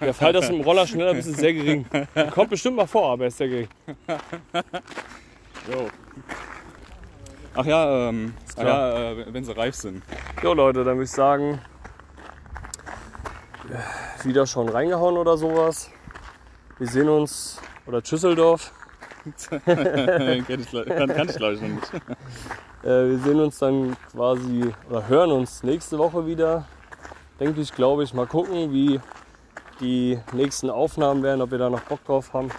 Der 0.00 0.14
Fall, 0.14 0.32
dass 0.32 0.46
du 0.46 0.52
mit 0.54 0.62
dem 0.62 0.66
Roller 0.66 0.86
schneller 0.86 1.14
bist, 1.14 1.28
ist 1.28 1.38
sehr 1.38 1.52
gering. 1.52 1.84
Kommt 2.32 2.50
bestimmt 2.50 2.76
mal 2.76 2.86
vor, 2.86 3.12
aber 3.12 3.26
ist 3.26 3.38
sehr 3.38 3.48
gering. 3.48 3.68
Jo. 5.70 5.88
Ach 7.54 7.64
ja, 7.64 8.08
ähm, 8.08 8.34
klar. 8.56 8.66
ja 8.98 9.12
äh, 9.12 9.32
wenn 9.32 9.44
sie 9.44 9.56
reif 9.56 9.74
sind. 9.76 10.02
Jo 10.42 10.54
Leute, 10.54 10.80
dann 10.84 10.96
würde 10.96 11.04
ich 11.04 11.10
sagen, 11.10 11.60
wieder 14.24 14.46
schon 14.46 14.68
reingehauen 14.68 15.16
oder 15.16 15.36
sowas. 15.36 15.90
Wir 16.78 16.88
sehen 16.88 17.08
uns, 17.08 17.60
oder 17.86 18.02
Tschüsseldorf. 18.02 18.72
Kann, 19.64 21.08
kann 21.08 21.28
ich 21.28 21.36
glaube 21.36 21.54
ich 21.54 21.60
noch 21.60 21.68
nicht. 21.68 21.94
Äh, 22.82 23.08
wir 23.08 23.18
sehen 23.18 23.40
uns 23.40 23.58
dann 23.58 23.96
quasi 24.12 24.72
oder 24.90 25.08
hören 25.08 25.32
uns 25.32 25.62
nächste 25.62 25.98
Woche 25.98 26.26
wieder. 26.26 26.66
Denke 27.40 27.60
ich, 27.60 27.72
glaube 27.74 28.04
ich. 28.04 28.12
Mal 28.12 28.26
gucken, 28.26 28.72
wie 28.72 29.00
die 29.80 30.20
nächsten 30.32 30.70
Aufnahmen 30.70 31.22
werden, 31.22 31.40
ob 31.40 31.50
wir 31.50 31.58
da 31.58 31.70
noch 31.70 31.80
Bock 31.80 32.04
drauf 32.04 32.32
haben. 32.34 32.50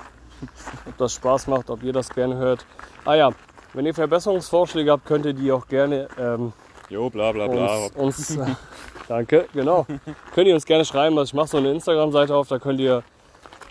Ob 0.88 0.98
das 0.98 1.14
Spaß 1.14 1.48
macht, 1.48 1.70
ob 1.70 1.84
ihr 1.84 1.94
das 1.94 2.10
gerne 2.10 2.36
hört. 2.38 2.66
Ah 3.06 3.16
ja, 3.16 3.30
wenn 3.74 3.86
ihr 3.86 3.94
Verbesserungsvorschläge 3.94 4.92
habt, 4.92 5.06
könnt 5.06 5.26
ihr 5.26 5.34
die 5.34 5.52
auch 5.52 5.68
gerne 5.68 6.08
ähm, 6.18 6.54
Jo, 6.90 7.10
bla 7.10 7.32
bla 7.32 7.48
bla. 7.48 7.86
uns, 7.96 7.96
uns 7.96 8.38
äh, 8.38 8.46
danke, 9.08 9.48
genau. 9.54 9.88
könnt 10.34 10.48
ihr 10.48 10.54
uns 10.54 10.66
gerne 10.66 10.86
schreiben. 10.86 11.18
Also 11.18 11.30
ich 11.30 11.34
mache 11.34 11.48
so 11.48 11.58
eine 11.58 11.72
Instagram-Seite 11.72 12.36
auf, 12.36 12.48
da 12.48 12.60
könnt 12.60 12.80
ihr 12.80 13.04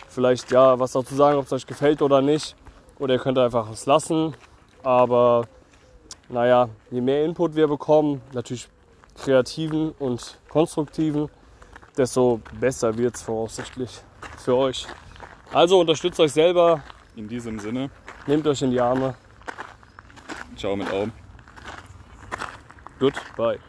vielleicht 0.09 0.51
ja 0.51 0.79
was 0.79 0.93
dazu 0.93 1.15
sagen, 1.15 1.39
ob 1.39 1.47
es 1.47 1.53
euch 1.53 1.67
gefällt 1.67 2.03
oder 2.03 2.21
nicht. 2.23 2.57
Oder 2.99 3.15
ihr 3.15 3.21
könnt 3.21 3.39
einfach 3.39 3.71
es 3.71 3.87
lassen. 3.87 4.35
Aber 4.83 5.47
naja, 6.29 6.69
je 6.91 7.01
mehr 7.01 7.25
Input 7.25 7.55
wir 7.55 7.69
bekommen, 7.69 8.21
natürlich 8.33 8.69
kreativen 9.17 9.93
und 9.99 10.39
konstruktiven, 10.49 11.29
desto 11.97 12.41
besser 12.61 12.97
wird 12.97 13.15
es 13.15 13.23
voraussichtlich 13.23 14.03
für 14.39 14.57
euch. 14.57 14.87
Also 15.53 15.81
unterstützt 15.81 16.19
euch 16.21 16.33
selber, 16.33 16.83
In 17.17 17.29
diesem 17.29 17.61
Sinne, 17.61 17.91
nehmt 18.27 18.47
euch 18.47 18.61
in 18.63 18.73
die 18.73 18.81
Arme. 18.81 19.15
ciao 20.57 20.75
mit 20.75 20.91
Augen. 20.93 21.13
Goodbye. 22.99 23.61